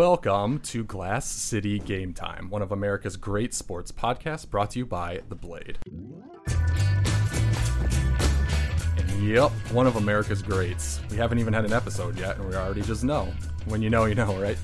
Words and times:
Welcome 0.00 0.60
to 0.60 0.82
Glass 0.82 1.28
City 1.30 1.78
Game 1.78 2.14
Time, 2.14 2.48
one 2.48 2.62
of 2.62 2.72
America's 2.72 3.18
great 3.18 3.52
sports 3.52 3.92
podcasts 3.92 4.48
brought 4.48 4.70
to 4.70 4.78
you 4.78 4.86
by 4.86 5.20
The 5.28 5.34
Blade. 5.34 5.76
And 8.96 9.22
yep, 9.22 9.50
one 9.72 9.86
of 9.86 9.96
America's 9.96 10.40
greats. 10.40 11.00
We 11.10 11.18
haven't 11.18 11.38
even 11.38 11.52
had 11.52 11.66
an 11.66 11.74
episode 11.74 12.18
yet, 12.18 12.38
and 12.38 12.48
we 12.48 12.54
already 12.54 12.80
just 12.80 13.04
know. 13.04 13.30
When 13.66 13.82
you 13.82 13.90
know, 13.90 14.06
you 14.06 14.14
know, 14.14 14.34
right? 14.40 14.56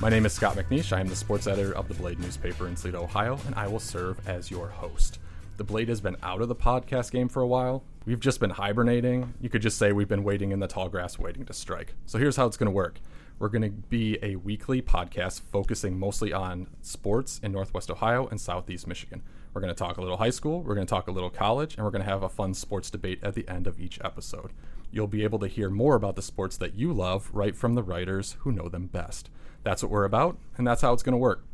My 0.00 0.10
name 0.10 0.24
is 0.24 0.32
Scott 0.32 0.54
McNeish. 0.54 0.96
I 0.96 1.00
am 1.00 1.08
the 1.08 1.16
sports 1.16 1.48
editor 1.48 1.74
of 1.74 1.88
The 1.88 1.94
Blade 1.94 2.20
newspaper 2.20 2.68
in 2.68 2.76
Toledo, 2.76 3.02
Ohio, 3.02 3.40
and 3.46 3.56
I 3.56 3.66
will 3.66 3.80
serve 3.80 4.20
as 4.28 4.48
your 4.48 4.68
host. 4.68 5.18
The 5.56 5.64
Blade 5.64 5.88
has 5.88 6.00
been 6.00 6.16
out 6.22 6.40
of 6.40 6.46
the 6.46 6.54
podcast 6.54 7.10
game 7.10 7.28
for 7.28 7.42
a 7.42 7.48
while. 7.48 7.82
We've 8.06 8.20
just 8.20 8.38
been 8.38 8.50
hibernating. 8.50 9.34
You 9.40 9.48
could 9.48 9.60
just 9.60 9.76
say 9.76 9.90
we've 9.90 10.06
been 10.06 10.22
waiting 10.22 10.52
in 10.52 10.60
the 10.60 10.68
tall 10.68 10.88
grass, 10.88 11.18
waiting 11.18 11.44
to 11.46 11.52
strike. 11.52 11.94
So 12.06 12.16
here's 12.16 12.36
how 12.36 12.46
it's 12.46 12.56
going 12.56 12.70
to 12.70 12.70
work. 12.70 13.00
We're 13.38 13.50
going 13.50 13.62
to 13.62 13.70
be 13.70 14.18
a 14.20 14.34
weekly 14.34 14.82
podcast 14.82 15.42
focusing 15.52 15.96
mostly 15.96 16.32
on 16.32 16.66
sports 16.82 17.38
in 17.40 17.52
Northwest 17.52 17.88
Ohio 17.88 18.26
and 18.26 18.40
Southeast 18.40 18.88
Michigan. 18.88 19.22
We're 19.54 19.60
going 19.60 19.72
to 19.72 19.78
talk 19.78 19.96
a 19.96 20.00
little 20.00 20.16
high 20.16 20.30
school, 20.30 20.62
we're 20.62 20.74
going 20.74 20.88
to 20.88 20.90
talk 20.90 21.06
a 21.06 21.12
little 21.12 21.30
college, 21.30 21.76
and 21.76 21.84
we're 21.84 21.92
going 21.92 22.02
to 22.02 22.10
have 22.10 22.24
a 22.24 22.28
fun 22.28 22.52
sports 22.52 22.90
debate 22.90 23.20
at 23.22 23.34
the 23.34 23.48
end 23.48 23.68
of 23.68 23.78
each 23.78 24.00
episode. 24.02 24.50
You'll 24.90 25.06
be 25.06 25.22
able 25.22 25.38
to 25.38 25.46
hear 25.46 25.70
more 25.70 25.94
about 25.94 26.16
the 26.16 26.22
sports 26.22 26.56
that 26.56 26.74
you 26.74 26.92
love 26.92 27.30
right 27.32 27.54
from 27.54 27.74
the 27.74 27.82
writers 27.84 28.34
who 28.40 28.50
know 28.50 28.68
them 28.68 28.86
best. 28.86 29.30
That's 29.62 29.84
what 29.84 29.92
we're 29.92 30.04
about, 30.04 30.36
and 30.56 30.66
that's 30.66 30.82
how 30.82 30.92
it's 30.92 31.04
going 31.04 31.12
to 31.12 31.18
work. 31.18 31.44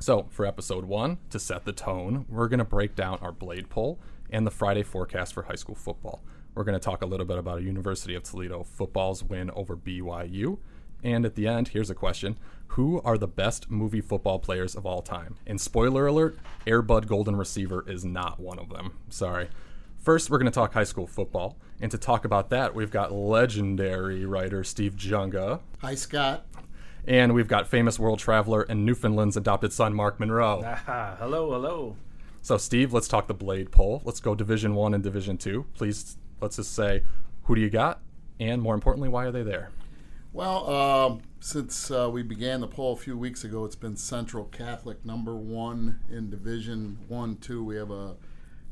So, 0.00 0.26
for 0.28 0.44
episode 0.44 0.86
one, 0.86 1.18
to 1.30 1.38
set 1.38 1.64
the 1.64 1.72
tone, 1.72 2.26
we're 2.28 2.48
going 2.48 2.58
to 2.58 2.64
break 2.64 2.96
down 2.96 3.20
our 3.22 3.30
Blade 3.30 3.70
poll 3.70 4.00
and 4.28 4.44
the 4.44 4.50
Friday 4.50 4.82
forecast 4.82 5.34
for 5.34 5.44
high 5.44 5.54
school 5.54 5.76
football. 5.76 6.20
We're 6.56 6.64
going 6.64 6.78
to 6.78 6.84
talk 6.84 7.02
a 7.02 7.06
little 7.06 7.26
bit 7.26 7.38
about 7.38 7.58
a 7.58 7.62
University 7.62 8.16
of 8.16 8.24
Toledo 8.24 8.64
football's 8.64 9.22
win 9.22 9.52
over 9.52 9.76
BYU. 9.76 10.58
And 11.02 11.24
at 11.26 11.34
the 11.34 11.46
end, 11.46 11.68
here's 11.68 11.90
a 11.90 11.94
question 11.94 12.38
Who 12.68 13.00
are 13.02 13.18
the 13.18 13.28
best 13.28 13.70
movie 13.70 14.00
football 14.00 14.38
players 14.38 14.74
of 14.74 14.86
all 14.86 15.02
time? 15.02 15.36
And 15.46 15.60
spoiler 15.60 16.06
alert 16.06 16.38
Airbud 16.66 17.06
Golden 17.06 17.36
Receiver 17.36 17.84
is 17.88 18.04
not 18.04 18.40
one 18.40 18.58
of 18.58 18.68
them. 18.68 18.98
Sorry. 19.08 19.48
First, 19.98 20.30
we're 20.30 20.38
going 20.38 20.50
to 20.50 20.54
talk 20.54 20.72
high 20.72 20.84
school 20.84 21.06
football. 21.06 21.56
And 21.80 21.90
to 21.90 21.98
talk 21.98 22.24
about 22.24 22.50
that, 22.50 22.74
we've 22.74 22.90
got 22.90 23.12
legendary 23.12 24.24
writer 24.24 24.64
Steve 24.64 24.94
Junga. 24.96 25.60
Hi, 25.80 25.94
Scott. 25.94 26.44
And 27.06 27.34
we've 27.34 27.48
got 27.48 27.68
famous 27.68 27.98
world 27.98 28.18
traveler 28.18 28.62
and 28.62 28.84
Newfoundland's 28.84 29.36
adopted 29.36 29.72
son, 29.72 29.94
Mark 29.94 30.20
Monroe. 30.20 30.62
Aha, 30.66 31.16
hello, 31.18 31.50
hello. 31.52 31.96
So, 32.40 32.56
Steve, 32.56 32.92
let's 32.92 33.08
talk 33.08 33.28
the 33.28 33.34
Blade 33.34 33.70
poll. 33.70 34.02
Let's 34.04 34.18
go 34.20 34.34
Division 34.34 34.74
One 34.74 34.94
and 34.94 35.02
Division 35.02 35.38
Two. 35.38 35.66
Please, 35.74 36.16
let's 36.40 36.56
just 36.56 36.74
say, 36.74 37.02
who 37.44 37.54
do 37.54 37.60
you 37.60 37.70
got? 37.70 38.00
And 38.40 38.60
more 38.60 38.74
importantly, 38.74 39.08
why 39.08 39.26
are 39.26 39.32
they 39.32 39.44
there? 39.44 39.70
Well, 40.34 40.70
um, 40.70 41.20
since 41.40 41.90
uh, 41.90 42.08
we 42.10 42.22
began 42.22 42.62
the 42.62 42.66
poll 42.66 42.94
a 42.94 42.96
few 42.96 43.18
weeks 43.18 43.44
ago, 43.44 43.66
it's 43.66 43.76
been 43.76 43.96
Central 43.96 44.46
Catholic 44.46 45.04
number 45.04 45.36
one 45.36 46.00
in 46.10 46.30
Division 46.30 47.00
One, 47.06 47.36
Two. 47.36 47.62
We 47.62 47.76
have 47.76 47.90
a 47.90 48.16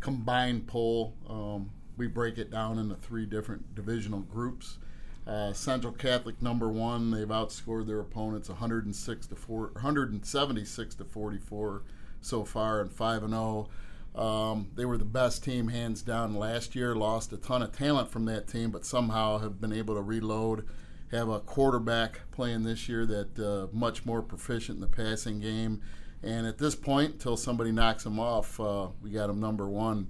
combined 0.01 0.67
poll. 0.67 1.15
Um, 1.29 1.71
we 1.99 2.07
break 2.07 2.39
it 2.39 2.51
down 2.51 2.79
into 2.79 2.95
three 2.95 3.27
different 3.27 3.75
divisional 3.75 4.21
groups. 4.21 4.79
Uh, 5.27 5.53
Central 5.53 5.93
Catholic 5.93 6.41
number 6.41 6.71
one, 6.71 7.11
they've 7.11 7.29
outscored 7.29 7.87
their 7.87 8.01
opponents 8.01 8.49
106 8.49 9.27
to 9.27 9.37
4, 9.37 9.71
176 9.75 10.95
to 10.95 11.05
44 11.05 11.83
so 12.23 12.43
far, 12.43 12.81
and 12.81 12.91
five 12.91 13.23
and 13.23 13.35
zero. 13.35 13.69
Um, 14.15 14.71
they 14.77 14.87
were 14.87 14.97
the 14.97 15.05
best 15.05 15.45
team 15.45 15.69
hands 15.69 16.01
down 16.01 16.35
last 16.35 16.75
year. 16.75 16.97
Lost 16.97 17.35
a 17.35 17.37
ton 17.37 17.61
of 17.61 17.77
talent 17.77 18.11
from 18.11 18.25
that 18.25 18.49
team, 18.49 18.71
but 18.71 18.87
somehow 18.87 19.37
have 19.39 19.61
been 19.61 19.75
able 19.75 19.95
to 19.95 20.01
reload. 20.01 20.67
Have 21.11 21.29
a 21.29 21.41
quarterback 21.41 22.21
playing 22.31 22.63
this 22.63 22.89
year 22.89 23.05
that 23.07 23.39
uh, 23.39 23.67
much 23.73 24.07
more 24.07 24.23
proficient 24.23 24.77
in 24.77 24.81
the 24.81 24.87
passing 24.87 25.41
game. 25.41 25.83
And 26.23 26.47
at 26.47 26.59
this 26.59 26.75
point, 26.75 27.15
until 27.15 27.37
somebody 27.37 27.73
knocks 27.73 28.05
them 28.05 28.21
off, 28.21 28.61
uh, 28.61 28.89
we 29.03 29.11
got 29.11 29.27
them 29.27 29.41
number 29.41 29.69
one. 29.69 30.09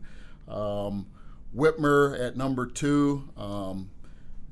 Um, 0.48 1.06
Whitmer 1.56 2.18
at 2.20 2.36
number 2.36 2.66
two. 2.66 3.28
Um, 3.36 3.90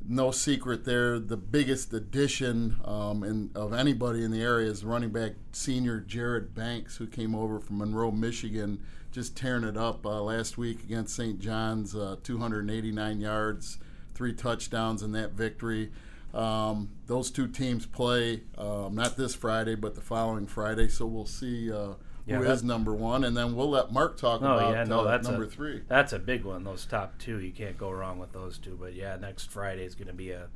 no 0.06 0.30
secret 0.30 0.84
there. 0.84 1.18
The 1.18 1.36
biggest 1.36 1.92
addition 1.92 2.76
um, 2.84 3.22
in, 3.22 3.50
of 3.54 3.72
anybody 3.72 4.24
in 4.24 4.30
the 4.30 4.42
area 4.42 4.70
is 4.70 4.84
running 4.84 5.10
back 5.10 5.32
senior 5.52 6.00
Jared 6.00 6.54
Banks, 6.54 6.96
who 6.96 7.06
came 7.06 7.34
over 7.34 7.60
from 7.60 7.78
Monroe, 7.78 8.10
Michigan, 8.10 8.80
just 9.12 9.36
tearing 9.36 9.64
it 9.64 9.76
up 9.76 10.06
uh, 10.06 10.22
last 10.22 10.56
week 10.56 10.82
against 10.82 11.14
St. 11.14 11.38
John's, 11.40 11.94
uh, 11.94 12.16
289 12.22 13.20
yards, 13.20 13.78
three 14.14 14.32
touchdowns 14.32 15.02
in 15.02 15.12
that 15.12 15.32
victory. 15.32 15.90
Um, 16.34 16.90
those 17.06 17.30
two 17.30 17.48
teams 17.48 17.86
play 17.86 18.42
um, 18.58 18.94
not 18.94 19.16
this 19.16 19.34
Friday, 19.34 19.74
but 19.74 19.94
the 19.94 20.00
following 20.00 20.46
Friday, 20.46 20.88
so 20.88 21.06
we'll 21.06 21.24
see. 21.26 21.72
Uh, 21.72 21.94
Yeah, 22.26 22.36
who 22.36 22.42
is 22.44 22.62
number 22.62 22.92
one, 22.92 23.24
and 23.24 23.34
then 23.34 23.56
we'll 23.56 23.70
let 23.70 23.90
Mark 23.90 24.18
talk 24.18 24.42
Oh 24.42 24.52
about 24.58 24.72
yeah, 24.74 24.84
no, 24.84 25.00
uh, 25.00 25.04
that's 25.04 25.26
number 25.26 25.44
a, 25.44 25.48
three. 25.48 25.80
That's 25.88 26.12
a 26.12 26.18
big 26.18 26.44
one. 26.44 26.64
Those 26.64 26.84
top 26.84 27.16
two, 27.18 27.40
you 27.40 27.52
can't 27.52 27.78
go 27.78 27.90
wrong 27.90 28.18
with 28.18 28.32
those 28.32 28.58
two. 28.58 28.76
But 28.78 28.94
yeah, 28.94 29.16
next 29.16 29.50
Friday 29.50 29.84
is 29.84 29.94
going 29.94 30.08
to 30.08 30.12
be 30.14 30.30
a 30.32 30.48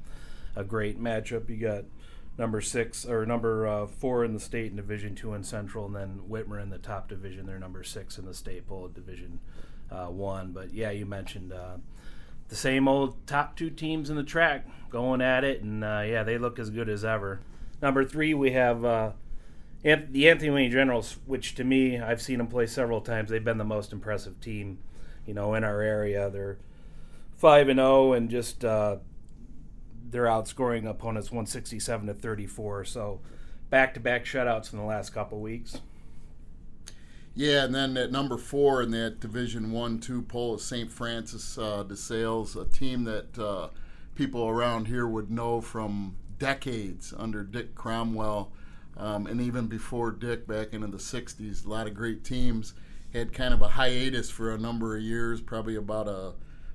a 0.55 0.65
great 0.65 1.01
matchup. 1.03 1.49
You 1.49 1.57
got 1.57 1.85
number 2.37 2.61
six 2.61 3.07
or 3.07 3.25
number 3.25 3.67
uh, 3.67 3.87
four 3.87 4.23
in 4.23 4.35
the 4.35 4.41
state 4.41 4.71
in 4.71 4.77
Division 4.77 5.15
Two 5.15 5.33
and 5.33 5.47
Central, 5.47 5.87
and 5.87 5.97
then 5.97 6.21
Whitmer 6.29 6.63
in 6.63 6.69
the 6.69 6.77
top 6.77 7.09
division. 7.09 7.47
They're 7.47 7.59
number 7.59 7.83
six 7.83 8.19
in 8.19 8.27
the 8.27 8.35
state 8.35 8.67
poll, 8.69 8.89
Division 8.89 9.41
uh, 9.91 10.09
One. 10.09 10.53
But 10.53 10.75
yeah, 10.75 10.91
you 10.91 11.07
mentioned 11.07 11.55
uh, 11.55 11.77
the 12.53 12.59
same 12.59 12.87
old 12.87 13.27
top 13.27 13.57
two 13.57 13.71
teams 13.71 14.11
in 14.11 14.17
the 14.17 14.23
track 14.23 14.67
going 14.91 15.23
at 15.23 15.43
it, 15.43 15.63
and 15.63 15.83
uh, 15.83 16.05
yeah, 16.07 16.23
they 16.23 16.37
look 16.37 16.59
as 16.59 16.69
good 16.69 16.91
as 16.91 17.03
ever. 17.03 17.41
Number 17.81 18.05
three, 18.05 18.35
we 18.35 18.53
have. 18.53 18.85
Uh, 18.85 19.13
the 19.83 20.29
Anthony 20.29 20.51
Wayne 20.51 20.71
Generals, 20.71 21.17
which 21.27 21.57
to 21.57 21.65
me, 21.65 21.99
I've 21.99 22.23
seen 22.23 22.39
them 22.39 22.47
play 22.47 22.67
several 22.67 23.01
times. 23.01 23.31
They've 23.31 23.43
been 23.43 23.59
the 23.59 23.65
most 23.65 23.93
impressive 23.93 24.41
team, 24.41 24.79
you 25.27 25.35
know, 25.35 25.55
in 25.55 25.65
our 25.65 25.81
area. 25.81 26.31
They're 26.31 26.59
five 27.37 27.69
and 27.69 27.79
zero, 27.79 28.13
and 28.13 28.31
just 28.31 28.65
uh, 28.65 28.99
they're 30.09 30.27
outscoring 30.27 30.89
opponents 30.89 31.33
one 31.33 31.47
sixty 31.47 31.81
seven 31.81 32.07
to 32.07 32.15
thirty 32.15 32.47
four. 32.47 32.85
So 32.85 33.23
back 33.71 33.95
to 33.95 34.01
back 34.01 34.25
shutouts 34.25 34.73
in 34.73 34.79
the 34.79 34.85
last 34.85 35.11
couple 35.11 35.41
weeks. 35.41 35.81
Yeah, 37.35 37.65
and 37.65 37.75
then 37.75 37.97
at 37.97 38.13
number 38.13 38.37
four 38.37 38.83
in 38.83 38.91
that 38.91 39.21
Division 39.21 39.73
One 39.73 39.99
Two 39.99 40.23
poll 40.23 40.57
is 40.57 40.65
St. 40.65 40.93
Francis 40.93 41.57
uh, 41.57 41.83
de 41.83 41.97
Sales, 41.97 42.57
a 42.57 42.67
team 42.67 43.05
that 43.05 43.39
uh, 43.39 43.69
people 44.15 44.47
around 44.47 44.87
here 44.87 45.07
would 45.07 45.31
know 45.31 45.63
from 45.63 46.17
decades 46.39 47.15
under 47.17 47.43
Dick 47.43 47.75
Cromwell, 47.75 48.53
um, 48.99 49.27
and 49.27 49.41
even 49.41 49.67
before 49.67 50.11
Dick 50.11 50.47
back 50.47 50.75
into 50.75 50.89
the 50.89 50.99
'60s. 50.99 51.65
A 51.65 51.69
lot 51.71 51.87
of 51.87 51.95
great 51.95 52.23
teams 52.23 52.75
had 53.15 53.33
kind 53.33 53.55
of 53.55 53.63
a 53.63 53.69
hiatus 53.69 54.29
for 54.29 54.53
a 54.53 54.59
number 54.59 54.97
of 54.97 55.03
years, 55.03 55.41
probably 55.41 55.77
about 55.77 56.09
a, 56.09 56.35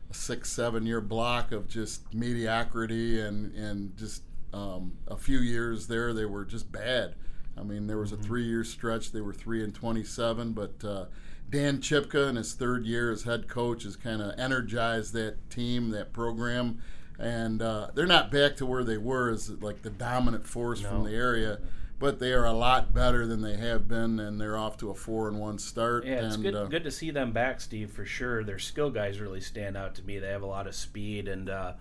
a 0.09 0.13
six, 0.13 0.51
seven-year 0.51 1.01
block 1.01 1.51
of 1.51 1.67
just 1.67 2.11
mediocrity 2.15 3.19
and 3.19 3.53
and 3.53 3.95
just 3.95 4.23
um, 4.53 4.93
a 5.07 5.17
few 5.17 5.37
years 5.37 5.85
there 5.85 6.13
they 6.13 6.25
were 6.25 6.45
just 6.45 6.71
bad. 6.71 7.13
I 7.57 7.63
mean, 7.63 7.87
there 7.87 7.97
was 7.97 8.11
a 8.11 8.17
three-year 8.17 8.63
stretch; 8.63 9.11
they 9.11 9.21
were 9.21 9.33
three 9.33 9.63
and 9.63 9.73
twenty-seven. 9.73 10.53
But 10.53 10.83
uh, 10.83 11.05
Dan 11.49 11.79
Chipka, 11.79 12.29
in 12.29 12.35
his 12.35 12.53
third 12.53 12.85
year 12.85 13.11
as 13.11 13.23
head 13.23 13.47
coach, 13.47 13.83
has 13.83 13.95
kind 13.95 14.21
of 14.21 14.37
energized 14.39 15.13
that 15.13 15.49
team, 15.49 15.89
that 15.91 16.13
program, 16.13 16.81
and 17.19 17.61
uh, 17.61 17.89
they're 17.95 18.05
not 18.05 18.31
back 18.31 18.55
to 18.57 18.65
where 18.65 18.83
they 18.83 18.97
were 18.97 19.29
as 19.29 19.49
like 19.49 19.81
the 19.81 19.89
dominant 19.89 20.45
force 20.45 20.81
from 20.81 21.03
the 21.03 21.15
area. 21.15 21.59
But 21.99 22.19
they 22.19 22.31
are 22.31 22.45
a 22.45 22.53
lot 22.53 22.93
better 22.93 23.25
than 23.25 23.41
they 23.41 23.57
have 23.57 23.87
been, 23.87 24.19
and 24.19 24.39
they're 24.39 24.55
off 24.55 24.77
to 24.77 24.91
a 24.91 24.93
four 24.93 25.27
and 25.27 25.39
one 25.39 25.57
start. 25.57 26.05
Yeah, 26.05 26.27
it's 26.27 26.35
and, 26.35 26.43
good 26.43 26.55
uh, 26.55 26.65
good 26.65 26.83
to 26.83 26.91
see 26.91 27.09
them 27.09 27.31
back, 27.31 27.59
Steve, 27.59 27.89
for 27.89 28.05
sure. 28.05 28.43
Their 28.43 28.59
skill 28.59 28.91
guys 28.91 29.19
really 29.19 29.41
stand 29.41 29.75
out 29.75 29.95
to 29.95 30.03
me. 30.03 30.19
They 30.19 30.27
have 30.27 30.43
a 30.43 30.47
lot 30.47 30.67
of 30.67 30.75
speed, 30.75 31.27
and 31.27 31.49
uh, 31.49 31.73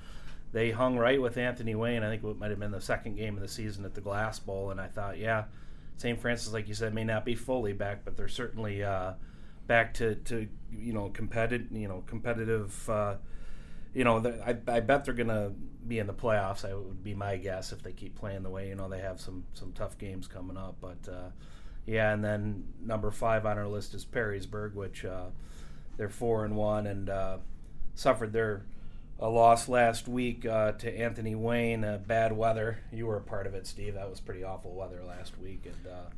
they 0.52 0.70
hung 0.70 0.96
right 0.96 1.20
with 1.20 1.36
Anthony 1.36 1.74
Wayne. 1.74 2.02
I 2.02 2.08
think 2.08 2.24
it 2.24 2.38
might 2.38 2.48
have 2.48 2.58
been 2.58 2.70
the 2.70 2.80
second 2.80 3.16
game 3.16 3.34
of 3.34 3.42
the 3.42 3.48
season 3.48 3.84
at 3.84 3.94
the 3.94 4.00
Glass 4.00 4.38
Bowl, 4.38 4.70
and 4.70 4.80
I 4.80 4.86
thought, 4.86 5.18
yeah, 5.18 5.44
St. 5.96 6.20
Francis, 6.20 6.52
like 6.52 6.68
you 6.68 6.74
said, 6.74 6.94
may 6.94 7.04
not 7.04 7.24
be 7.24 7.34
fully 7.34 7.72
back, 7.72 8.04
but 8.04 8.16
they're 8.16 8.28
certainly 8.28 8.84
uh, 8.84 9.12
back 9.66 9.94
to, 9.94 10.14
to 10.14 10.46
you 10.70 10.92
know 10.92 11.08
competitive 11.08 11.72
you 11.72 11.88
know 11.88 12.02
competitive. 12.06 12.88
Uh, 12.88 13.16
you 13.94 14.04
know, 14.04 14.18
I, 14.44 14.56
I 14.68 14.80
bet 14.80 15.06
they're 15.06 15.14
gonna 15.14 15.52
be 15.86 15.98
in 15.98 16.06
the 16.06 16.14
playoffs. 16.14 16.68
I 16.68 16.74
would 16.74 17.02
be 17.02 17.14
my 17.14 17.36
guess 17.36 17.72
if 17.72 17.82
they 17.82 17.92
keep 17.92 18.14
playing 18.14 18.42
the 18.42 18.50
way 18.50 18.68
you 18.68 18.74
know 18.74 18.88
they 18.88 19.00
have 19.00 19.20
some 19.20 19.44
some 19.54 19.72
tough 19.72 19.96
games 19.96 20.28
coming 20.28 20.56
up. 20.56 20.76
But 20.80 21.10
uh, 21.10 21.30
yeah, 21.86 22.12
and 22.12 22.22
then 22.22 22.64
number 22.84 23.10
five 23.10 23.46
on 23.46 23.58
our 23.58 23.68
list 23.68 23.94
is 23.94 24.04
Perrysburg, 24.04 24.74
which 24.74 25.04
uh, 25.04 25.26
they're 25.96 26.10
four 26.10 26.44
and 26.44 26.56
one 26.56 26.86
and 26.86 27.08
uh, 27.08 27.38
suffered 27.94 28.32
their 28.32 28.64
a 29.18 29.28
loss 29.28 29.68
last 29.68 30.08
week 30.08 30.44
uh, 30.44 30.72
to 30.72 30.98
Anthony 30.98 31.34
Wayne. 31.34 31.84
Uh, 31.84 31.98
bad 32.06 32.36
weather. 32.36 32.78
You 32.92 33.06
were 33.06 33.16
a 33.16 33.20
part 33.22 33.46
of 33.46 33.54
it, 33.54 33.66
Steve. 33.66 33.94
That 33.94 34.08
was 34.10 34.20
pretty 34.20 34.44
awful 34.44 34.72
weather 34.72 35.00
last 35.06 35.38
week, 35.38 35.64
and 35.64 35.92
uh, 35.92 36.10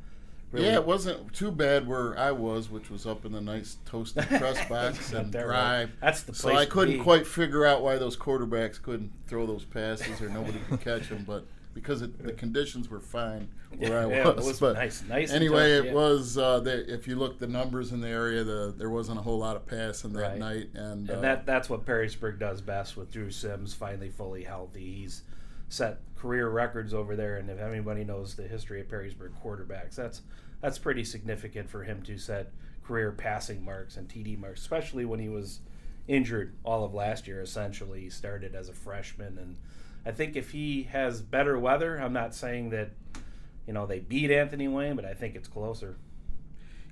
really, 0.51 0.67
Yeah, 0.67 0.75
it 0.75 0.85
wasn't 0.85 1.33
too 1.33 1.51
bad 1.51 1.87
where 1.87 2.17
I 2.17 2.31
was, 2.31 2.69
which 2.69 2.89
was 2.89 3.05
up 3.05 3.25
in 3.25 3.31
the 3.31 3.41
nice 3.41 3.77
toasted 3.85 4.23
press 4.27 4.67
box 4.67 5.13
and 5.13 5.31
there, 5.31 5.47
dry. 5.47 5.79
right? 5.83 5.89
That's 6.01 6.23
the 6.23 6.33
place 6.33 6.41
So 6.41 6.55
I 6.55 6.65
couldn't 6.65 7.01
quite 7.03 7.25
figure 7.25 7.65
out 7.65 7.81
why 7.81 7.97
those 7.97 8.17
quarterbacks 8.17 8.81
couldn't 8.81 9.11
throw 9.27 9.45
those 9.45 9.63
passes 9.65 10.21
or 10.21 10.29
nobody 10.29 10.59
could 10.69 10.81
catch 10.81 11.09
them. 11.09 11.23
But 11.25 11.45
because 11.79 12.01
it, 12.01 12.21
the 12.23 12.31
conditions 12.33 12.89
were 12.89 12.99
fine 12.99 13.47
where 13.77 13.99
I 13.99 14.07
Yeah, 14.09 14.27
was. 14.29 14.45
it 14.45 14.47
was 14.47 14.59
but 14.59 14.73
nice- 14.73 15.03
nice 15.07 15.31
anyway, 15.31 15.77
tough, 15.77 15.85
it 15.87 15.93
was. 15.93 16.37
Uh, 16.37 16.59
the, 16.59 16.93
if 16.93 17.07
you 17.07 17.15
look 17.15 17.39
the 17.39 17.47
numbers 17.47 17.91
in 17.91 18.01
the 18.01 18.07
area, 18.09 18.43
the 18.43 18.73
there 18.77 18.89
wasn't 18.89 19.19
a 19.19 19.21
whole 19.21 19.39
lot 19.39 19.55
of 19.55 19.65
passing 19.65 20.13
that 20.13 20.21
Right. 20.21 20.37
night, 20.37 20.69
and, 20.73 21.09
And 21.09 21.19
uh, 21.19 21.21
that 21.21 21.45
that's 21.45 21.69
what 21.69 21.85
Perrysburg 21.85 22.39
does 22.39 22.61
best 22.61 22.97
with 22.97 23.11
Drew 23.11 23.31
Sims 23.31 23.73
finally 23.73 24.09
fully 24.09 24.43
healthy. 24.43 24.93
He's 25.01 25.23
set 25.69 25.99
career 26.15 26.49
records 26.49 26.93
over 26.93 27.15
there, 27.15 27.37
and 27.37 27.49
if 27.49 27.59
anybody 27.59 28.03
knows 28.03 28.35
the 28.35 28.47
history 28.47 28.81
of 28.81 28.87
Perrysburg 28.87 29.31
quarterbacks, 29.43 29.95
that's 29.95 30.21
that's 30.61 30.77
pretty 30.77 31.03
significant 31.05 31.69
for 31.69 31.83
him 31.83 32.01
to 32.03 32.17
set 32.17 32.51
career 32.83 33.11
passing 33.11 33.63
marks 33.63 33.95
and 33.97 34.09
TD 34.09 34.37
marks, 34.37 34.59
especially 34.61 35.05
when 35.05 35.19
he 35.19 35.29
was 35.29 35.59
injured 36.07 36.55
all 36.63 36.83
of 36.83 36.93
last 36.93 37.27
year. 37.27 37.39
Essentially, 37.41 38.01
he 38.01 38.09
started 38.09 38.55
as 38.55 38.67
a 38.67 38.73
freshman, 38.73 39.37
and 39.37 39.55
I 40.05 40.11
think 40.11 40.35
if 40.35 40.51
he 40.51 40.83
has 40.83 41.21
better 41.21 41.57
weather, 41.59 41.97
I'm 41.97 42.13
not 42.13 42.33
saying 42.33 42.69
that 42.71 42.91
you 43.67 43.73
know 43.73 43.85
they 43.85 43.99
beat 43.99 44.31
Anthony 44.31 44.67
Wayne, 44.67 44.95
but 44.95 45.05
I 45.05 45.13
think 45.13 45.35
it's 45.35 45.47
closer. 45.47 45.97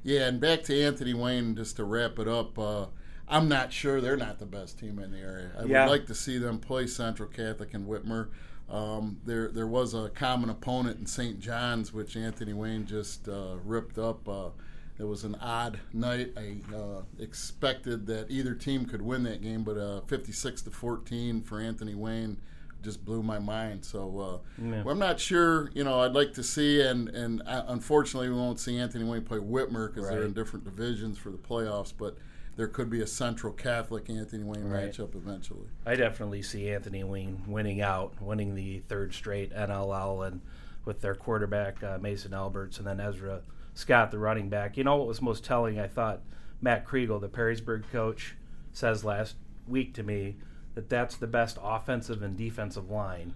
Yeah, 0.04 0.28
and 0.28 0.40
back 0.40 0.64
to 0.64 0.82
Anthony 0.84 1.14
Wayne, 1.14 1.56
just 1.56 1.76
to 1.78 1.84
wrap 1.84 2.20
it 2.20 2.28
up. 2.28 2.58
Uh, 2.58 2.86
I'm 3.28 3.50
not 3.50 3.74
sure 3.74 4.00
they're 4.00 4.16
not 4.16 4.40
the 4.40 4.46
best 4.46 4.80
team 4.80 5.00
in 5.00 5.12
the 5.12 5.18
area. 5.20 5.52
I 5.58 5.64
Yeah. 5.66 5.86
would 5.86 5.92
like 5.92 6.06
to 6.08 6.16
see 6.16 6.38
them 6.38 6.60
play 6.60 6.88
Central 6.88 7.28
Catholic 7.28 7.74
and 7.74 7.86
Whitmer. 7.86 8.30
Um, 8.70 9.20
there, 9.26 9.50
there 9.50 9.68
was 9.68 9.94
a 9.94 10.10
common 10.10 10.50
opponent 10.50 11.00
in 11.00 11.06
St. 11.08 11.40
John's, 11.40 11.92
which 11.94 12.16
Anthony 12.16 12.54
Wayne 12.54 12.86
just 12.86 13.28
uh, 13.28 13.58
ripped 13.64 13.98
up. 13.98 14.28
Uh, 14.30 14.50
it 14.98 15.04
was 15.04 15.24
an 15.24 15.36
odd 15.36 15.80
night. 15.94 16.34
I 16.38 16.58
uh, 16.76 17.02
expected 17.20 18.08
that 18.08 18.32
either 18.32 18.54
team 18.54 18.86
could 18.86 19.02
win 19.02 19.24
that 19.24 19.42
game, 19.42 19.64
but 19.64 19.78
uh, 19.78 20.02
56 20.02 20.62
to 20.64 20.72
14 20.72 21.42
for 21.42 21.60
Anthony 21.60 21.96
Wayne 21.96 22.38
just 22.84 23.04
blew 23.04 23.24
my 23.24 23.40
mind. 23.40 23.84
So 23.84 24.42
uh, 24.60 24.62
Yeah. 24.64 24.84
well, 24.84 24.94
I'm 24.94 25.00
not 25.00 25.20
sure. 25.20 25.70
You 25.74 25.84
know, 25.84 26.00
I'd 26.02 26.14
like 26.14 26.34
to 26.34 26.44
see, 26.44 26.82
and 26.82 27.10
and 27.10 27.42
uh, 27.46 27.64
unfortunately, 27.68 28.30
we 28.30 28.36
won't 28.36 28.60
see 28.60 28.78
Anthony 28.78 29.04
Wayne 29.04 29.24
play 29.24 29.40
Whitmer 29.40 29.94
because 29.94 30.10
they're 30.10 30.24
in 30.24 30.34
different 30.34 30.66
divisions 30.66 31.18
for 31.18 31.30
the 31.30 31.38
playoffs. 31.38 31.94
But 31.98 32.18
there 32.56 32.68
could 32.68 32.90
be 32.90 33.02
a 33.02 33.08
Central 33.08 33.54
Catholic 33.54 34.10
Anthony 34.10 34.44
Wayne 34.44 34.64
Right. 34.70 34.92
matchup 34.92 35.16
eventually. 35.16 35.68
I 35.86 35.96
definitely 35.96 36.42
see 36.42 36.70
Anthony 36.72 37.04
Wayne 37.04 37.44
winning 37.48 37.82
out, 37.82 38.20
winning 38.22 38.56
the 38.56 38.80
third 38.88 39.14
straight 39.14 39.54
NLL, 39.54 40.26
and 40.28 40.42
with 40.86 41.02
their 41.02 41.14
quarterback 41.16 41.84
uh, 41.84 41.98
Mason 42.00 42.34
Alberts, 42.34 42.78
and 42.80 42.88
then 42.88 43.00
Ezra 43.00 43.42
Scott, 43.74 44.10
the 44.10 44.18
running 44.18 44.50
back. 44.50 44.76
You 44.78 44.84
know 44.84 44.96
what 44.96 45.08
was 45.08 45.22
most 45.22 45.44
telling? 45.44 45.80
I 45.80 45.88
thought 45.88 46.22
Matt 46.62 46.88
Kregel, 46.88 47.22
the 47.22 47.28
Perrysburg 47.30 47.84
coach, 47.92 48.36
says 48.72 49.04
last 49.04 49.36
week 49.68 49.94
to 49.96 50.02
me 50.04 50.38
that 50.78 50.90
that's 50.90 51.16
the 51.16 51.26
best 51.26 51.58
offensive 51.60 52.22
and 52.22 52.38
defensive 52.38 52.88
line 52.88 53.34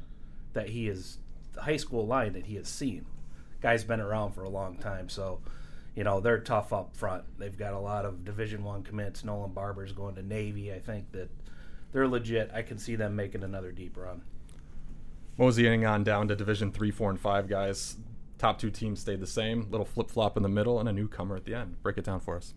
that 0.54 0.70
he 0.70 0.88
is, 0.88 1.18
the 1.54 1.62
high 1.64 1.78
school 1.78 2.06
line 2.06 2.34
that 2.34 2.46
he 2.46 2.56
has 2.56 2.68
seen. 2.68 3.04
Guy's 3.64 3.84
been 3.84 4.00
around 4.00 4.34
for 4.34 4.44
a 4.44 4.50
long 4.50 4.78
time, 4.78 5.10
so 5.10 5.40
you 5.96 6.04
know 6.04 6.20
they're 6.20 6.38
tough 6.38 6.72
up 6.72 6.96
front. 6.96 7.24
They've 7.40 7.58
got 7.58 7.74
a 7.74 7.80
lot 7.80 8.06
of 8.06 8.24
Division 8.24 8.64
One 8.64 8.84
commits. 8.84 9.24
Nolan 9.24 9.54
Barber's 9.54 9.92
going 9.92 10.14
to 10.16 10.22
Navy. 10.22 10.72
I 10.72 10.78
think 10.78 11.12
that 11.14 11.32
they're 11.92 12.08
legit. 12.08 12.52
I 12.54 12.62
can 12.62 12.78
see 12.78 12.96
them 12.96 13.16
making 13.16 13.42
another 13.42 13.72
deep 13.72 13.98
run. 13.98 14.22
Moseying 15.40 15.84
on 15.84 16.04
down 16.04 16.28
to 16.28 16.36
Division 16.36 16.72
three, 16.72 16.92
four, 16.92 17.10
and 17.10 17.20
five 17.20 17.50
guys. 17.50 17.98
Top 18.38 18.60
two 18.60 18.70
teams 18.70 19.00
stayed 19.00 19.20
the 19.20 19.26
same. 19.26 19.66
Little 19.72 19.86
flip 19.88 20.12
flop 20.12 20.38
in 20.38 20.44
the 20.44 20.50
middle 20.50 20.80
and 20.80 20.88
a 20.88 20.94
newcomer 20.94 21.36
at 21.36 21.46
the 21.46 21.56
end. 21.56 21.82
Break 21.82 21.98
it 21.98 22.06
down 22.06 22.20
for 22.20 22.38
us. 22.38 22.54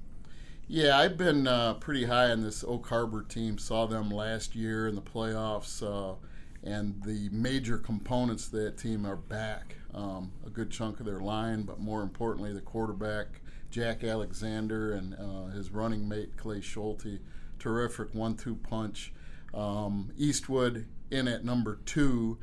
Yeah, 0.66 0.98
I've 0.98 1.18
been 1.18 1.46
uh, 1.46 1.74
pretty 1.74 2.04
high 2.04 2.30
on 2.30 2.42
this 2.42 2.64
Oak 2.64 2.88
Harbor 2.88 3.22
team. 3.22 3.58
Saw 3.58 3.86
them 3.86 4.10
last 4.10 4.54
year 4.54 4.88
in 4.88 4.94
the 4.94 5.02
playoffs, 5.02 5.82
uh, 5.82 6.16
and 6.62 7.02
the 7.04 7.28
major 7.30 7.76
components 7.76 8.46
of 8.46 8.52
that 8.52 8.78
team 8.78 9.04
are 9.04 9.16
back. 9.16 9.76
Um, 9.92 10.32
a 10.46 10.48
good 10.48 10.70
chunk 10.70 11.00
of 11.00 11.06
their 11.06 11.20
line, 11.20 11.62
but 11.62 11.80
more 11.80 12.00
importantly, 12.02 12.54
the 12.54 12.62
quarterback 12.62 13.42
Jack 13.70 14.04
Alexander 14.04 14.92
and 14.92 15.14
uh, 15.14 15.54
his 15.54 15.70
running 15.70 16.08
mate 16.08 16.36
Clay 16.38 16.62
Schulte. 16.62 17.20
Terrific 17.58 18.14
one-two 18.14 18.54
punch. 18.56 19.12
Um, 19.52 20.12
Eastwood 20.16 20.86
in 21.10 21.28
at 21.28 21.44
number 21.44 21.78
two, 21.84 22.38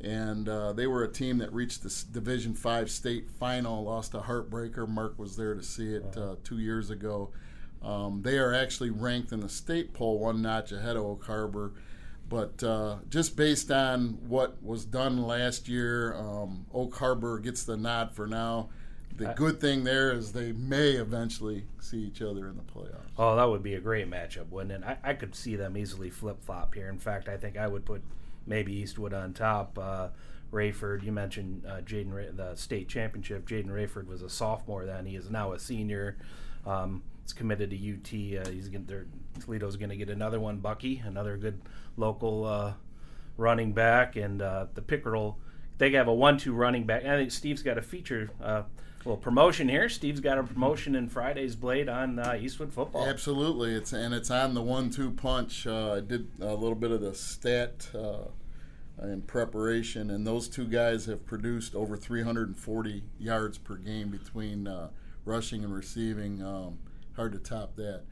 and 0.00 0.48
uh, 0.48 0.72
they 0.72 0.86
were 0.86 1.04
a 1.04 1.12
team 1.12 1.38
that 1.38 1.52
reached 1.52 1.82
the 1.82 2.04
Division 2.10 2.54
Five 2.54 2.90
state 2.90 3.30
final. 3.30 3.84
Lost 3.84 4.14
a 4.14 4.20
heartbreaker. 4.20 4.88
Mark 4.88 5.18
was 5.18 5.36
there 5.36 5.54
to 5.54 5.62
see 5.62 5.94
it 5.94 6.16
uh, 6.16 6.36
two 6.42 6.58
years 6.58 6.88
ago. 6.88 7.30
Um, 7.82 8.22
they 8.22 8.38
are 8.38 8.52
actually 8.54 8.90
ranked 8.90 9.32
in 9.32 9.40
the 9.40 9.48
state 9.48 9.92
poll 9.94 10.18
one 10.18 10.42
notch 10.42 10.72
ahead 10.72 10.96
of 10.96 11.04
Oak 11.04 11.24
Harbor. 11.24 11.72
But 12.28 12.62
uh, 12.64 12.96
just 13.08 13.36
based 13.36 13.70
on 13.70 14.18
what 14.28 14.60
was 14.62 14.84
done 14.84 15.22
last 15.22 15.68
year, 15.68 16.14
um, 16.14 16.66
Oak 16.74 16.96
Harbor 16.96 17.38
gets 17.38 17.62
the 17.64 17.76
nod 17.76 18.12
for 18.12 18.26
now. 18.26 18.70
The 19.16 19.30
I- 19.30 19.34
good 19.34 19.60
thing 19.60 19.84
there 19.84 20.12
is 20.12 20.32
they 20.32 20.52
may 20.52 20.90
eventually 20.90 21.66
see 21.80 21.98
each 22.00 22.20
other 22.20 22.48
in 22.48 22.56
the 22.56 22.62
playoffs. 22.64 23.06
Oh, 23.16 23.36
that 23.36 23.44
would 23.48 23.62
be 23.62 23.74
a 23.74 23.80
great 23.80 24.10
matchup, 24.10 24.50
wouldn't 24.50 24.84
it? 24.84 24.86
I, 24.86 25.10
I 25.10 25.14
could 25.14 25.34
see 25.34 25.54
them 25.56 25.76
easily 25.76 26.10
flip 26.10 26.44
flop 26.44 26.74
here. 26.74 26.88
In 26.88 26.98
fact, 26.98 27.28
I 27.28 27.36
think 27.36 27.56
I 27.56 27.68
would 27.68 27.84
put 27.84 28.02
maybe 28.46 28.72
Eastwood 28.74 29.14
on 29.14 29.32
top. 29.32 29.78
Uh, 29.78 30.08
Rayford, 30.52 31.02
you 31.04 31.12
mentioned 31.12 31.64
uh, 31.66 31.80
Jaden, 31.80 32.12
Ray- 32.12 32.30
the 32.32 32.56
state 32.56 32.88
championship. 32.88 33.48
Jaden 33.48 33.68
Rayford 33.68 34.06
was 34.06 34.22
a 34.22 34.28
sophomore 34.28 34.84
then. 34.84 35.06
He 35.06 35.16
is 35.16 35.30
now 35.30 35.52
a 35.52 35.58
senior. 35.58 36.16
Um, 36.66 37.02
he's 37.22 37.32
committed 37.32 37.70
to 37.70 37.76
UT. 37.76 38.46
Uh, 38.46 38.50
he's 38.50 38.68
going 38.68 38.86
to 38.86 39.06
Toledo's 39.40 39.76
going 39.76 39.90
to 39.90 39.96
get 39.96 40.10
another 40.10 40.40
one. 40.40 40.58
Bucky, 40.58 41.02
another 41.04 41.36
good 41.36 41.60
local 41.96 42.44
uh, 42.44 42.72
running 43.36 43.72
back, 43.72 44.16
and 44.16 44.42
uh, 44.42 44.66
the 44.74 44.82
Pickerel. 44.82 45.38
They 45.78 45.90
have 45.90 46.08
a 46.08 46.14
one-two 46.14 46.54
running 46.54 46.84
back. 46.84 47.04
I 47.04 47.16
think 47.16 47.30
Steve's 47.30 47.62
got 47.62 47.76
a 47.76 47.82
feature. 47.82 48.30
Uh, 48.42 48.62
little 49.04 49.16
promotion 49.16 49.68
here. 49.68 49.88
Steve's 49.88 50.20
got 50.20 50.38
a 50.38 50.42
promotion 50.42 50.96
in 50.96 51.08
Friday's 51.08 51.54
Blade 51.54 51.88
on 51.88 52.18
uh, 52.18 52.38
Eastwood 52.40 52.72
football. 52.72 53.06
Absolutely, 53.06 53.74
it's 53.74 53.92
and 53.92 54.12
it's 54.12 54.30
on 54.30 54.54
the 54.54 54.62
one-two 54.62 55.12
punch. 55.12 55.66
Uh, 55.66 55.94
I 55.94 56.00
did 56.00 56.28
a 56.40 56.54
little 56.54 56.74
bit 56.74 56.90
of 56.90 57.00
the 57.00 57.14
stat 57.14 57.88
uh, 57.94 58.28
in 59.02 59.22
preparation, 59.22 60.10
and 60.10 60.26
those 60.26 60.48
two 60.48 60.66
guys 60.66 61.06
have 61.06 61.24
produced 61.26 61.74
over 61.74 61.96
340 61.96 63.02
yards 63.18 63.58
per 63.58 63.76
game 63.76 64.08
between 64.08 64.66
uh, 64.66 64.88
rushing 65.26 65.62
and 65.62 65.74
receiving. 65.74 66.42
Um, 66.42 66.78
hard 67.14 67.32
to 67.32 67.38
top 67.38 67.76
that. 67.76 68.02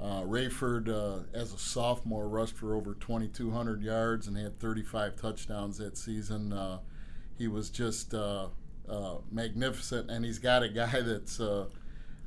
Uh, 0.00 0.22
Rayford, 0.22 0.88
uh, 0.88 1.22
as 1.32 1.52
a 1.52 1.58
sophomore, 1.58 2.28
rushed 2.28 2.56
for 2.56 2.74
over 2.74 2.94
2,200 2.94 3.82
yards 3.82 4.26
and 4.26 4.36
had 4.36 4.58
35 4.58 5.14
touchdowns 5.14 5.78
that 5.78 5.96
season. 5.96 6.52
Uh, 6.52 6.78
he 7.38 7.46
was 7.46 7.70
just 7.70 8.12
uh, 8.12 8.48
uh, 8.88 9.16
magnificent, 9.30 10.10
and 10.10 10.24
he's 10.24 10.40
got 10.40 10.62
a 10.62 10.68
guy 10.68 11.00
that's. 11.02 11.38
Uh, 11.38 11.66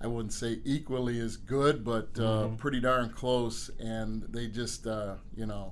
I 0.02 0.08
wouldn't 0.08 0.34
say 0.34 0.60
equally 0.66 1.20
as 1.20 1.38
good, 1.38 1.86
but 1.86 2.20
uh, 2.20 2.50
pretty 2.58 2.82
darn 2.82 3.10
close. 3.10 3.72
And 3.80 4.24
they 4.24 4.48
just, 4.48 4.86
uh, 4.86 5.16
you 5.36 5.46
know, 5.46 5.72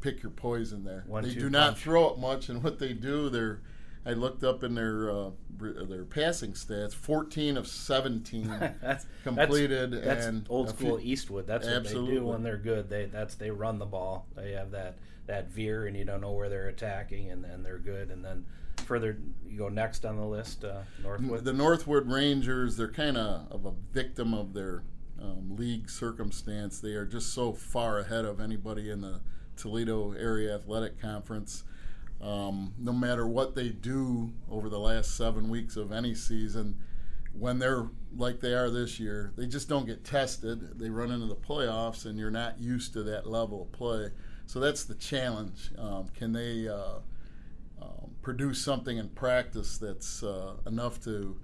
pick 0.00 0.22
your 0.22 0.30
poison 0.30 0.84
there. 0.84 1.04
One, 1.06 1.22
they 1.22 1.34
two 1.34 1.40
do 1.40 1.50
not 1.50 1.72
punch. 1.72 1.80
throw 1.80 2.10
it 2.14 2.18
much, 2.18 2.48
and 2.48 2.62
what 2.62 2.78
they 2.78 2.94
do, 2.94 3.28
they're. 3.28 3.60
I 4.06 4.12
looked 4.12 4.44
up 4.44 4.64
in 4.64 4.74
their 4.74 5.10
uh, 5.10 5.30
their 5.58 6.04
passing 6.04 6.52
stats. 6.52 6.94
Fourteen 6.94 7.56
of 7.56 7.66
seventeen 7.66 8.48
that's 8.82 9.06
completed, 9.24 9.92
That's, 9.92 10.04
that's 10.04 10.26
and 10.26 10.46
old 10.48 10.70
school 10.70 10.98
few- 10.98 11.12
Eastwood. 11.12 11.46
That's 11.46 11.66
what 11.66 11.72
they 11.72 11.76
Absolutely. 11.76 12.14
do 12.16 12.26
when 12.26 12.42
they're 12.42 12.56
good. 12.56 12.88
They 12.88 13.06
that's 13.06 13.34
they 13.34 13.50
run 13.50 13.78
the 13.78 13.86
ball. 13.86 14.26
They 14.36 14.52
have 14.52 14.70
that 14.70 14.98
that 15.26 15.50
veer, 15.50 15.86
and 15.86 15.96
you 15.96 16.04
don't 16.04 16.20
know 16.20 16.32
where 16.32 16.48
they're 16.48 16.68
attacking, 16.68 17.30
and 17.30 17.44
then 17.44 17.62
they're 17.62 17.78
good. 17.78 18.10
And 18.10 18.24
then 18.24 18.46
further, 18.78 19.18
you 19.46 19.58
go 19.58 19.68
next 19.68 20.06
on 20.06 20.16
the 20.16 20.24
list, 20.24 20.64
uh, 20.64 20.80
Northwood. 21.02 21.44
The 21.44 21.52
Northwood 21.52 22.08
Rangers, 22.10 22.76
they're 22.76 22.90
kind 22.90 23.16
of 23.16 23.50
of 23.52 23.66
a 23.66 23.72
victim 23.92 24.32
of 24.32 24.54
their 24.54 24.84
um, 25.20 25.56
league 25.56 25.90
circumstance. 25.90 26.80
They 26.80 26.92
are 26.92 27.04
just 27.04 27.34
so 27.34 27.52
far 27.52 27.98
ahead 27.98 28.24
of 28.24 28.40
anybody 28.40 28.90
in 28.90 29.00
the 29.00 29.20
Toledo 29.56 30.12
Area 30.12 30.54
Athletic 30.54 31.00
Conference. 31.00 31.64
Um, 32.20 32.74
no 32.78 32.92
matter 32.92 33.26
what 33.26 33.54
they 33.54 33.68
do 33.68 34.32
over 34.50 34.68
the 34.68 34.78
last 34.78 35.16
seven 35.16 35.48
weeks 35.48 35.76
of 35.76 35.92
any 35.92 36.14
season, 36.14 36.76
when 37.32 37.58
they're 37.58 37.88
like 38.16 38.40
they 38.40 38.54
are 38.54 38.70
this 38.70 38.98
year, 38.98 39.32
they 39.36 39.46
just 39.46 39.68
don't 39.68 39.86
get 39.86 40.04
tested. 40.04 40.78
They 40.78 40.90
run 40.90 41.12
into 41.12 41.26
the 41.26 41.36
playoffs, 41.36 42.06
and 42.06 42.18
you're 42.18 42.30
not 42.30 42.58
used 42.58 42.92
to 42.94 43.02
that 43.04 43.26
level 43.26 43.62
of 43.62 43.72
play. 43.72 44.10
So 44.46 44.60
that's 44.60 44.84
the 44.84 44.94
challenge. 44.94 45.70
Um, 45.78 46.08
can 46.16 46.32
they 46.32 46.68
uh, 46.68 46.98
um, 47.80 48.10
produce 48.22 48.60
something 48.60 48.96
in 48.96 49.10
practice 49.10 49.78
that's 49.78 50.22
uh, 50.22 50.54
enough 50.66 51.00
to, 51.04 51.36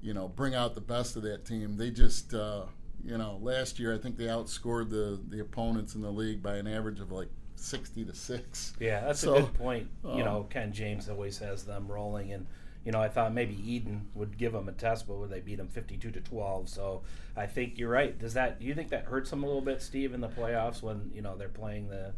you 0.00 0.14
know, 0.14 0.28
bring 0.28 0.54
out 0.54 0.74
the 0.74 0.80
best 0.80 1.16
of 1.16 1.22
that 1.24 1.44
team? 1.44 1.76
They 1.76 1.90
just, 1.90 2.32
uh, 2.32 2.62
you 3.04 3.18
know, 3.18 3.38
last 3.42 3.78
year 3.78 3.94
I 3.94 3.98
think 3.98 4.16
they 4.16 4.26
outscored 4.26 4.88
the 4.88 5.20
the 5.28 5.40
opponents 5.40 5.94
in 5.94 6.00
the 6.00 6.12
league 6.12 6.42
by 6.42 6.56
an 6.56 6.66
average 6.66 7.00
of 7.00 7.12
like 7.12 7.28
sixty 7.56 8.04
to 8.04 8.14
six. 8.14 8.72
yeah, 8.80 9.00
that's 9.00 9.20
So, 9.20 9.34
a 9.36 9.40
good 9.42 9.54
point. 9.54 9.88
you 10.04 10.24
know, 10.24 10.38
um, 10.40 10.48
Ken 10.48 10.72
James 10.72 11.08
always 11.08 11.38
has 11.38 11.64
them 11.64 11.88
rolling, 11.88 12.32
and 12.32 12.46
you 12.84 12.92
know, 12.92 13.00
I 13.00 13.08
thought 13.08 13.32
maybe 13.32 13.54
Eden 13.54 14.08
would 14.14 14.36
give 14.36 14.52
them 14.52 14.68
a 14.68 14.72
test, 14.72 15.06
but 15.08 15.16
would 15.16 15.30
they 15.30 15.40
beat 15.40 15.56
them 15.56 15.68
fifty-two 15.68 16.10
to 16.12 16.20
twelve? 16.20 16.68
So 16.68 17.02
I 17.36 17.46
think 17.46 17.78
you're 17.78 17.90
right. 17.90 18.18
Does 18.18 18.34
that? 18.34 18.60
Do 18.60 18.66
you 18.66 18.74
think 18.74 18.90
that 18.90 19.04
hurts 19.06 19.30
them 19.30 19.42
a 19.42 19.46
little 19.46 19.62
bit, 19.62 19.80
Steve, 19.82 20.12
in 20.12 20.20
the 20.20 20.28
playoffs 20.28 20.82
when 20.82 21.10
you 21.14 21.22
know 21.22 21.36
they're 21.36 21.48
playing 21.48 21.88
the 21.88 22.12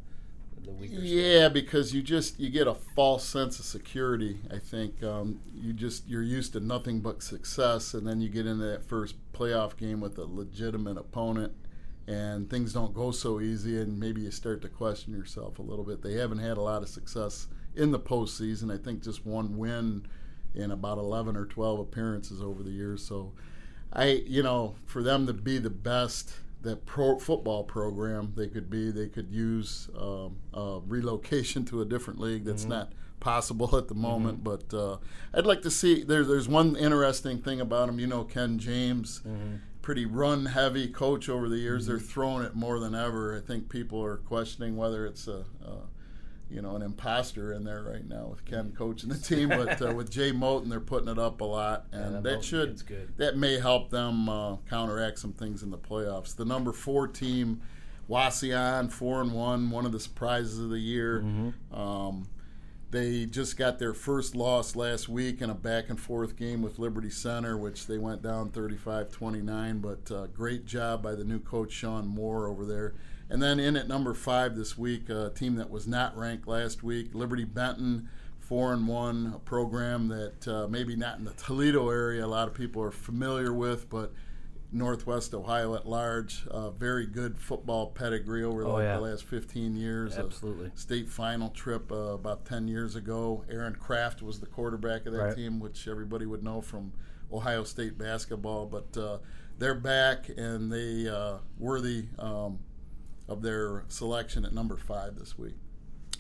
the 0.64 0.73
weaker. 0.73 0.95
Yeah, 0.97 1.49
because 1.49 1.95
you 1.95 2.02
just 2.02 2.38
you 2.38 2.50
get 2.50 2.66
a 2.66 2.75
false 2.75 3.25
sense 3.25 3.59
of 3.59 3.64
security. 3.64 4.38
I 4.52 4.59
think 4.59 5.02
um, 5.02 5.40
you 5.55 5.73
just 5.73 6.07
you're 6.09 6.23
used 6.23 6.52
to 6.55 6.61
nothing 6.61 7.00
but 7.00 7.23
success, 7.23 7.95
and 7.95 8.07
then 8.07 8.21
you 8.21 8.28
get 8.28 8.47
into 8.47 8.64
that 8.66 8.85
first 8.85 9.14
playoff 9.33 9.76
game 9.76 10.00
with 10.00 10.19
a 10.19 10.25
legitimate 10.25 10.99
opponent, 10.99 11.52
and 12.06 12.48
things 12.48 12.72
don't 12.72 12.94
go 12.94 13.10
so 13.10 13.40
easy, 13.40 13.80
and 13.80 13.98
maybe 13.98 14.22
you 14.22 14.30
start 14.30 14.62
to 14.62 14.68
question 14.68 15.12
yourself 15.12 15.58
a 15.58 15.62
little 15.62 15.84
bit. 15.84 16.02
They 16.02 16.14
haven't 16.14 16.38
had 16.38 16.56
a 16.56 16.62
lot 16.62 16.82
of 16.82 16.88
success 16.88 17.48
in 17.75 17.90
the 17.90 17.98
postseason. 17.98 18.72
I 18.72 18.82
think 18.82 19.02
just 19.02 19.26
one 19.26 19.56
win 19.56 20.06
in 20.54 20.70
about 20.70 20.98
11 20.98 21.36
or 21.36 21.46
12 21.46 21.80
appearances 21.80 22.40
over 22.40 22.62
the 22.62 22.70
years. 22.70 23.04
So, 23.04 23.32
I 23.92 24.22
you 24.26 24.42
know 24.42 24.76
for 24.84 25.02
them 25.02 25.26
to 25.26 25.32
be 25.32 25.58
the 25.58 25.70
best 25.70 26.32
that 26.66 26.84
pro 26.84 27.18
football 27.18 27.64
program 27.64 28.32
they 28.36 28.48
could 28.48 28.68
be. 28.68 28.90
They 28.90 29.08
could 29.08 29.30
use 29.30 29.88
um, 29.98 30.36
uh, 30.52 30.80
relocation 30.86 31.64
to 31.66 31.80
a 31.80 31.84
different 31.84 32.20
league 32.20 32.44
that's 32.44 32.62
mm-hmm. 32.62 32.72
not 32.72 32.92
possible 33.20 33.76
at 33.76 33.88
the 33.88 33.94
moment. 33.94 34.44
Mm-hmm. 34.44 34.66
But 34.66 34.76
uh, 34.76 34.96
I'd 35.32 35.46
like 35.46 35.62
to 35.62 35.70
see. 35.70 36.02
There's 36.02 36.28
there's 36.28 36.48
one 36.48 36.76
interesting 36.76 37.38
thing 37.38 37.60
about 37.60 37.88
him. 37.88 37.98
You 37.98 38.08
know, 38.08 38.25
Ken 38.25 38.58
James, 38.58 39.22
mm-hmm. 39.26 39.56
Pretty 39.87 40.05
run 40.05 40.47
heavy 40.47 40.88
coach 40.88 41.28
over 41.28 41.49
the 41.49 41.59
years. 41.59 41.87
They're 41.87 41.99
mm-hmm. 41.99 42.07
throwing 42.07 42.45
it 42.45 42.57
more 42.57 42.81
than 42.81 42.93
ever. 42.93 43.37
I 43.37 43.40
think 43.40 43.69
people 43.69 44.02
are 44.02 44.16
questioning 44.16 44.76
whether 44.76 45.07
it's 45.07 45.28
a, 45.28 45.45
a 45.64 45.76
you 46.50 46.61
know, 46.61 46.75
an 46.75 46.83
imposter 46.83 47.52
in 47.52 47.62
there 47.62 47.85
right 47.85 48.05
now 48.05 48.26
with 48.26 48.45
Ken 48.45 48.73
coaching 48.76 49.11
the 49.11 49.16
team, 49.16 49.49
but 49.49 49.81
uh, 49.81 49.95
with 49.95 50.11
Jay 50.11 50.33
Moten, 50.33 50.71
they're 50.71 50.81
putting 50.81 51.09
it 51.09 51.21
up 51.21 51.40
a 51.40 51.45
lot, 51.45 51.87
and 51.93 52.02
yeah, 52.16 52.21
that, 52.21 52.23
that 52.25 52.45
should 52.45 52.83
that 53.16 53.37
may 53.37 53.61
help 53.61 53.90
them 53.90 54.28
uh, 54.28 54.57
counteract 54.69 55.21
some 55.21 55.33
things 55.33 55.62
in 55.62 55.71
the 55.71 55.78
playoffs. 55.78 56.35
The 56.35 56.45
number 56.45 56.73
four 56.73 57.07
team, 57.07 57.62
Wauseon, 58.11 58.90
four 58.90 59.21
and 59.21 59.33
one, 59.33 59.71
one 59.71 59.87
of 59.87 59.93
the 59.93 60.00
surprises 60.00 60.59
of 60.59 60.71
the 60.71 60.81
year. 60.81 61.21
Mm-hmm. 61.21 61.81
Um, 61.81 62.26
they 62.90 63.26
just 63.26 63.57
got 63.57 63.78
their 63.78 63.95
first 63.95 64.35
loss 64.35 64.76
last 64.76 65.09
week 65.09 65.43
in 65.43 65.50
a 65.50 65.55
back 65.55 65.88
and 65.88 66.00
forth 66.00 66.37
game 66.37 66.62
with 66.62 66.78
Liberty 66.78 67.11
Center, 67.11 67.57
which 67.57 67.87
they 67.87 67.99
went 67.99 68.23
down 68.23 68.50
35 68.50 69.11
29. 69.11 69.78
But 69.81 70.11
uh, 70.11 70.26
great 70.28 70.66
job 70.66 71.02
by 71.02 71.14
the 71.14 71.25
new 71.25 71.40
coach, 71.40 71.73
Sean 71.73 72.07
Moore, 72.07 72.47
over 72.47 72.64
there. 72.64 72.95
And 73.28 73.43
then 73.43 73.59
in 73.59 73.76
at 73.76 73.88
number 73.88 74.14
five 74.14 74.55
this 74.55 74.78
week, 74.78 75.11
a 75.11 75.31
team 75.31 75.57
that 75.57 75.69
was 75.69 75.88
not 75.88 76.16
ranked 76.16 76.47
last 76.47 76.85
week, 76.85 77.12
Liberty 77.12 77.45
Benton, 77.45 78.09
four 78.38 78.73
and 78.73 78.87
one, 78.87 79.33
a 79.35 79.38
program 79.40 80.07
that 80.09 80.47
uh, 80.47 80.69
maybe 80.69 80.95
not 80.95 81.19
in 81.19 81.25
the 81.25 81.33
Toledo 81.33 81.90
area 81.90 82.25
a 82.25 82.28
lot 82.28 82.47
of 82.47 82.55
people 82.55 82.81
are 82.81 82.93
familiar 82.93 83.52
with, 83.52 83.90
but 83.90 84.12
Northwest 84.73 85.32
Ohio 85.32 85.75
at 85.75 85.87
large, 85.87 86.46
uh, 86.49 86.70
very 86.70 87.06
good 87.06 87.38
football 87.38 87.87
pedigree 87.87 88.44
over 88.44 88.64
oh, 88.64 88.75
like 88.75 88.85
yeah. 88.85 88.96
the 88.96 89.02
last 89.02 89.25
15 89.25 89.76
years. 89.76 90.16
Absolutely. 90.16 90.70
state 90.75 91.08
final 91.08 91.50
trip 91.50 91.90
uh, 91.92 92.14
about 92.14 92.44
10 92.44 92.68
years 92.68 92.96
ago. 92.96 93.44
Aaron 93.50 93.75
Craft 93.75 94.23
was 94.23 94.40
the 94.40 94.46
quarterback 94.46 95.06
of 95.06 95.12
that 95.12 95.23
right. 95.23 95.37
team, 95.37 95.61
which 95.61 95.88
everybody 95.88 96.26
would 96.26 96.42
know 96.42 96.61
from 96.61 96.92
Ohio 97.32 97.64
State 97.64 97.96
basketball. 97.96 98.66
But 98.66 98.96
uh, 99.00 99.18
they're 99.58 99.75
back 99.75 100.28
and 100.28 100.70
they 100.70 101.08
uh, 101.08 101.38
worthy 101.58 102.06
um, 102.18 102.58
of 103.28 103.42
their 103.42 103.85
selection 103.88 104.44
at 104.44 104.52
number 104.52 104.76
five 104.76 105.16
this 105.16 105.38
week. 105.38 105.54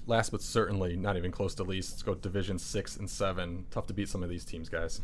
Last 0.06 0.30
but 0.30 0.40
certainly 0.40 0.94
not 0.94 1.16
even 1.16 1.32
close 1.32 1.54
to 1.56 1.64
least, 1.64 1.90
let's 1.90 2.02
go 2.02 2.14
Division 2.14 2.60
six 2.60 2.96
and 2.96 3.10
seven. 3.10 3.66
Tough 3.72 3.86
to 3.88 3.92
beat 3.92 4.08
some 4.08 4.22
of 4.22 4.28
these 4.28 4.44
teams, 4.44 4.68
guys. 4.68 5.00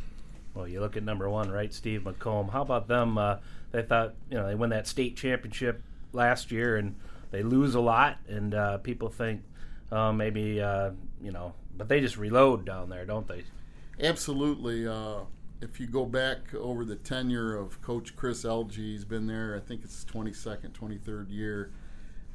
Well, 0.54 0.68
you 0.68 0.80
look 0.80 0.96
at 0.96 1.02
number 1.02 1.28
one, 1.28 1.50
right? 1.50 1.72
Steve 1.72 2.02
McComb. 2.02 2.50
How 2.50 2.62
about 2.62 2.88
them? 2.88 3.16
Uh, 3.16 3.36
they 3.70 3.82
thought 3.82 4.14
you 4.30 4.36
know 4.36 4.46
they 4.46 4.54
won 4.54 4.70
that 4.70 4.86
state 4.86 5.16
championship 5.16 5.82
last 6.12 6.50
year, 6.50 6.76
and 6.76 6.94
they 7.30 7.42
lose 7.42 7.74
a 7.74 7.80
lot, 7.80 8.18
and 8.28 8.54
uh, 8.54 8.78
people 8.78 9.08
think 9.08 9.42
uh, 9.90 10.12
maybe 10.12 10.60
you 11.22 11.30
know, 11.30 11.54
but 11.76 11.88
they 11.88 12.00
just 12.00 12.16
reload 12.16 12.66
down 12.66 12.90
there, 12.90 13.06
don't 13.06 13.26
they? 13.28 13.44
Absolutely. 14.00 14.86
Uh, 14.86 15.20
if 15.60 15.78
you 15.78 15.86
go 15.86 16.04
back 16.04 16.52
over 16.54 16.84
the 16.84 16.96
tenure 16.96 17.56
of 17.56 17.80
Coach 17.82 18.16
Chris 18.16 18.44
Elgee, 18.44 18.76
he's 18.76 19.04
been 19.04 19.26
there. 19.26 19.56
I 19.56 19.60
think 19.60 19.82
it's 19.84 20.04
22nd, 20.04 20.72
23rd 20.72 21.30
year. 21.30 21.70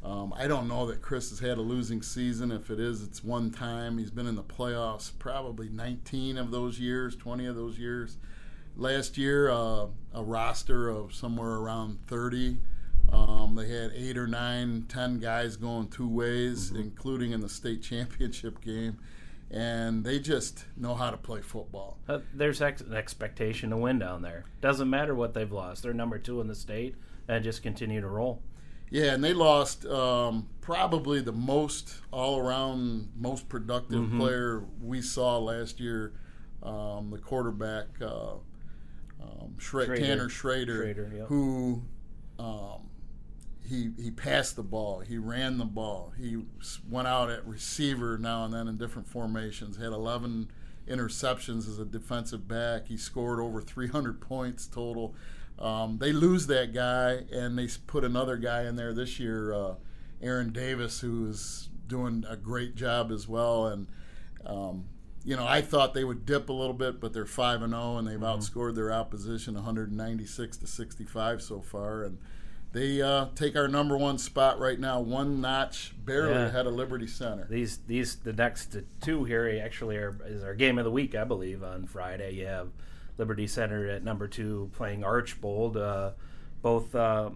Um, 0.07 0.33
I 0.37 0.47
don't 0.47 0.69
know 0.69 0.85
that 0.85 1.01
Chris 1.01 1.31
has 1.31 1.39
had 1.39 1.57
a 1.57 1.61
losing 1.61 2.01
season. 2.01 2.49
If 2.49 2.69
it 2.69 2.79
is, 2.79 3.03
it's 3.03 3.25
one 3.25 3.51
time. 3.51 3.97
He's 3.97 4.09
been 4.09 4.25
in 4.25 4.35
the 4.35 4.43
playoffs 4.43 5.11
probably 5.19 5.67
19 5.67 6.37
of 6.37 6.49
those 6.49 6.79
years, 6.79 7.13
20 7.17 7.45
of 7.45 7.55
those 7.55 7.77
years. 7.77 8.15
Last 8.77 9.17
year, 9.17 9.51
uh, 9.51 9.87
a 10.13 10.23
roster 10.23 10.87
of 10.87 11.13
somewhere 11.13 11.55
around 11.55 11.99
30. 12.07 12.57
Um, 13.11 13.55
they 13.55 13.67
had 13.67 13.91
eight 13.95 14.17
or 14.17 14.27
nine, 14.27 14.85
ten 14.87 15.19
guys 15.19 15.57
going 15.57 15.89
two 15.89 16.07
ways, 16.07 16.71
mm-hmm. 16.71 16.83
including 16.83 17.33
in 17.33 17.41
the 17.41 17.49
state 17.49 17.81
championship 17.81 18.61
game. 18.61 18.99
And 19.51 20.05
they 20.05 20.19
just 20.19 20.65
know 20.77 20.93
how 20.93 21.09
to 21.09 21.17
play 21.17 21.41
football. 21.41 21.97
Uh, 22.07 22.19
there's 22.33 22.61
ex- 22.61 22.81
an 22.81 22.93
expectation 22.93 23.71
to 23.71 23.77
win 23.77 23.99
down 23.99 24.21
there. 24.21 24.45
Doesn't 24.61 24.89
matter 24.89 25.15
what 25.15 25.33
they've 25.33 25.51
lost. 25.51 25.83
They're 25.83 25.93
number 25.93 26.17
two 26.17 26.39
in 26.39 26.47
the 26.47 26.55
state 26.55 26.95
and 27.27 27.43
just 27.43 27.61
continue 27.61 27.99
to 27.99 28.07
roll. 28.07 28.41
Yeah, 28.89 29.13
and 29.13 29.23
they 29.23 29.33
lost 29.33 29.85
um, 29.85 30.47
probably 30.61 31.21
the 31.21 31.33
most 31.33 31.95
all 32.11 32.39
around, 32.39 33.09
most 33.17 33.49
productive 33.49 34.01
mm-hmm. 34.01 34.19
player 34.19 34.63
we 34.81 35.01
saw 35.01 35.37
last 35.37 35.79
year, 35.79 36.13
um, 36.63 37.09
the 37.11 37.17
quarterback, 37.17 37.87
uh, 38.01 38.33
um, 39.21 39.57
Schrader. 39.57 39.97
Tanner 39.97 40.29
Schrader, 40.29 40.83
Schrader 40.83 41.11
yep. 41.15 41.27
who 41.27 41.83
um, 42.39 42.89
he, 43.67 43.91
he 43.99 44.11
passed 44.11 44.55
the 44.55 44.63
ball, 44.63 44.99
he 44.99 45.17
ran 45.17 45.57
the 45.57 45.65
ball, 45.65 46.13
he 46.17 46.37
went 46.89 47.07
out 47.07 47.29
at 47.29 47.45
receiver 47.45 48.17
now 48.17 48.45
and 48.45 48.53
then 48.53 48.67
in 48.67 48.77
different 48.77 49.07
formations, 49.07 49.77
had 49.77 49.87
11 49.87 50.49
interceptions 50.87 51.67
as 51.67 51.79
a 51.79 51.85
defensive 51.85 52.47
back, 52.47 52.87
he 52.87 52.95
scored 52.95 53.39
over 53.39 53.61
300 53.61 54.21
points 54.21 54.67
total. 54.67 55.15
Um, 55.59 55.97
they 55.97 56.11
lose 56.11 56.47
that 56.47 56.73
guy, 56.73 57.23
and 57.31 57.57
they 57.57 57.67
put 57.87 58.03
another 58.03 58.37
guy 58.37 58.63
in 58.63 58.75
there 58.75 58.93
this 58.93 59.19
year, 59.19 59.53
uh, 59.53 59.75
Aaron 60.21 60.51
Davis, 60.51 60.99
who 60.99 61.27
is 61.27 61.69
doing 61.87 62.25
a 62.29 62.35
great 62.35 62.75
job 62.75 63.11
as 63.11 63.27
well. 63.27 63.67
And 63.67 63.87
um, 64.45 64.85
you 65.23 65.35
know, 65.35 65.45
I 65.45 65.61
thought 65.61 65.93
they 65.93 66.03
would 66.03 66.25
dip 66.25 66.49
a 66.49 66.53
little 66.53 66.73
bit, 66.73 67.01
but 67.01 67.11
they're 67.11 67.25
five 67.25 67.61
and 67.61 67.73
zero, 67.73 67.97
and 67.97 68.07
they've 68.07 68.17
mm-hmm. 68.17 68.25
outscored 68.25 68.75
their 68.75 68.93
opposition 68.93 69.55
196 69.55 70.57
to 70.57 70.67
65 70.67 71.41
so 71.41 71.61
far, 71.61 72.03
and 72.03 72.17
they 72.71 73.01
uh, 73.01 73.27
take 73.35 73.55
our 73.55 73.67
number 73.67 73.97
one 73.97 74.17
spot 74.17 74.59
right 74.59 74.79
now, 74.79 74.99
one 74.99 75.41
notch 75.41 75.93
barely 76.05 76.33
yeah. 76.33 76.45
ahead 76.45 76.67
of 76.67 76.73
Liberty 76.73 77.07
Center. 77.07 77.47
These 77.49 77.79
these 77.87 78.17
the 78.17 78.33
next 78.33 78.77
two 79.01 79.23
here 79.23 79.61
actually 79.63 79.97
are 79.97 80.17
is 80.25 80.43
our 80.43 80.53
game 80.53 80.77
of 80.77 80.85
the 80.85 80.91
week, 80.91 81.15
I 81.15 81.23
believe, 81.23 81.63
on 81.63 81.85
Friday. 81.85 82.35
You 82.35 82.45
have 82.45 82.69
Liberty 83.17 83.47
Center 83.47 83.89
at 83.89 84.03
number 84.03 84.27
two 84.27 84.69
playing 84.73 85.03
Archbold, 85.03 85.77
uh, 85.77 86.11
both 86.61 86.93
uh, 86.95 87.29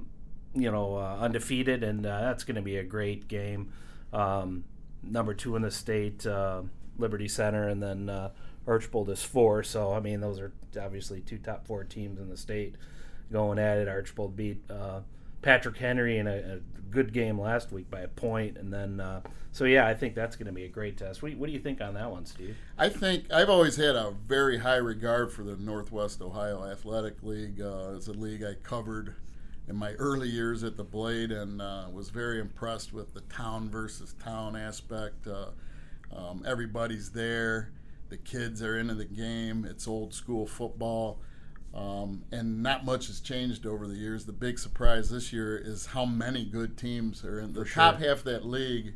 you 0.53 0.71
know 0.71 0.95
uh, 0.95 1.17
undefeated, 1.19 1.83
and 1.83 2.05
uh, 2.05 2.21
that's 2.21 2.43
going 2.43 2.55
to 2.55 2.61
be 2.61 2.77
a 2.77 2.83
great 2.83 3.27
game. 3.27 3.71
Um, 4.13 4.65
number 5.03 5.33
two 5.33 5.55
in 5.55 5.61
the 5.61 5.71
state, 5.71 6.25
uh, 6.25 6.61
Liberty 6.97 7.27
Center, 7.27 7.67
and 7.67 7.81
then 7.81 8.09
uh, 8.09 8.31
Archbold 8.67 9.09
is 9.09 9.23
four. 9.23 9.63
So 9.63 9.93
I 9.93 9.99
mean, 9.99 10.21
those 10.21 10.39
are 10.39 10.51
obviously 10.79 11.21
two 11.21 11.37
top 11.37 11.65
four 11.65 11.83
teams 11.83 12.19
in 12.19 12.29
the 12.29 12.37
state 12.37 12.75
going 13.31 13.59
at 13.59 13.77
it. 13.77 13.87
Archbold 13.87 14.35
beat 14.35 14.61
Patrick 15.41 15.77
Henry 15.77 16.17
in 16.17 16.27
a, 16.27 16.35
a, 16.35 16.59
good 16.91 17.13
game 17.13 17.39
last 17.39 17.71
week 17.71 17.89
by 17.89 18.01
a 18.01 18.07
point, 18.09 18.57
and 18.57 18.71
then 18.71 18.99
uh, 18.99 19.21
so 19.53 19.63
yeah, 19.63 19.87
I 19.87 19.93
think 19.93 20.13
that's 20.13 20.35
going 20.35 20.47
to 20.47 20.51
be 20.51 20.65
a 20.65 20.67
great 20.67 20.97
test. 20.97 21.21
What 21.21 21.29
do, 21.29 21.35
you, 21.35 21.39
what 21.39 21.47
do, 21.47 21.53
you, 21.53 21.59
think 21.59 21.79
on 21.79 21.93
that 21.93 22.11
one, 22.11 22.25
Steve? 22.25 22.57
I 22.77 22.89
think 22.89 23.31
I've 23.31 23.49
always 23.49 23.77
had 23.77 23.95
a 23.95 24.13
very 24.27 24.57
high 24.57 24.75
regard 24.75 25.31
for 25.31 25.43
the 25.43 25.55
Northwest 25.55 26.21
Ohio 26.21 26.65
Athletic 26.69 27.23
League. 27.23 27.61
Uh, 27.61 27.93
it's 27.95 28.07
a 28.07 28.11
league 28.11 28.43
I 28.43 28.55
covered 28.61 29.15
in 29.69 29.77
my 29.77 29.93
early 29.93 30.27
years 30.27 30.65
at 30.65 30.75
the 30.75 30.83
Blade, 30.83 31.31
and 31.31 31.61
uh, 31.61 31.85
was 31.93 32.09
very 32.09 32.41
impressed 32.41 32.91
with 32.91 33.13
the 33.13 33.21
town 33.21 33.69
versus 33.69 34.13
town 34.21 34.57
aspect. 34.57 35.27
Uh, 35.27 35.51
um, 36.13 36.43
everybody's 36.45 37.11
there. 37.11 37.71
The 38.09 38.17
kids 38.17 38.61
are 38.61 38.77
into 38.77 38.95
the 38.95 39.05
game. 39.05 39.65
It's 39.65 39.87
old 39.87 40.13
school 40.13 40.45
football 40.45 41.21
um, 41.73 42.23
and 42.31 42.61
not 42.61 42.83
much 42.83 43.07
has 43.07 43.19
changed 43.19 43.65
over 43.65 43.87
the 43.87 43.95
years. 43.95 44.25
The 44.25 44.33
big 44.33 44.59
surprise 44.59 45.09
this 45.09 45.31
year 45.31 45.57
is 45.57 45.87
how 45.87 46.05
many 46.05 46.45
good 46.45 46.77
teams 46.77 47.23
are 47.23 47.39
in 47.39 47.53
the 47.53 47.65
sure. 47.65 47.83
top 47.83 47.99
half 47.99 48.19
of 48.19 48.23
that 48.25 48.45
league. 48.45 48.93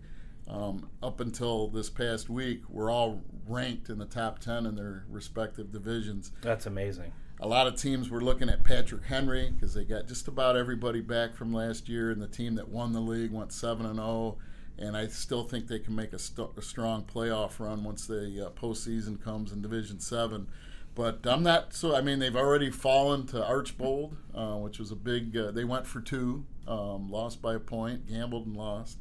Um, 0.47 0.91
up 1.01 1.21
until 1.21 1.69
this 1.69 1.89
past 1.89 2.29
week, 2.29 2.61
were 2.69 2.91
all 2.91 3.23
ranked 3.47 3.89
in 3.89 3.97
the 3.97 4.05
top 4.05 4.37
10 4.37 4.67
in 4.67 4.75
their 4.75 5.03
respective 5.09 5.71
divisions. 5.71 6.31
That's 6.41 6.67
amazing. 6.67 7.13
A 7.39 7.47
lot 7.47 7.65
of 7.65 7.75
teams 7.75 8.11
were 8.11 8.21
looking 8.21 8.47
at 8.47 8.63
Patrick 8.63 9.05
Henry 9.05 9.49
because 9.49 9.73
they 9.73 9.83
got 9.83 10.07
just 10.07 10.27
about 10.27 10.55
everybody 10.55 11.01
back 11.01 11.35
from 11.35 11.51
last 11.51 11.89
year, 11.89 12.11
and 12.11 12.21
the 12.21 12.27
team 12.27 12.53
that 12.55 12.69
won 12.69 12.93
the 12.93 12.99
league 12.99 13.31
went 13.31 13.53
7 13.53 13.87
and 13.87 13.95
0. 13.95 14.37
And 14.77 14.95
I 14.95 15.07
still 15.07 15.45
think 15.45 15.67
they 15.67 15.79
can 15.79 15.95
make 15.95 16.13
a, 16.13 16.19
st- 16.19 16.51
a 16.57 16.61
strong 16.61 17.03
playoff 17.03 17.59
run 17.59 17.83
once 17.83 18.05
the 18.05 18.47
uh, 18.47 18.49
postseason 18.51 19.19
comes 19.21 19.51
in 19.51 19.61
Division 19.63 19.99
7 19.99 20.47
but 20.95 21.19
I'm 21.25 21.43
not 21.43 21.73
so. 21.73 21.95
I 21.95 22.01
mean, 22.01 22.19
they've 22.19 22.35
already 22.35 22.71
fallen 22.71 23.27
to 23.27 23.45
Archbold, 23.45 24.15
uh, 24.33 24.55
which 24.55 24.79
was 24.79 24.91
a 24.91 24.95
big. 24.95 25.35
Uh, 25.35 25.51
they 25.51 25.65
went 25.65 25.85
for 25.85 25.99
two, 26.01 26.45
um, 26.67 27.11
lost 27.11 27.41
by 27.41 27.55
a 27.55 27.59
point, 27.59 28.07
gambled 28.07 28.47
and 28.47 28.55
lost, 28.55 28.97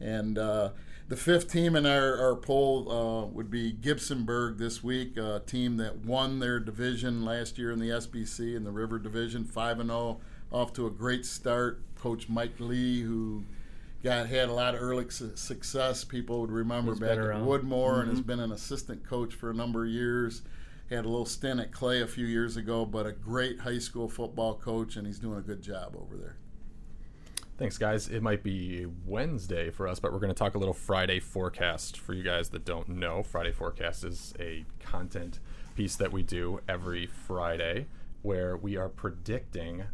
And 0.00 0.38
uh, 0.38 0.70
the 1.08 1.16
fifth 1.16 1.50
team 1.52 1.76
in 1.76 1.84
our, 1.84 2.16
our 2.18 2.36
poll 2.36 2.90
uh, 2.90 3.26
would 3.26 3.50
be 3.50 3.72
Gibsonburg 3.72 4.58
this 4.58 4.82
week, 4.82 5.16
a 5.16 5.42
team 5.44 5.76
that 5.78 6.04
won 6.04 6.38
their 6.38 6.60
division 6.60 7.24
last 7.24 7.58
year 7.58 7.72
in 7.72 7.80
the 7.80 7.88
SBC 7.88 8.56
in 8.56 8.64
the 8.64 8.70
River 8.70 8.98
Division, 8.98 9.44
5 9.44 9.80
and 9.80 9.90
0, 9.90 10.20
off 10.50 10.72
to 10.74 10.86
a 10.86 10.90
great 10.90 11.26
start. 11.26 11.82
Coach 11.96 12.28
Mike 12.28 12.58
Lee, 12.58 13.02
who 13.02 13.44
got 14.02 14.26
had 14.26 14.48
a 14.48 14.52
lot 14.52 14.74
of 14.74 14.82
early 14.82 15.08
su- 15.08 15.32
success. 15.36 16.02
People 16.02 16.40
would 16.40 16.50
remember 16.50 16.92
He's 16.92 17.00
back 17.00 17.18
at. 17.18 17.42
Woodmore 17.42 18.00
and 18.00 18.10
has 18.10 18.20
been 18.20 18.40
an 18.40 18.50
assistant 18.50 19.06
coach 19.08 19.34
for 19.34 19.50
a 19.50 19.54
number 19.54 19.84
of 19.84 19.90
years. 19.90 20.42
Had 20.90 21.06
a 21.06 21.08
little 21.08 21.26
stint 21.26 21.58
at 21.58 21.72
Clay 21.72 22.02
a 22.02 22.06
few 22.06 22.26
years 22.26 22.56
ago, 22.56 22.84
but 22.84 23.06
a 23.06 23.12
great 23.12 23.60
high 23.60 23.78
school 23.78 24.08
football 24.08 24.54
coach, 24.54 24.96
and 24.96 25.06
he's 25.06 25.18
doing 25.18 25.38
a 25.38 25.42
good 25.42 25.62
job 25.62 25.96
over 25.96 26.16
there. 26.16 26.36
Thanks, 27.58 27.78
guys. 27.78 28.08
It 28.08 28.22
might 28.22 28.42
be 28.42 28.86
Wednesday 29.06 29.70
for 29.70 29.86
us, 29.86 30.00
but 30.00 30.12
we're 30.12 30.18
going 30.18 30.34
to 30.34 30.38
talk 30.38 30.54
a 30.54 30.58
little 30.58 30.74
Friday 30.74 31.20
forecast 31.20 31.98
for 31.98 32.12
you 32.12 32.22
guys 32.22 32.48
that 32.50 32.64
don't 32.64 32.88
know. 32.88 33.22
Friday 33.22 33.52
forecast 33.52 34.04
is 34.04 34.34
a 34.40 34.64
content 34.80 35.38
piece 35.76 35.96
that 35.96 36.12
we 36.12 36.22
do 36.22 36.60
every 36.68 37.06
Friday 37.06 37.86
where 38.22 38.56
we 38.56 38.76
are 38.76 38.88
predicting 38.88 39.84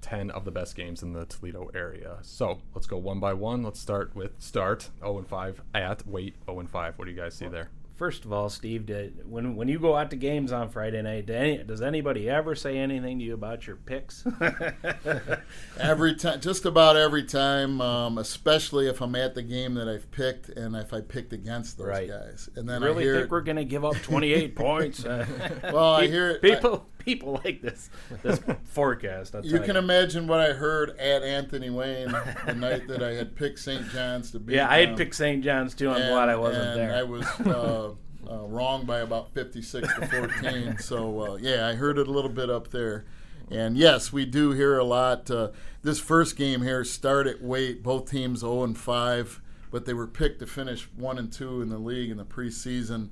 10 0.00 0.30
of 0.30 0.44
the 0.44 0.50
best 0.50 0.74
games 0.74 1.02
in 1.02 1.12
the 1.12 1.24
Toledo 1.24 1.70
area. 1.74 2.18
So 2.22 2.58
let's 2.74 2.86
go 2.86 2.96
one 2.96 3.20
by 3.20 3.34
one. 3.34 3.62
Let's 3.62 3.80
start 3.80 4.14
with 4.14 4.32
start 4.40 4.90
0 5.00 5.18
and 5.18 5.26
5 5.26 5.62
at 5.74 6.06
Waite 6.06 6.36
0 6.46 6.60
and 6.60 6.70
5. 6.70 6.98
What 6.98 7.04
do 7.04 7.10
you 7.10 7.16
guys 7.16 7.34
see 7.34 7.48
there? 7.48 7.70
First 8.02 8.24
of 8.24 8.32
all, 8.32 8.48
Steve, 8.48 8.86
did, 8.86 9.30
when 9.30 9.54
when 9.54 9.68
you 9.68 9.78
go 9.78 9.94
out 9.94 10.10
to 10.10 10.16
games 10.16 10.50
on 10.50 10.70
Friday 10.70 11.00
night, 11.02 11.26
do 11.26 11.34
any, 11.34 11.58
does 11.58 11.80
anybody 11.80 12.28
ever 12.28 12.56
say 12.56 12.76
anything 12.76 13.20
to 13.20 13.24
you 13.24 13.32
about 13.34 13.64
your 13.68 13.76
picks? 13.76 14.24
Every 15.78 16.16
time, 16.16 16.40
just 16.40 16.64
about 16.64 16.96
every 16.96 17.22
time, 17.22 17.80
um, 17.80 18.18
especially 18.18 18.88
if 18.88 19.00
I'm 19.00 19.14
at 19.14 19.36
the 19.36 19.42
game 19.42 19.74
that 19.74 19.88
I've 19.88 20.10
picked 20.10 20.48
and 20.48 20.74
if 20.74 20.92
I 20.92 21.00
picked 21.00 21.32
against 21.32 21.78
those 21.78 21.86
Right. 21.86 22.08
guys. 22.08 22.50
And 22.56 22.68
then 22.68 22.82
really 22.82 23.02
I 23.04 23.06
hear 23.06 23.18
think 23.20 23.30
we're 23.30 23.40
going 23.40 23.56
to 23.56 23.64
give 23.64 23.84
up 23.84 23.94
28 24.02 24.56
points? 24.56 25.04
Well, 25.62 25.92
I 25.94 26.08
hear 26.08 26.30
it- 26.30 26.42
people 26.42 26.84
people 27.04 27.40
like 27.44 27.60
this 27.62 27.90
this 28.22 28.40
forecast. 28.64 29.34
I'll 29.34 29.44
You 29.44 29.60
can 29.60 29.76
imagine 29.76 30.26
what 30.26 30.40
I 30.40 30.52
heard 30.52 30.90
at 30.98 31.22
Anthony 31.22 31.70
Wayne 31.70 32.14
the 32.46 32.54
night 32.54 32.86
that 32.88 33.02
I 33.02 33.12
had 33.14 33.36
picked 33.36 33.58
St. 33.58 33.88
John's 33.90 34.30
to 34.32 34.38
beat 34.40 34.56
Yeah, 34.56 34.68
I 34.68 34.86
had 34.86 34.96
picked 34.96 35.14
St. 35.14 35.42
John's 35.44 35.74
too. 35.74 35.90
I'm 35.90 36.00
And- 36.02 36.10
glad 36.10 36.28
I 36.28 36.36
wasn't 36.36 36.64
and 36.68 36.80
there. 36.80 36.94
I 36.94 37.02
was 37.02 37.24
uh, 37.46 37.90
uh, 38.30 38.46
wrong 38.46 38.84
by 38.86 39.00
about 39.00 39.32
56 39.34 39.86
to 39.94 40.06
14. 40.06 40.78
so, 40.78 41.20
uh, 41.32 41.36
yeah, 41.36 41.66
I 41.68 41.74
heard 41.74 41.98
it 41.98 42.06
a 42.08 42.10
little 42.10 42.30
bit 42.30 42.48
up 42.50 42.68
there. 42.70 43.04
And 43.50 43.76
yes, 43.76 44.12
we 44.12 44.24
do 44.24 44.52
hear 44.52 44.78
a 44.78 44.84
lot. 44.84 45.30
Uh, 45.30 45.48
this 45.82 45.98
first 45.98 46.36
game 46.36 46.62
here 46.62 46.84
started 46.84 47.42
Waite, 47.42 47.82
both 47.82 48.10
teams 48.10 48.40
0 48.40 48.62
and 48.62 48.78
5, 48.78 49.42
but 49.70 49.84
they 49.84 49.92
were 49.92 50.06
picked 50.06 50.38
to 50.40 50.46
finish 50.46 50.84
1 50.96 51.18
and 51.18 51.30
2 51.32 51.60
in 51.60 51.68
the 51.68 51.78
league 51.78 52.10
in 52.10 52.16
the 52.16 52.24
preseason. 52.24 53.10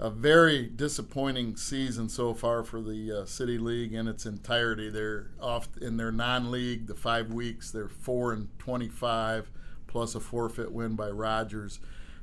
A 0.00 0.10
very 0.10 0.66
disappointing 0.68 1.56
season 1.56 2.08
so 2.08 2.32
far 2.32 2.62
for 2.62 2.80
the 2.80 3.22
uh, 3.22 3.24
City 3.24 3.58
League 3.58 3.92
in 3.92 4.06
its 4.06 4.26
entirety. 4.26 4.90
They're 4.90 5.30
off 5.40 5.68
in 5.80 5.96
their 5.96 6.12
non-league, 6.12 6.86
the 6.86 6.94
five 6.94 7.32
weeks. 7.32 7.72
They're 7.72 7.88
four 7.88 8.32
and 8.32 8.48
twenty-five, 8.60 9.50
plus 9.88 10.14
a 10.14 10.20
forfeit 10.20 10.70
win 10.70 10.94
by 10.94 11.10
Rogers. 11.10 11.80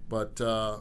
But 0.07 0.39
uh, 0.39 0.79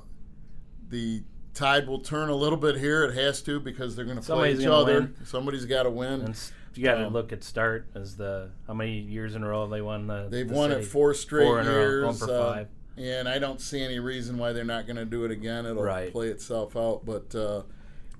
the 0.88 1.24
tide 1.52 1.88
will 1.88 1.98
turn 1.98 2.28
a 2.28 2.36
little 2.36 2.58
bit 2.58 2.76
here. 2.76 3.04
It 3.04 3.14
has 3.14 3.42
to 3.42 3.58
because 3.58 3.96
they're 3.96 4.04
going 4.04 4.20
to 4.20 4.22
play 4.24 4.54
each 4.54 4.64
other. 4.66 5.00
win. 5.00 5.14
Somebody's 5.24 5.64
got 5.64 5.82
to 5.84 5.90
win. 5.90 6.20
And 6.20 6.28
s- 6.30 6.52
you 6.76 6.84
got 6.84 6.94
to 6.96 7.06
Um, 7.06 7.12
look 7.12 7.32
at 7.32 7.42
start 7.42 7.88
as 7.96 8.16
the 8.16 8.50
how 8.68 8.74
many 8.74 8.98
years 9.00 9.34
in 9.34 9.42
a 9.42 9.48
row 9.48 9.66
they 9.66 9.80
won 9.82 10.06
the. 10.06 10.28
They've 10.30 10.46
the 10.48 10.54
won 10.54 10.70
it 10.70 10.84
four 10.84 11.12
straight 11.14 11.46
Four 11.46 11.58
a 11.60 11.64
row, 11.64 11.70
years. 11.72 12.04
one 12.06 12.14
for 12.14 12.30
uh, 12.30 12.52
five. 12.54 12.68
And 12.96 13.28
I 13.28 13.38
don't 13.38 13.60
see 13.60 13.82
any 13.82 13.98
reason 13.98 14.38
why 14.38 14.52
they're 14.52 14.64
not 14.64 14.86
going 14.86 14.96
to 14.96 15.04
do 15.04 15.24
it 15.24 15.30
again. 15.30 15.66
It'll 15.66 15.82
Right. 15.82 16.12
play 16.12 16.28
itself 16.28 16.76
out. 16.76 17.02
But 17.04 17.34
uh, 17.34 17.62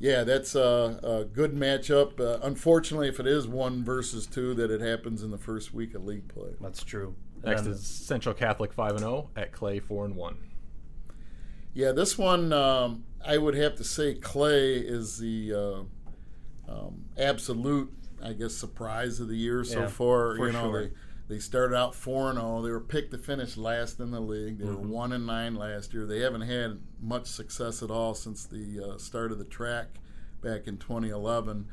yeah, 0.00 0.24
that's 0.24 0.54
a, 0.54 0.98
a 1.02 1.24
good 1.24 1.54
matchup. 1.54 2.18
Uh, 2.20 2.38
unfortunately, 2.42 3.08
if 3.08 3.20
it 3.20 3.26
is 3.26 3.46
one 3.46 3.84
versus 3.84 4.26
two, 4.26 4.54
that 4.54 4.70
it 4.70 4.80
happens 4.80 5.22
in 5.22 5.30
the 5.30 5.38
first 5.38 5.72
week 5.72 5.94
of 5.94 6.04
league 6.04 6.28
play. 6.28 6.50
That's 6.60 6.82
true. 6.82 7.14
Next 7.44 7.62
And 7.62 7.70
is 7.74 7.87
Central 7.87 8.34
Catholic 8.34 8.72
5 8.72 8.90
and 8.92 9.00
0 9.00 9.30
at 9.37 9.52
Clay 9.52 9.78
4 9.78 10.06
and 10.06 10.16
1. 10.16 10.37
Yeah, 11.74 11.92
this 11.92 12.16
one 12.16 12.52
um, 12.52 13.04
I 13.24 13.37
would 13.38 13.54
have 13.54 13.74
to 13.76 13.84
say 13.84 14.14
Clay 14.14 14.74
is 14.76 15.18
the 15.18 15.52
uh, 16.68 16.72
um, 16.72 17.04
absolute, 17.18 17.92
I 18.22 18.32
guess, 18.32 18.54
surprise 18.54 19.20
of 19.20 19.28
the 19.28 19.37
year 19.37 19.64
so 19.64 19.80
Yeah, 19.80 19.87
far. 19.88 20.37
for 20.37 20.46
you 20.46 20.52
know, 20.52 20.70
sure. 20.70 20.82
they 20.84 20.90
they 21.28 21.38
started 21.38 21.74
out 21.76 21.94
four 21.94 22.28
and 22.30 22.38
zero. 22.38 22.62
They 22.62 22.70
were 22.70 22.80
picked 22.80 23.12
to 23.12 23.18
finish 23.18 23.56
last 23.56 23.98
in 24.00 24.10
the 24.10 24.20
league. 24.20 24.58
They 24.58 24.66
were 24.66 24.72
Mm-hmm. 24.74 24.90
one 24.90 25.12
and 25.12 25.26
nine 25.26 25.54
last 25.54 25.94
year. 25.94 26.04
They 26.06 26.20
haven't 26.20 26.42
had 26.42 26.80
much 27.00 27.26
success 27.26 27.82
at 27.82 27.90
all 27.90 28.14
since 28.14 28.44
the 28.44 28.80
uh, 28.94 28.98
start 28.98 29.32
of 29.32 29.38
the 29.38 29.44
track 29.44 30.00
back 30.42 30.66
in 30.66 30.76
2011. 30.76 31.66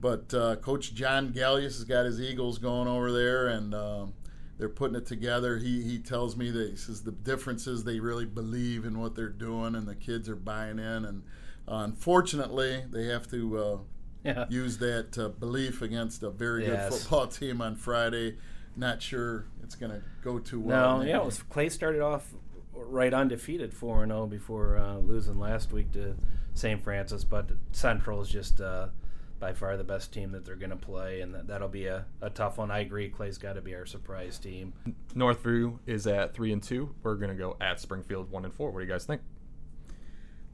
But 0.00 0.34
uh, 0.34 0.56
Coach 0.56 0.92
John 0.94 1.32
Gallius 1.32 1.76
has 1.76 1.84
got 1.84 2.04
his 2.04 2.20
Eagles 2.20 2.58
going 2.58 2.88
over 2.88 3.10
there, 3.12 3.46
and 3.48 3.74
um, 3.74 4.14
they're 4.58 4.68
putting 4.68 4.96
it 4.96 5.06
together. 5.06 5.56
He 5.58 5.82
he 5.82 5.98
tells 5.98 6.36
me 6.36 6.50
that 6.50 6.70
he 6.70 6.76
says 6.76 7.02
the 7.02 7.12
difference 7.12 7.66
is 7.66 7.84
they 7.84 8.00
really 8.00 8.26
believe 8.26 8.84
in 8.84 8.98
what 9.00 9.14
they're 9.14 9.28
doing, 9.28 9.74
and 9.74 9.86
the 9.86 9.94
kids 9.94 10.28
are 10.28 10.36
buying 10.36 10.78
in. 10.78 11.04
And 11.04 11.22
uh, 11.68 11.76
unfortunately, 11.84 12.84
they 12.90 13.04
have 13.06 13.30
to 13.30 13.58
uh, 13.58 13.78
yeah. 14.24 14.44
use 14.50 14.78
that 14.78 15.16
uh, 15.18 15.28
belief 15.28 15.80
against 15.80 16.22
a 16.22 16.30
very 16.30 16.66
good 16.66 16.92
football 16.92 17.26
team 17.28 17.60
on 17.62 17.76
Friday. 17.76 18.36
Not 18.76 19.02
sure 19.02 19.46
it's 19.62 19.74
going 19.74 19.92
to 19.92 20.02
go 20.22 20.38
too 20.38 20.60
well. 20.60 20.98
No, 20.98 21.04
yeah, 21.04 21.16
it 21.16 21.24
was, 21.24 21.42
Clay 21.42 21.68
started 21.68 22.02
off 22.02 22.34
right 22.74 23.12
undefeated, 23.12 23.72
four 23.72 24.02
and 24.02 24.12
zero 24.12 24.26
before 24.26 24.76
uh, 24.76 24.98
losing 24.98 25.38
last 25.38 25.72
week 25.72 25.92
to 25.92 26.14
St. 26.54 26.82
Francis. 26.82 27.24
But 27.24 27.50
Central 27.72 28.20
is 28.20 28.28
just 28.28 28.60
uh, 28.60 28.88
by 29.38 29.54
far 29.54 29.76
the 29.76 29.84
best 29.84 30.12
team 30.12 30.32
that 30.32 30.44
they're 30.44 30.56
going 30.56 30.70
to 30.70 30.76
play, 30.76 31.20
and 31.20 31.34
that, 31.34 31.46
that'll 31.46 31.68
be 31.68 31.86
a, 31.86 32.04
a 32.20 32.30
tough 32.30 32.58
one. 32.58 32.70
I 32.70 32.80
agree. 32.80 33.08
Clay's 33.08 33.38
got 33.38 33.54
to 33.54 33.62
be 33.62 33.74
our 33.74 33.86
surprise 33.86 34.38
team. 34.38 34.72
Northview 35.14 35.78
is 35.86 36.06
at 36.06 36.34
3 36.34 36.52
and 36.52 36.62
2. 36.62 36.94
We're 37.02 37.14
going 37.14 37.30
to 37.30 37.36
go 37.36 37.56
at 37.60 37.80
Springfield 37.80 38.30
1 38.30 38.44
and 38.44 38.54
4. 38.54 38.70
What 38.70 38.80
do 38.80 38.84
you 38.84 38.90
guys 38.90 39.04
think? 39.04 39.22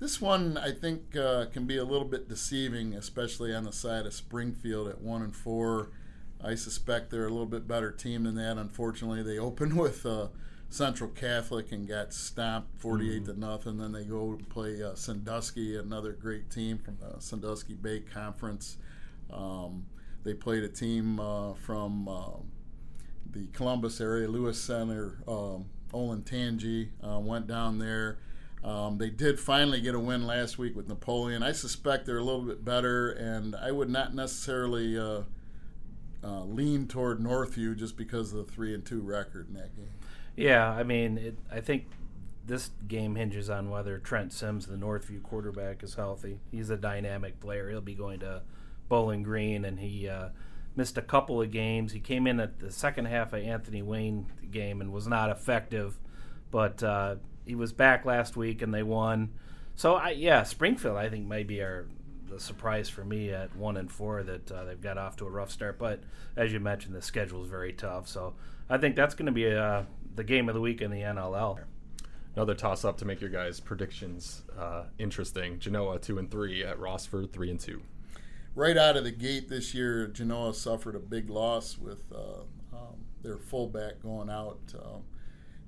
This 0.03 0.21
one, 0.21 0.59
I 0.59 0.73
think, 0.73 1.17
uh, 1.17 1.47
can 1.53 1.65
be 1.65 1.77
a 1.77 1.85
little 1.85 2.07
bit 2.07 2.29
deceiving, 2.29 2.93
especially 2.95 3.55
on 3.55 3.63
the 3.63 3.73
side 3.73 4.05
of 4.05 4.13
Springfield 4.13 4.89
at 4.89 5.01
one 5.01 5.23
and 5.23 5.35
four. 5.35 5.91
I 6.45 6.55
suspect 6.55 7.11
they're 7.11 7.27
a 7.27 7.31
little 7.31 7.47
bit 7.47 7.69
better 7.69 7.93
team 7.93 8.25
than 8.25 8.35
that. 8.35 8.59
Unfortunately, 8.59 9.23
they 9.23 9.39
opened 9.39 9.77
with 9.79 10.05
uh, 10.05 10.29
Central 10.69 11.11
Catholic 11.11 11.73
and 11.73 11.87
got 11.87 12.13
stomped 12.13 12.79
forty-eight 12.79 13.27
to 13.27 13.39
nothing. 13.39 13.79
Then 13.79 13.93
they 13.93 14.05
go 14.05 14.31
and 14.31 14.49
play 14.49 14.83
uh, 14.83 14.95
Sandusky, 14.95 15.77
another 15.77 16.13
great 16.13 16.51
team 16.51 16.79
from 16.79 16.99
the 17.01 17.21
Sandusky 17.21 17.75
Bay 17.75 18.01
Conference. 18.01 18.79
Um, 19.33 19.87
they 20.25 20.35
played 20.35 20.63
a 20.63 20.69
team 20.69 21.19
uh, 21.21 21.55
from 21.55 22.09
uh, 22.09 22.39
the 23.31 23.47
Columbus 23.53 24.01
area, 24.01 24.29
Lewis 24.29 24.61
Center, 24.61 25.19
um, 25.27 25.67
Olentangy, 25.93 26.89
uh, 27.03 27.19
went 27.19 27.47
down 27.47 27.79
there. 27.79 28.19
Um, 28.63 28.99
they 28.99 29.11
did 29.11 29.41
finally 29.41 29.81
get 29.81 29.95
a 29.95 29.99
win 29.99 30.25
last 30.25 30.57
week 30.57 30.77
with 30.77 30.87
Napoleon. 30.87 31.43
I 31.43 31.51
suspect 31.51 32.07
they're 32.07 32.19
a 32.19 32.25
little 32.25 32.43
bit 32.43 32.65
better, 32.65 33.11
and 33.11 33.57
I 33.57 33.73
would 33.73 33.91
not 33.91 34.15
necessarily 34.15 34.97
uh, 36.25 36.45
lean 36.45 36.87
toward 36.87 37.21
Northview 37.21 37.77
just 37.77 37.97
because 37.97 38.33
of 38.33 38.47
the 38.47 38.53
three 38.53 38.75
and 38.75 38.85
two 38.85 39.01
record 39.01 39.49
in 39.49 39.55
that 39.55 39.75
game. 39.77 39.91
Yeah, 40.37 40.69
I 40.71 40.83
mean, 40.83 41.19
it, 41.19 41.39
I 41.51 41.61
think 41.61 41.87
this 42.47 42.71
game 42.89 43.15
hinges 43.17 43.51
on 43.51 43.71
whether 43.71 43.99
Trent 43.99 44.33
Sims, 44.33 44.67
the 44.67 44.77
Northview 44.77 45.23
quarterback, 45.23 45.83
is 45.83 45.95
healthy. 45.95 46.41
He's 46.51 46.71
a 46.71 46.77
dynamic 46.77 47.41
player. 47.41 47.69
He'll 47.71 47.81
be 47.81 47.95
going 47.95 48.21
to 48.21 48.43
Bowling 48.89 49.23
Green, 49.23 49.65
and 49.65 49.79
he 49.79 50.09
uh, 50.09 50.29
missed 50.77 50.99
a 50.99 51.03
couple 51.03 51.41
of 51.41 51.51
games. 51.51 51.93
He 51.93 52.01
came 52.01 52.27
in 52.27 52.41
at 52.41 52.59
the 52.59 52.71
second 52.71 53.07
half 53.07 53.33
of 53.33 53.43
Anthony 53.43 53.83
Wayne 53.83 54.27
game 54.51 54.81
and 54.81 54.93
was 54.93 55.07
not 55.07 55.31
effective, 55.31 55.99
but 56.51 56.83
uh, 56.83 57.17
he 57.45 57.55
was 57.55 57.73
back 57.73 58.05
last 58.05 58.37
week 58.37 58.63
and 58.63 58.73
they 58.73 58.83
won. 58.83 59.33
So 59.75 59.95
I, 59.95 60.11
yeah, 60.11 60.43
Springfield 60.43 60.97
I 60.97 61.09
think 61.09 61.27
might 61.27 61.47
be 61.47 61.63
our 61.63 61.87
the 62.33 62.41
surprise 62.41 62.89
for 62.89 63.05
me 63.05 63.31
at 63.31 63.55
one 63.55 63.77
and 63.77 63.91
four 63.91 64.23
that 64.23 64.51
uh, 64.51 64.65
they've 64.65 64.81
got 64.81 64.99
off 64.99 65.17
to 65.17 65.27
a 65.27 65.31
rough 65.31 65.51
start. 65.51 65.79
But 65.79 66.01
as 66.37 66.53
you 66.53 66.61
mentioned, 66.61 66.95
the 66.95 67.03
schedule 67.03 67.43
is 67.43 67.49
very 67.49 67.73
tough. 67.73 68.09
So 68.09 68.35
I 68.71 68.79
think 68.79 68.97
that's 68.97 69.15
going 69.15 69.27
to 69.27 69.33
be 69.33 69.53
uh, 69.55 69.83
the 70.15 70.25
game 70.25 70.49
of 70.49 70.55
the 70.55 70.61
week 70.61 70.81
in 70.81 70.91
the 70.91 71.01
NLL. 71.01 71.61
Another 72.35 72.55
toss 72.55 72.85
up 72.85 72.97
to 72.99 73.05
make 73.05 73.21
your 73.21 73.29
guys' 73.29 73.61
predictions 73.61 74.43
uh, 74.59 74.85
interesting. 74.99 75.59
Genoa 75.59 75.99
2 75.99 76.19
and 76.19 76.31
3 76.31 76.65
at 76.65 76.79
Rossford 76.79 77.33
3 77.33 77.51
and 77.51 77.61
2. 77.61 77.83
Right 78.55 78.77
out 78.77 78.97
of 78.97 79.05
the 79.05 79.11
gate 79.11 79.49
this 79.49 79.75
year, 79.75 80.07
Genoa 80.07 80.55
suffered 80.55 80.95
a 80.95 80.99
big 80.99 81.29
loss 81.29 81.77
with 81.79 82.11
uh, 82.15 82.43
um, 82.75 83.05
their 83.23 83.37
fullback 83.37 84.03
going 84.03 84.31
out, 84.31 84.61
uh, 84.75 84.99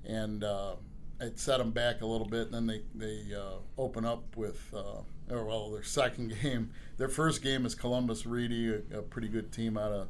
and 0.03 0.43
uh, 0.43 0.75
it 1.19 1.39
set 1.39 1.57
them 1.57 1.71
back 1.71 2.01
a 2.01 2.05
little 2.05 2.27
bit. 2.27 2.51
And 2.51 2.53
then 2.53 2.67
they 2.67 2.81
they 2.93 3.35
uh, 3.35 3.57
open 3.77 4.05
up 4.05 4.35
with 4.35 4.73
uh, 4.73 5.01
or 5.33 5.45
well, 5.45 5.71
their 5.71 5.83
second 5.83 6.33
game. 6.41 6.71
Their 6.97 7.09
first 7.09 7.41
game 7.41 7.65
is 7.65 7.75
Columbus 7.75 8.25
Ready, 8.25 8.73
a, 8.73 8.99
a 8.99 9.01
pretty 9.01 9.27
good 9.27 9.51
team 9.51 9.77
out 9.77 9.91
of 9.91 10.07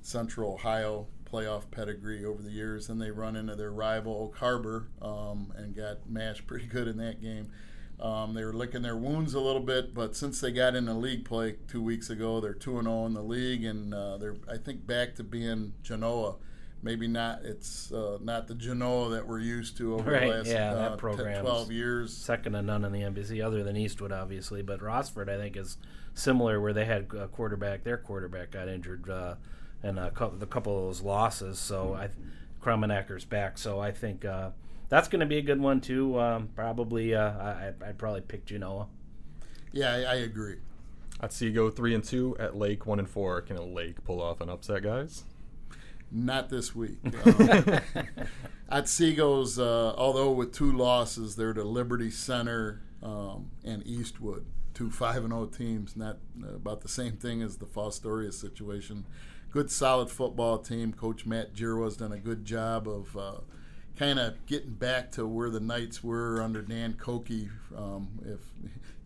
Central 0.00 0.54
Ohio. 0.54 1.06
playoff 1.30 1.70
pedigree 1.70 2.24
over 2.24 2.42
the 2.42 2.50
years. 2.50 2.88
And 2.88 3.00
they 3.00 3.10
run 3.10 3.36
into 3.36 3.54
their 3.54 3.72
rival 3.72 4.14
Oak 4.14 4.36
Harbor 4.38 4.88
um, 5.02 5.52
and 5.56 5.74
got 5.74 6.08
mashed 6.08 6.46
pretty 6.46 6.66
good 6.66 6.88
in 6.88 6.96
that 6.98 7.20
game. 7.20 7.50
Um, 8.00 8.34
they 8.34 8.44
were 8.44 8.52
licking 8.52 8.82
their 8.82 8.96
wounds 8.96 9.34
a 9.34 9.40
little 9.40 9.62
bit, 9.62 9.92
but 9.92 10.14
since 10.14 10.40
they 10.40 10.52
got 10.52 10.76
into 10.76 10.92
league 10.92 11.24
play 11.24 11.56
two 11.66 11.82
weeks 11.82 12.10
ago, 12.10 12.40
they're 12.40 12.54
two 12.54 12.78
and 12.78 12.86
zero 12.86 13.06
in 13.06 13.14
the 13.14 13.22
league, 13.22 13.64
and 13.64 13.92
uh, 13.92 14.16
they're 14.18 14.36
I 14.48 14.56
think 14.56 14.86
back 14.86 15.16
to 15.16 15.24
being 15.24 15.72
Genoa. 15.82 16.36
Maybe 16.82 17.08
not. 17.08 17.40
It's 17.44 17.92
uh, 17.92 18.18
not 18.22 18.46
the 18.46 18.54
Genoa 18.54 19.10
that 19.10 19.26
we're 19.26 19.40
used 19.40 19.76
to 19.78 19.94
over 19.94 20.12
Right, 20.12 20.20
the 20.20 20.36
last 20.36 20.46
yeah, 20.46 20.70
uh, 20.70 20.90
that 20.90 20.98
program's 20.98 21.34
10, 21.36 21.44
12 21.44 21.72
years. 21.72 22.16
second 22.16 22.52
to 22.52 22.62
none 22.62 22.84
in 22.84 22.92
the 22.92 23.00
NBC, 23.00 23.44
other 23.44 23.64
than 23.64 23.76
Eastwood, 23.76 24.12
obviously. 24.12 24.62
But 24.62 24.80
Rossford, 24.80 25.28
I 25.28 25.36
think, 25.36 25.56
is 25.56 25.76
similar, 26.14 26.60
where 26.60 26.72
they 26.72 26.84
had 26.84 27.08
a 27.18 27.26
quarterback. 27.26 27.82
Their 27.82 27.96
quarterback 27.96 28.52
got 28.52 28.68
injured, 28.68 29.10
uh, 29.10 29.34
and 29.82 29.98
a 29.98 30.10
couple, 30.12 30.38
the 30.38 30.46
couple 30.46 30.78
of 30.78 30.84
those 30.84 31.02
losses. 31.02 31.58
So 31.58 31.94
I, 31.94 32.10
Krummenacker's 32.62 33.24
back. 33.24 33.58
So 33.58 33.80
I 33.80 33.90
think 33.90 34.24
uh, 34.24 34.50
that's 34.88 35.08
going 35.08 35.20
to 35.20 35.26
be 35.26 35.38
a 35.38 35.42
good 35.42 35.60
one 35.60 35.80
too. 35.80 36.18
Um, 36.20 36.48
probably, 36.54 37.14
uh, 37.14 37.30
I, 37.30 37.72
I'd 37.84 37.98
probably 37.98 38.20
pick 38.20 38.44
Genoa. 38.46 38.86
Yeah, 39.72 39.90
I, 39.90 39.96
agree. 39.96 40.06
I 40.06 40.14
agree. 40.14 40.56
Otsego 41.20 41.70
three 41.70 41.94
and 41.94 42.04
two, 42.04 42.36
at 42.38 42.56
Lake 42.56 42.86
one 42.86 43.00
and 43.00 43.10
four. 43.10 43.40
Can 43.40 43.56
a 43.56 43.64
Lake 43.64 44.04
pull 44.04 44.20
off 44.20 44.40
an 44.40 44.48
upset, 44.48 44.84
guys? 44.84 45.24
Not 46.10 46.48
this 46.48 46.74
week. 46.74 46.98
Um, 47.04 47.12
Otsego's, 48.72 49.58
uh, 49.58 49.94
although 49.96 50.30
with 50.30 50.52
two 50.52 50.72
losses, 50.72 51.36
they're 51.36 51.54
to 51.54 51.64
Liberty 51.64 52.10
Center 52.10 52.82
um, 53.02 53.50
and 53.64 53.86
Eastwood, 53.86 54.44
two 54.74 54.90
five 54.90 55.24
and 55.24 55.32
zero 55.32 55.46
teams. 55.46 55.96
Not 55.96 56.18
uh, 56.42 56.54
about 56.54 56.82
the 56.82 56.88
same 56.88 57.12
thing 57.12 57.42
as 57.42 57.58
the 57.58 57.66
Fostoria 57.66 58.32
situation. 58.32 59.06
Good, 59.50 59.70
solid 59.70 60.10
football 60.10 60.58
team. 60.58 60.92
Coach 60.92 61.24
Matt 61.24 61.54
Giroir's 61.54 61.96
done 61.96 62.12
a 62.12 62.18
good 62.18 62.44
job 62.44 62.86
of 62.86 63.16
uh, 63.16 63.40
kind 63.98 64.18
of 64.18 64.44
getting 64.46 64.74
back 64.74 65.10
to 65.12 65.26
where 65.26 65.50
the 65.50 65.60
Knights 65.60 66.04
were 66.04 66.40
under 66.42 66.62
Dan 66.62 66.94
Koke. 66.94 67.48
Um, 67.76 68.08
if 68.26 68.40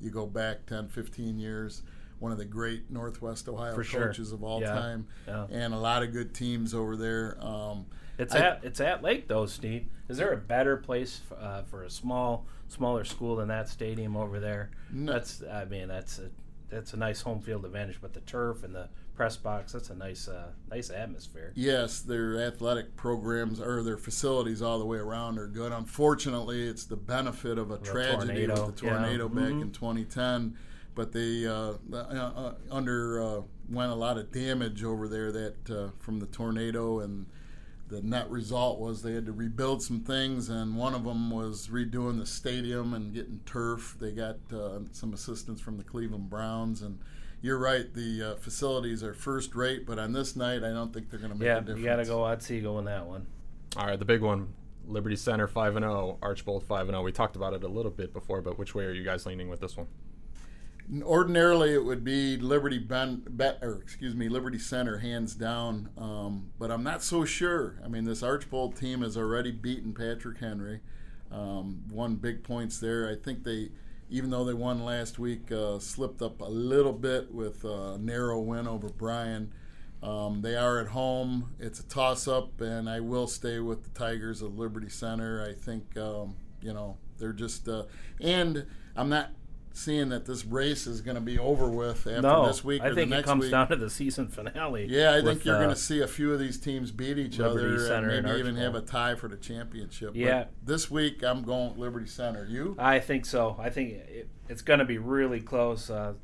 you 0.01 0.11
go 0.11 0.27
back 0.27 0.67
10, 0.67 0.89
15 0.89 1.39
years, 1.39 1.83
one 2.23 2.31
of 2.33 2.39
the 2.39 2.45
great 2.45 2.89
Northwest 2.89 3.49
Ohio 3.49 3.75
For 3.75 3.83
sure. 3.83 4.07
coaches 4.07 4.31
of 4.33 4.45
all 4.45 4.61
Yeah. 4.61 4.73
time, 4.75 5.07
Yeah. 5.27 5.47
and 5.51 5.75
a 5.75 5.79
lot 5.79 6.05
of 6.05 6.13
good 6.13 6.33
teams 6.33 6.73
over 6.73 6.97
there. 6.97 7.37
Um, 7.45 7.87
It's 8.17 8.33
I- 8.35 8.39
at 8.39 8.61
it's 8.65 8.81
at 8.81 9.03
Lake 9.03 9.27
though, 9.27 9.47
Steve. 9.47 9.89
Is 10.09 10.19
there 10.19 10.33
a 10.33 10.37
better 10.37 10.77
place 10.77 11.21
f- 11.31 11.37
uh, 11.39 11.63
for 11.63 11.83
a 11.83 11.91
small 11.91 12.47
smaller 12.69 13.05
school 13.05 13.37
than 13.37 13.49
that 13.49 13.69
stadium 13.69 14.17
over 14.17 14.39
there? 14.39 14.71
No. 14.93 15.13
That's 15.13 15.43
I 15.43 15.65
mean 15.65 15.89
that's 15.89 16.21
a 16.21 16.31
that's 16.71 16.95
a 16.95 16.97
nice 16.97 17.21
home 17.23 17.41
field 17.41 17.65
advantage, 17.65 17.99
but 18.01 18.13
the 18.15 18.21
turf 18.21 18.63
and 18.63 18.75
the 18.75 18.89
press 19.15 19.37
box 19.37 19.73
that's 19.73 19.91
a 19.91 19.95
nice 19.97 20.29
uh, 20.29 20.53
nice 20.71 20.91
atmosphere. 20.91 21.53
Yes, 21.57 22.01
their 22.01 22.39
athletic 22.41 22.95
programs 22.97 23.61
or 23.61 23.83
their 23.83 23.99
facilities 23.99 24.63
all 24.63 24.79
the 24.79 24.87
way 24.87 24.99
around 24.99 25.39
are 25.39 25.49
good. 25.49 25.73
Unfortunately, 25.73 26.69
it's 26.69 26.85
the 26.85 26.97
benefit 26.97 27.59
of 27.59 27.71
a 27.73 27.79
tragedy 27.79 28.47
tornado, 28.47 28.67
with 28.67 28.77
the 28.77 28.87
yeah. 28.87 28.93
tornado 28.93 29.29
back 29.29 29.45
Mhm. 29.55 29.63
in 29.63 29.71
2010. 29.73 30.57
But 30.95 31.13
they 31.13 31.47
uh, 31.47 31.75
uh, 31.93 31.97
uh, 31.97 32.55
under 32.71 33.23
uh, 33.23 33.43
a 33.91 33.95
lot 33.95 34.19
of 34.19 34.31
damage 34.31 34.85
over 34.85 35.09
there 35.09 35.33
that 35.33 35.71
uh, 35.71 35.89
from 35.99 36.21
the 36.21 36.27
tornado, 36.27 37.01
and 37.01 37.27
the 37.89 38.03
net 38.03 38.31
result 38.31 38.79
was 38.79 39.03
they 39.03 39.15
had 39.15 39.25
to 39.27 39.33
rebuild 39.33 39.83
some 39.83 40.01
things, 40.01 40.49
and 40.51 40.77
one 40.77 40.95
of 40.95 41.05
them 41.05 41.31
was 41.31 41.69
redoing 41.69 42.19
the 42.19 42.27
stadium 42.27 42.93
and 42.95 43.15
getting 43.15 43.41
turf. 43.47 43.97
They 44.01 44.13
got 44.13 44.37
uh, 44.53 44.81
some 44.93 45.15
assistance 45.15 45.61
from 45.61 45.79
the 45.79 45.85
Cleveland 45.85 46.29
Browns 46.31 46.83
and. 46.83 46.99
You're 47.45 47.59
right. 47.59 47.93
The 47.93 48.23
uh, 48.23 48.35
facilities 48.37 49.03
are 49.03 49.15
first 49.15 49.57
rate, 49.57 49.85
but 49.85 49.99
on 49.99 50.13
this 50.13 50.37
night, 50.37 50.63
I 50.63 50.69
don't 50.71 50.95
think 50.95 51.11
they're 51.11 51.19
going 51.19 51.33
to 51.33 51.37
make 51.37 51.47
Yeah, 51.47 51.57
a 51.57 51.61
difference. 51.61 51.81
you 51.81 51.85
got 51.87 51.97
to 51.97 52.05
go 52.05 52.23
Otsego 52.23 52.75
go 52.75 52.79
in 52.79 52.85
that 52.85 53.05
one. 53.05 53.27
All 53.77 53.85
right, 53.85 53.99
the 53.99 54.05
big 54.05 54.21
one, 54.21 54.55
Liberty 54.87 55.17
Center 55.17 55.49
five 55.49 55.75
and 55.75 55.83
zero, 55.83 56.19
Archbold 56.23 56.63
five 56.63 56.83
and 56.83 56.91
zero. 56.91 57.03
We 57.03 57.11
talked 57.11 57.35
about 57.35 57.53
it 57.53 57.65
a 57.65 57.69
little 57.69 57.91
bit 57.91 58.13
before, 58.13 58.43
but 58.43 58.61
which 58.61 58.77
way 58.77 58.85
are 58.85 58.93
you 58.93 59.03
guys 59.03 59.27
leaning 59.27 59.49
with 59.49 59.59
this 59.59 59.77
one? 59.77 59.89
Ordinarily, 61.03 61.73
it 61.73 61.85
would 61.85 62.05
be 62.05 62.37
Liberty 62.37 62.79
ben, 62.79 63.23
bet, 63.29 63.59
or 63.63 63.81
excuse 63.81 64.15
me, 64.15 64.29
Liberty 64.29 64.59
Center, 64.59 64.99
hands 64.99 65.35
down. 65.35 65.89
Um, 65.97 66.51
but 66.59 66.71
I'm 66.71 66.83
not 66.83 67.03
so 67.03 67.25
sure. 67.25 67.79
I 67.85 67.89
mean, 67.89 68.05
this 68.05 68.23
Archbold 68.23 68.77
team 68.77 69.03
has 69.03 69.17
already 69.17 69.53
beaten 69.53 69.95
Patrick 69.95 70.39
Henry, 70.39 70.81
um, 71.31 71.85
won 71.91 72.17
big 72.17 72.43
points 72.43 72.79
there. 72.79 73.09
I 73.09 73.15
think 73.15 73.45
they, 73.45 73.71
even 74.11 74.31
though 74.31 74.45
they 74.45 74.55
won 74.55 74.85
last 74.85 75.19
week, 75.19 75.51
uh, 75.51 75.79
slipped 75.79 76.21
up 76.21 76.41
a 76.41 76.47
little 76.47 76.93
bit 76.93 77.33
with 77.33 77.65
a 77.65 77.97
narrow 77.99 78.41
win 78.41 78.67
over 78.69 78.89
Bryan. 78.89 79.53
Um, 80.03 80.43
they 80.43 80.57
are 80.57 80.81
at 80.81 80.89
home. 80.89 81.55
It's 81.61 81.79
a 81.81 81.85
toss-up, 81.85 82.61
and 82.61 82.91
I 82.91 83.01
will 83.01 83.29
stay 83.29 83.61
with 83.61 83.85
the 83.85 83.91
Tigers 83.91 84.43
of 84.43 84.59
Liberty 84.59 84.89
Center. 84.89 85.47
I 85.49 85.55
think 85.55 85.97
um, 85.97 86.35
you 86.61 86.75
know 86.75 86.99
they're 87.19 87.33
just, 87.33 87.69
uh, 87.69 87.85
and 88.21 88.67
I'm 88.97 89.09
not 89.09 89.31
seeing 89.75 90.11
that 90.11 90.27
this 90.27 90.45
race 90.45 90.87
is 90.87 91.01
going 91.01 91.15
to 91.15 91.21
be 91.21 91.39
over 91.39 91.69
with 91.69 92.07
after 92.07 92.21
no, 92.21 92.47
this 92.47 92.63
week 92.63 92.83
I 92.83 92.87
or 92.89 92.95
think 92.95 92.97
the 93.11 93.15
it 93.15 93.17
next 93.19 93.29
comes 93.29 93.43
week. 93.43 93.51
down 93.51 93.69
to 93.69 93.77
the 93.77 93.89
season 93.91 94.29
finale. 94.29 94.87
yeah, 94.89 95.15
I 95.17 95.23
think 95.23 95.45
you're 95.45 95.57
uh, 95.57 95.59
going 95.63 95.75
to 95.75 95.81
see 95.81 96.01
a 96.01 96.07
few 96.07 96.33
of 96.33 96.39
these 96.39 96.59
teams 96.59 96.91
beat 96.91 97.19
each 97.19 97.39
Liberty 97.39 97.67
other 97.77 97.87
Center 97.87 98.09
and 98.11 98.19
and 98.19 98.27
maybe 98.27 98.41
even 98.41 98.57
have 98.57 98.75
a 98.75 98.81
tie 98.83 99.15
for 99.15 99.29
the 99.29 99.37
championship. 99.37 100.11
But 100.11 100.17
Yeah. 100.17 100.45
this 100.65 100.91
week 100.91 101.23
I'm 101.23 101.43
going 101.43 101.79
Liberty 101.79 102.07
Center. 102.07 102.45
You? 102.47 102.77
I 102.79 102.99
think 102.99 103.25
so. 103.25 103.57
I 103.59 103.71
think 103.71 103.93
it, 103.93 104.29
it's 104.49 104.63
going 104.63 104.79
to 104.81 104.85
be 104.85 104.99
really 104.99 105.41
close. 105.41 105.89
Uh, 105.91 106.15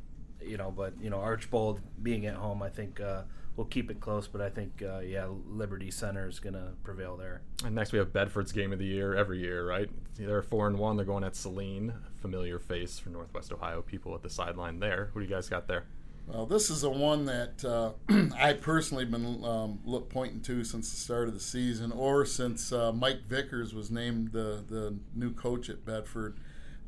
you 0.43 0.57
know, 0.57 0.71
but 0.71 0.95
you 1.01 1.11
know, 1.11 1.19
Archbold 1.19 1.81
being 2.03 2.27
at 2.27 2.35
home, 2.35 2.63
I 2.63 2.69
think 2.69 3.01
uh, 3.01 3.23
we'll 3.57 3.67
keep 3.67 3.91
it 3.91 4.01
close. 4.01 4.29
But 4.29 4.41
I 4.41 4.49
think, 4.51 4.83
uh, 4.83 5.01
yeah, 5.01 5.27
Liberty 5.49 5.91
Center 5.91 6.29
is 6.29 6.39
going 6.41 6.55
to 6.55 6.73
prevail 6.85 7.17
there. 7.17 7.43
And 7.65 7.75
next 7.75 7.93
we 7.93 7.99
have 7.99 8.13
Bedford's 8.13 8.53
game 8.53 8.73
of 8.73 8.79
the 8.79 8.87
year 8.87 9.15
every 9.15 9.39
year, 9.41 9.67
right? 9.69 9.91
They're 10.17 10.43
four 10.43 10.67
and 10.69 10.79
one. 10.79 10.97
They're 10.97 11.05
going 11.05 11.25
at 11.25 11.37
Saline, 11.37 11.93
familiar 12.21 12.59
face 12.59 12.99
for 12.99 13.11
Northwest 13.11 13.53
Ohio 13.53 13.83
people 13.83 14.15
at 14.15 14.23
the 14.23 14.31
sideline 14.31 14.81
there. 14.81 15.11
What 15.13 15.23
do 15.23 15.27
you 15.27 15.35
guys 15.35 15.49
got 15.49 15.69
there? 15.69 15.85
Well, 16.27 16.45
this 16.45 16.69
is 16.69 16.83
a 16.83 16.91
one 16.91 17.25
that 17.25 17.65
uh, 17.65 17.93
I 18.39 18.53
personally 18.53 19.07
been 19.07 19.43
um, 19.45 19.81
look, 19.85 20.11
pointing 20.11 20.43
to 20.43 20.63
since 20.63 20.91
the 20.91 20.97
start 20.97 21.29
of 21.29 21.35
the 21.35 21.41
season, 21.41 21.91
or 21.91 22.27
since 22.27 22.71
uh, 22.71 22.93
Mike 22.93 23.27
Vickers 23.27 23.75
was 23.75 23.91
named 23.91 24.33
the 24.33 24.63
the 24.69 24.97
new 25.15 25.33
coach 25.33 25.71
at 25.71 25.85
Bedford. 25.85 26.39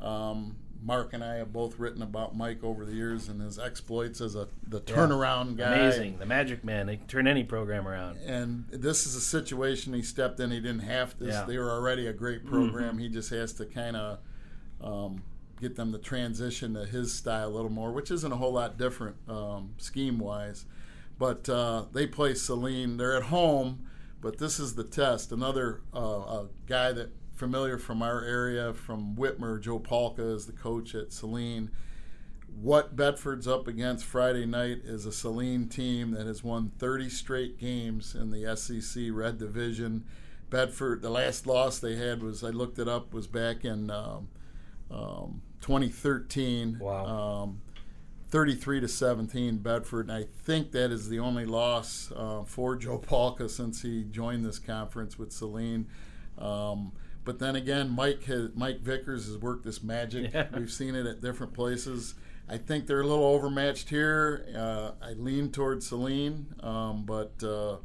Um, 0.00 0.56
Mark 0.82 1.12
and 1.12 1.22
I 1.22 1.36
have 1.36 1.52
both 1.52 1.78
written 1.78 2.02
about 2.02 2.34
Mike 2.34 2.64
over 2.64 2.84
the 2.84 2.92
years 2.92 3.28
and 3.28 3.40
his 3.40 3.58
exploits 3.58 4.20
as 4.20 4.34
a 4.34 4.48
the 4.66 4.80
turnaround 4.80 5.56
guy. 5.56 5.74
Amazing, 5.74 6.18
the 6.18 6.26
Magic 6.26 6.64
Man. 6.64 6.86
They 6.86 6.96
can 6.96 7.06
turn 7.06 7.26
any 7.26 7.44
program 7.44 7.86
around. 7.86 8.18
And 8.24 8.66
this 8.70 9.06
is 9.06 9.14
a 9.14 9.20
situation 9.20 9.92
he 9.92 10.02
stepped 10.02 10.40
in. 10.40 10.50
He 10.50 10.60
didn't 10.60 10.80
have 10.80 11.18
to. 11.18 11.26
Yeah. 11.26 11.32
Mm-hmm. 11.32 11.50
They 11.50 11.58
were 11.58 11.70
already 11.70 12.06
a 12.06 12.12
great 12.12 12.46
program. 12.46 12.98
He 12.98 13.08
just 13.08 13.30
has 13.30 13.52
to 13.54 13.66
kind 13.66 13.96
of 13.96 14.18
um, 14.82 15.22
get 15.60 15.76
them 15.76 15.92
to 15.92 15.98
transition 15.98 16.74
to 16.74 16.84
his 16.84 17.12
style 17.12 17.48
a 17.48 17.50
little 17.50 17.70
more, 17.70 17.92
which 17.92 18.10
isn't 18.10 18.32
a 18.32 18.36
whole 18.36 18.52
lot 18.52 18.78
different 18.78 19.16
um, 19.28 19.74
scheme 19.78 20.18
wise. 20.18 20.66
But 21.18 21.48
uh, 21.48 21.84
they 21.92 22.06
play 22.06 22.34
Saline. 22.34 22.96
They're 22.96 23.16
at 23.16 23.24
home, 23.24 23.86
but 24.20 24.38
this 24.38 24.58
is 24.58 24.74
the 24.74 24.84
test. 24.84 25.32
Another 25.32 25.82
uh, 25.92 26.44
guy 26.66 26.92
that 26.92 27.10
familiar 27.34 27.78
from 27.78 28.02
our 28.02 28.24
area 28.24 28.72
from 28.72 29.16
Whitmer, 29.16 29.60
Joe 29.60 29.78
Palka 29.78 30.34
is 30.34 30.46
the 30.46 30.52
coach 30.52 30.94
at 30.94 31.12
Saline 31.12 31.70
what 32.58 32.96
Bedford's 32.96 33.48
up 33.48 33.68
against 33.68 34.04
Friday 34.04 34.44
night 34.44 34.80
is 34.84 35.06
a 35.06 35.12
Saline 35.12 35.68
team 35.68 36.10
that 36.12 36.26
has 36.26 36.44
won 36.44 36.72
30 36.78 37.08
straight 37.08 37.58
games 37.58 38.14
in 38.14 38.30
the 38.30 38.54
SEC 38.56 39.04
Red 39.10 39.38
Division. 39.38 40.04
Bedford, 40.50 41.00
the 41.00 41.10
last 41.10 41.46
loss 41.46 41.78
they 41.78 41.96
had 41.96 42.22
was 42.22 42.42
I 42.42 42.50
looked 42.50 42.78
it 42.78 42.88
up 42.88 43.14
was 43.14 43.26
back 43.26 43.64
in 43.64 43.90
um, 43.90 44.28
um, 44.90 45.42
2013. 45.60 46.78
Wow. 46.80 47.04
Um, 47.44 47.60
33 48.30 48.80
to 48.80 48.88
17 48.88 49.58
Bedford, 49.58 50.08
and 50.08 50.16
I 50.16 50.24
think 50.44 50.70
that 50.70 50.92
is 50.92 51.08
the 51.08 51.18
only 51.18 51.44
loss 51.44 52.12
uh, 52.14 52.44
for 52.44 52.76
Joe 52.76 52.96
Palka 52.98 53.48
since 53.48 53.82
he 53.82 54.04
joined 54.04 54.44
this 54.44 54.60
conference 54.60 55.18
with 55.18 55.32
Saline. 55.32 55.88
Um, 56.38 56.92
but 57.24 57.40
then 57.40 57.56
again, 57.56 57.90
Mike 57.90 58.24
has, 58.24 58.50
Mike 58.54 58.80
Vickers 58.80 59.26
has 59.26 59.36
worked 59.36 59.64
this 59.64 59.82
magic. 59.82 60.32
Yeah. 60.34 60.46
We've 60.56 60.70
seen 60.70 60.94
it 60.94 61.06
at 61.06 61.20
different 61.20 61.54
places. 61.54 62.14
I 62.48 62.56
think 62.56 62.86
they're 62.86 63.00
a 63.00 63.06
little 63.06 63.24
overmatched 63.24 63.88
here. 63.88 64.46
Uh, 64.56 64.92
I 65.04 65.12
lean 65.12 65.50
toward 65.50 65.82
Saline, 65.82 66.46
um, 66.62 67.04
but 67.04 67.32
uh, 67.42 67.76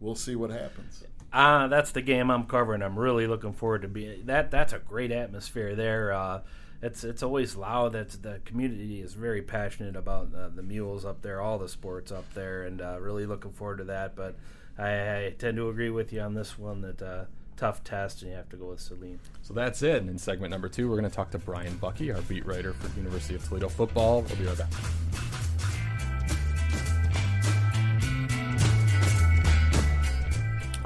we'll 0.00 0.14
see 0.14 0.34
what 0.34 0.50
happens. 0.50 1.04
Ah, 1.36 1.66
that's 1.66 1.90
the 1.90 2.00
game 2.00 2.30
I'm 2.30 2.44
covering. 2.46 2.80
I'm 2.80 2.96
really 2.96 3.26
looking 3.26 3.52
forward 3.52 3.82
to 3.82 3.88
being 3.88 4.26
that. 4.26 4.52
That's 4.52 4.72
a 4.72 4.78
great 4.78 5.10
atmosphere 5.10 5.74
there. 5.74 6.12
Uh, 6.12 6.42
it's 6.80 7.02
it's 7.02 7.24
always 7.24 7.56
loud. 7.56 7.94
That's 7.94 8.16
the 8.16 8.40
community 8.44 9.00
is 9.00 9.14
very 9.14 9.42
passionate 9.42 9.96
about 9.96 10.28
uh, 10.32 10.48
the 10.54 10.62
mules 10.62 11.04
up 11.04 11.22
there, 11.22 11.40
all 11.40 11.58
the 11.58 11.68
sports 11.68 12.12
up 12.12 12.32
there, 12.34 12.62
and 12.62 12.80
uh, 12.80 12.98
really 13.00 13.26
looking 13.26 13.50
forward 13.50 13.78
to 13.78 13.84
that. 13.84 14.14
But 14.14 14.36
I, 14.78 14.86
I 15.26 15.34
tend 15.36 15.56
to 15.56 15.68
agree 15.68 15.90
with 15.90 16.12
you 16.12 16.20
on 16.20 16.34
this 16.34 16.56
one 16.56 16.82
that 16.82 17.02
uh, 17.02 17.24
tough 17.56 17.82
test, 17.82 18.22
and 18.22 18.30
you 18.30 18.36
have 18.36 18.48
to 18.50 18.56
go 18.56 18.66
with 18.66 18.80
Saline. 18.80 19.18
So 19.42 19.54
that's 19.54 19.82
it. 19.82 20.02
In 20.02 20.18
segment 20.18 20.52
number 20.52 20.68
two, 20.68 20.88
we're 20.88 20.98
going 20.98 21.10
to 21.10 21.14
talk 21.14 21.32
to 21.32 21.38
Brian 21.38 21.76
Bucky, 21.78 22.12
our 22.12 22.20
beat 22.22 22.46
writer 22.46 22.74
for 22.74 22.96
University 22.96 23.34
of 23.34 23.44
Toledo 23.48 23.68
football. 23.68 24.22
We'll 24.22 24.36
be 24.36 24.44
right 24.44 24.58
back. 24.58 24.70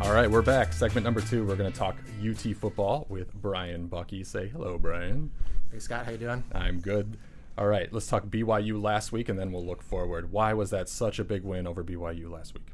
Right, 0.06 0.30
we're 0.30 0.42
back. 0.42 0.72
Segment 0.72 1.04
number 1.04 1.20
two. 1.20 1.46
We're 1.46 1.54
going 1.54 1.70
to 1.72 1.78
talk 1.78 1.96
UT 2.20 2.56
football 2.56 3.06
with 3.08 3.32
Brian 3.34 3.86
Bucky. 3.86 4.24
Say 4.24 4.48
hello, 4.48 4.78
Brian. 4.78 5.30
Hey 5.70 5.78
Scott, 5.78 6.04
how 6.06 6.10
you 6.10 6.18
doing? 6.18 6.42
I'm 6.52 6.80
good. 6.80 7.16
All 7.56 7.68
right, 7.68 7.92
let's 7.92 8.08
talk 8.08 8.26
BYU 8.26 8.82
last 8.82 9.12
week, 9.12 9.28
and 9.28 9.38
then 9.38 9.52
we'll 9.52 9.64
look 9.64 9.80
forward. 9.80 10.32
Why 10.32 10.54
was 10.54 10.70
that 10.70 10.88
such 10.88 11.18
a 11.18 11.24
big 11.24 11.44
win 11.44 11.66
over 11.68 11.84
BYU 11.84 12.30
last 12.30 12.54
week? 12.54 12.66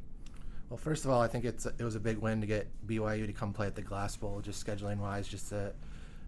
Well, 0.69 0.77
first 0.77 1.05
of 1.05 1.11
all, 1.11 1.21
I 1.21 1.27
think 1.27 1.45
it's 1.45 1.67
it 1.67 1.83
was 1.83 1.95
a 1.95 1.99
big 1.99 2.17
win 2.17 2.41
to 2.41 2.47
get 2.47 2.67
BYU 2.87 3.27
to 3.27 3.33
come 3.33 3.53
play 3.53 3.67
at 3.67 3.75
the 3.75 3.83
Glass 3.83 4.15
Bowl. 4.15 4.41
Just 4.41 4.65
scheduling 4.65 4.97
wise, 4.97 5.27
just 5.27 5.51
a, 5.51 5.73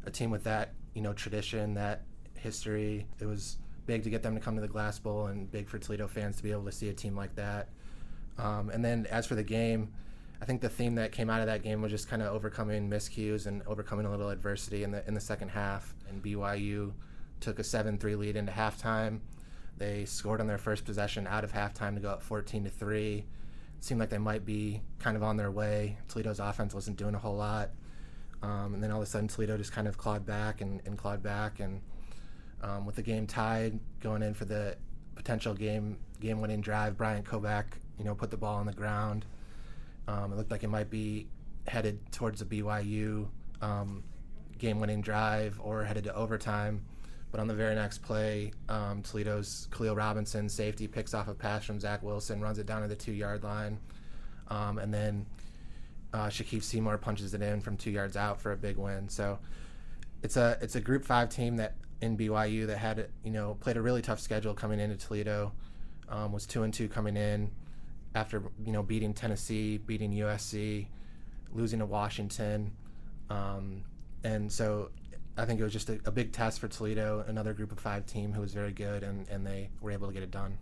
a 0.05 0.11
team 0.11 0.29
with 0.29 0.43
that 0.43 0.73
you 0.93 1.01
know 1.01 1.13
tradition, 1.13 1.73
that 1.73 2.03
history. 2.35 3.07
It 3.19 3.25
was 3.25 3.57
big 3.87 4.03
to 4.03 4.11
get 4.11 4.21
them 4.21 4.35
to 4.35 4.39
come 4.39 4.55
to 4.55 4.61
the 4.61 4.67
Glass 4.67 4.99
Bowl, 4.99 5.25
and 5.25 5.51
big 5.51 5.67
for 5.67 5.79
Toledo 5.79 6.07
fans 6.07 6.37
to 6.37 6.43
be 6.43 6.51
able 6.51 6.65
to 6.65 6.71
see 6.71 6.89
a 6.89 6.93
team 6.93 7.15
like 7.15 7.35
that. 7.35 7.69
Um, 8.37 8.69
and 8.69 8.85
then 8.85 9.07
as 9.09 9.25
for 9.25 9.33
the 9.33 9.43
game, 9.43 9.93
I 10.41 10.45
think 10.45 10.61
the 10.61 10.69
theme 10.69 10.95
that 10.95 11.11
came 11.11 11.29
out 11.29 11.41
of 11.41 11.47
that 11.47 11.63
game 11.63 11.81
was 11.81 11.91
just 11.91 12.07
kind 12.07 12.21
of 12.21 12.33
overcoming 12.33 12.89
miscues 12.89 13.47
and 13.47 13.63
overcoming 13.65 14.05
a 14.05 14.11
little 14.11 14.29
adversity 14.29 14.83
in 14.83 14.91
the 14.91 15.07
in 15.07 15.13
the 15.13 15.19
second 15.19 15.49
half. 15.49 15.95
And 16.09 16.21
BYU 16.21 16.93
took 17.39 17.59
a 17.59 17.63
7-3 17.63 18.17
lead 18.17 18.35
into 18.35 18.51
halftime. 18.51 19.19
They 19.77 20.05
scored 20.05 20.41
on 20.41 20.47
their 20.47 20.57
first 20.57 20.85
possession 20.85 21.27
out 21.27 21.43
of 21.43 21.51
halftime 21.51 21.93
to 21.95 21.99
go 21.99 22.09
up 22.09 22.23
14 22.23 22.63
to 22.63 22.69
three. 22.69 23.25
Seemed 23.79 23.99
like 23.99 24.09
they 24.09 24.17
might 24.17 24.43
be 24.43 24.81
kind 24.99 25.15
of 25.15 25.21
on 25.21 25.37
their 25.37 25.51
way. 25.51 25.97
Toledo's 26.07 26.39
offense 26.39 26.73
wasn't 26.73 26.97
doing 26.97 27.13
a 27.13 27.19
whole 27.19 27.35
lot. 27.35 27.69
Um, 28.41 28.73
and 28.73 28.83
then 28.83 28.91
all 28.91 28.97
of 28.97 29.03
a 29.03 29.09
sudden, 29.09 29.27
Toledo 29.27 29.57
just 29.57 29.71
kind 29.71 29.87
of 29.87 29.97
clawed 29.97 30.25
back 30.25 30.61
and, 30.61 30.81
and 30.85 30.97
clawed 30.97 31.21
back. 31.21 31.59
And 31.59 31.81
um, 32.61 32.85
with 32.85 32.95
the 32.95 33.03
game 33.03 33.27
tied, 33.27 33.79
going 33.99 34.23
in 34.23 34.33
for 34.33 34.45
the 34.45 34.77
potential 35.15 35.53
game 35.53 35.97
game 36.19 36.41
winning 36.41 36.61
drive, 36.61 36.97
Bryant 36.97 37.25
Koback, 37.25 37.65
you 37.99 38.05
know, 38.05 38.15
put 38.15 38.31
the 38.31 38.37
ball 38.37 38.55
on 38.55 38.65
the 38.65 38.73
ground. 38.73 39.25
Um, 40.07 40.31
it 40.31 40.37
looked 40.37 40.51
like 40.51 40.63
it 40.63 40.69
might 40.69 40.89
be 40.89 41.27
headed 41.67 41.99
towards 42.11 42.41
a 42.41 42.45
BYU 42.45 43.27
um, 43.61 44.03
game 44.57 44.79
winning 44.79 45.01
drive 45.01 45.59
or 45.61 45.83
headed 45.83 46.05
to 46.05 46.15
overtime. 46.15 46.85
But 47.31 47.41
on 47.41 47.47
the 47.47 47.53
very 47.53 47.75
next 47.75 47.99
play, 47.99 48.53
um, 48.69 49.01
Toledo's 49.03 49.67
Khalil 49.71 49.95
Robinson, 49.95 50.47
safety, 50.47 50.87
picks 50.87 51.13
off 51.13 51.27
a 51.27 51.33
pass 51.33 51.65
from 51.65 51.79
Zach 51.79 52.01
Wilson, 52.01 52.39
runs 52.39 52.57
it 52.57 52.65
down 52.65 52.83
to 52.83 52.87
the 52.87 52.95
two 52.95 53.11
yard 53.11 53.43
line. 53.43 53.79
Um, 54.47 54.77
and 54.77 54.93
then 54.93 55.25
uh, 56.13 56.27
Shakif 56.27 56.63
Seymour 56.63 56.97
punches 56.99 57.33
it 57.33 57.41
in 57.41 57.59
from 57.59 57.75
two 57.75 57.91
yards 57.91 58.15
out 58.15 58.39
for 58.39 58.53
a 58.53 58.57
big 58.57 58.77
win. 58.77 59.09
So 59.09 59.39
it's 60.23 60.37
a 60.37 60.57
it's 60.61 60.75
a 60.75 60.81
Group 60.81 61.03
Five 61.03 61.29
team 61.29 61.57
that 61.57 61.75
in 61.99 62.17
BYU 62.17 62.67
that 62.67 62.77
had 62.77 63.09
you 63.23 63.31
know 63.31 63.57
played 63.59 63.75
a 63.75 63.81
really 63.81 64.01
tough 64.01 64.21
schedule 64.21 64.53
coming 64.53 64.79
into 64.79 64.95
Toledo, 64.95 65.51
um, 66.07 66.31
was 66.31 66.45
two 66.45 66.63
and 66.63 66.73
two 66.73 66.87
coming 66.87 67.17
in 67.17 67.51
after 68.17 68.43
you 68.65 68.71
know 68.71 68.83
beating 68.83 69.13
Tennessee, 69.13 69.77
beating 69.77 70.11
USC, 70.11 70.87
losing 71.53 71.79
to 71.79 71.85
Washington, 71.85 72.71
um, 73.29 73.83
and 74.23 74.51
so 74.51 74.89
I 75.37 75.45
think 75.45 75.59
it 75.59 75.63
was 75.63 75.73
just 75.73 75.89
a, 75.89 75.99
a, 76.05 76.11
big 76.11 76.31
test 76.31 76.59
for 76.59 76.67
Toledo, 76.67 77.23
another 77.27 77.53
Group 77.53 77.71
of 77.71 77.79
Five 77.79 78.05
team 78.07 78.33
who 78.33 78.41
was 78.41 78.53
very 78.53 78.71
good, 78.71 79.03
and, 79.03 79.27
and 79.29 79.45
they 79.45 79.69
were 79.81 79.91
able 79.91 80.07
to 80.07 80.13
get 80.13 80.23
it 80.23 80.31
done. 80.31 80.57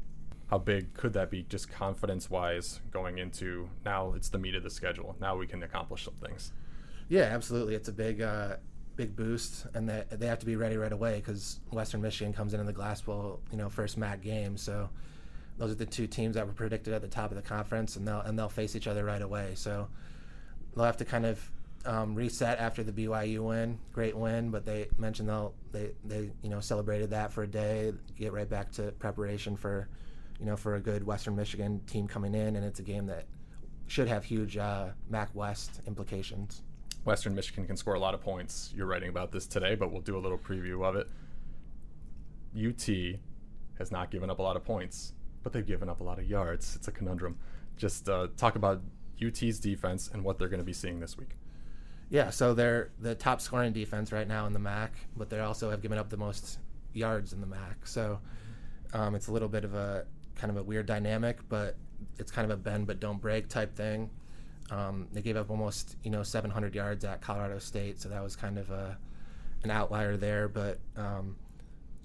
How 0.48 0.58
big 0.58 0.94
could 0.94 1.14
that 1.14 1.32
be, 1.32 1.44
just 1.44 1.72
confidence 1.72 2.30
wise, 2.30 2.82
going 2.92 3.18
into 3.18 3.70
now? 3.86 4.14
It's 4.16 4.30
the 4.30 4.38
meat 4.38 4.54
of 4.54 4.64
the 4.64 4.70
schedule. 4.70 5.16
Now 5.22 5.38
we 5.38 5.48
can 5.48 5.64
accomplish 5.64 6.04
some 6.04 6.14
things. 6.16 6.52
Yeah, 7.08 7.24
absolutely. 7.24 7.76
It's 7.76 7.88
a 7.88 7.94
big, 7.94 8.22
uh, 8.22 8.58
big 8.96 9.16
boost, 9.16 9.66
and 9.74 9.88
they 9.88 10.04
they 10.12 10.28
have 10.28 10.40
to 10.40 10.46
be 10.46 10.56
ready 10.56 10.76
right 10.78 10.92
away 10.92 11.16
because 11.16 11.60
Western 11.72 12.02
Michigan 12.02 12.34
comes 12.34 12.54
into 12.54 12.66
the 12.66 12.74
Glass 12.74 13.02
Bowl, 13.02 13.40
you 13.52 13.58
know, 13.58 13.70
first 13.70 13.98
MAC 13.98 14.22
game. 14.22 14.58
So 14.58 14.90
those 15.58 15.72
are 15.72 15.76
the 15.76 15.86
two 15.86 16.08
teams 16.08 16.36
that 16.36 16.46
were 16.46 16.54
predicted 16.54 16.94
at 16.94 17.02
the 17.02 17.08
top 17.08 17.32
of 17.32 17.38
the 17.38 17.44
conference, 17.44 17.96
and 17.96 18.08
they'll 18.08 18.22
and 18.22 18.38
they'll 18.38 18.50
face 18.50 18.76
each 18.76 18.88
other 18.88 19.04
right 19.04 19.22
away. 19.22 19.54
So 19.56 19.88
they'll 20.76 20.86
have 20.86 20.98
to 20.98 21.06
kind 21.06 21.26
of 21.26 21.52
um, 21.86 22.16
reset 22.16 22.60
after 22.60 22.84
the 22.84 22.92
BYU 22.92 23.40
win, 23.40 23.80
great 23.94 24.18
win. 24.18 24.50
But 24.52 24.66
they 24.66 24.88
mentioned 24.98 25.30
they'll 25.30 25.54
they 25.72 25.92
they 26.04 26.32
you 26.42 26.50
know 26.50 26.60
celebrated 26.60 27.12
that 27.12 27.32
for 27.32 27.44
a 27.44 27.48
day, 27.48 27.94
get 28.18 28.34
right 28.34 28.50
back 28.50 28.72
to 28.74 28.92
preparation 28.94 29.56
for 29.56 29.88
you 30.40 30.46
know 30.46 30.58
for 30.58 30.76
a 30.76 30.80
good 30.80 31.06
Western 31.06 31.36
Michigan 31.36 31.82
team 31.88 32.08
coming 32.08 32.36
in, 32.36 32.56
and 32.56 32.66
it's 32.66 32.80
a 32.80 32.84
game 32.84 33.06
that 33.08 33.26
should 33.88 34.08
have 34.08 34.24
huge 34.24 34.58
uh, 34.58 34.88
MAC 35.10 35.30
West 35.34 35.82
implications. 35.88 36.64
Western 37.06 37.36
Michigan 37.36 37.68
can 37.68 37.78
score 37.78 37.94
a 37.94 38.00
lot 38.00 38.16
of 38.16 38.22
points. 38.22 38.74
You're 38.76 38.88
writing 38.88 39.10
about 39.10 39.32
this 39.32 39.46
today, 39.46 39.76
but 39.76 39.92
we'll 39.92 40.02
do 40.02 40.18
a 40.18 40.20
little 40.20 40.40
preview 40.40 40.84
of 40.84 40.96
it. 40.96 41.08
UT 42.58 43.20
has 43.78 43.92
not 43.92 44.10
given 44.10 44.30
up 44.30 44.40
a 44.40 44.42
lot 44.42 44.56
of 44.56 44.64
points, 44.64 45.14
but 45.46 45.54
they've 45.54 45.68
given 45.68 45.88
up 45.88 46.02
a 46.02 46.04
lot 46.04 46.18
of 46.18 46.26
yards. 46.26 46.76
It's 46.76 46.88
a 46.88 46.92
conundrum. 46.92 47.38
Just 47.78 48.10
uh, 48.10 48.30
talk 48.36 48.56
about 48.56 48.82
UT's 49.24 49.60
defense 49.60 50.10
and 50.12 50.24
what 50.24 50.40
they're 50.40 50.48
going 50.50 50.60
to 50.60 50.66
be 50.66 50.74
seeing 50.74 51.00
this 51.00 51.20
week. 51.20 51.38
Yeah, 52.10 52.32
so 52.32 52.56
they're 52.56 52.90
the 53.00 53.14
top 53.14 53.42
scoring 53.42 53.72
defense 53.72 54.12
right 54.12 54.28
now 54.28 54.48
in 54.48 54.54
the 54.54 54.60
MAC, 54.60 54.94
but 55.16 55.30
they 55.30 55.40
also 55.40 55.70
have 55.70 55.84
given 55.84 56.00
up 56.00 56.10
the 56.10 56.18
most 56.18 56.58
yards 56.94 57.32
in 57.32 57.42
the 57.42 57.48
MAC. 57.48 57.86
So 57.86 58.20
um, 58.92 59.14
it's 59.14 59.28
a 59.28 59.32
little 59.32 59.48
bit 59.48 59.64
of 59.64 59.76
a 59.76 60.08
kind 60.36 60.50
of 60.50 60.58
a 60.58 60.64
weird 60.64 60.88
dynamic, 60.88 61.38
but 61.48 61.76
it's 62.18 62.32
kind 62.32 62.52
of 62.52 62.58
a 62.58 62.60
bend 62.60 62.88
but 62.88 63.00
don't 63.00 63.22
break 63.22 63.48
type 63.48 63.76
thing. 63.76 64.10
Um, 64.72 65.08
they 65.14 65.22
gave 65.22 65.38
up 65.38 65.52
almost 65.52 65.96
you 66.04 66.10
know 66.10 66.24
700 66.24 66.74
yards 66.74 67.06
at 67.06 67.22
Colorado 67.22 67.60
State, 67.60 68.02
so 68.02 68.10
that 68.10 68.24
was 68.24 68.36
kind 68.36 68.58
of 68.58 68.72
a 68.72 68.98
an 69.62 69.70
outlier 69.70 70.18
there. 70.18 70.48
But 70.48 70.80
um, 70.98 71.36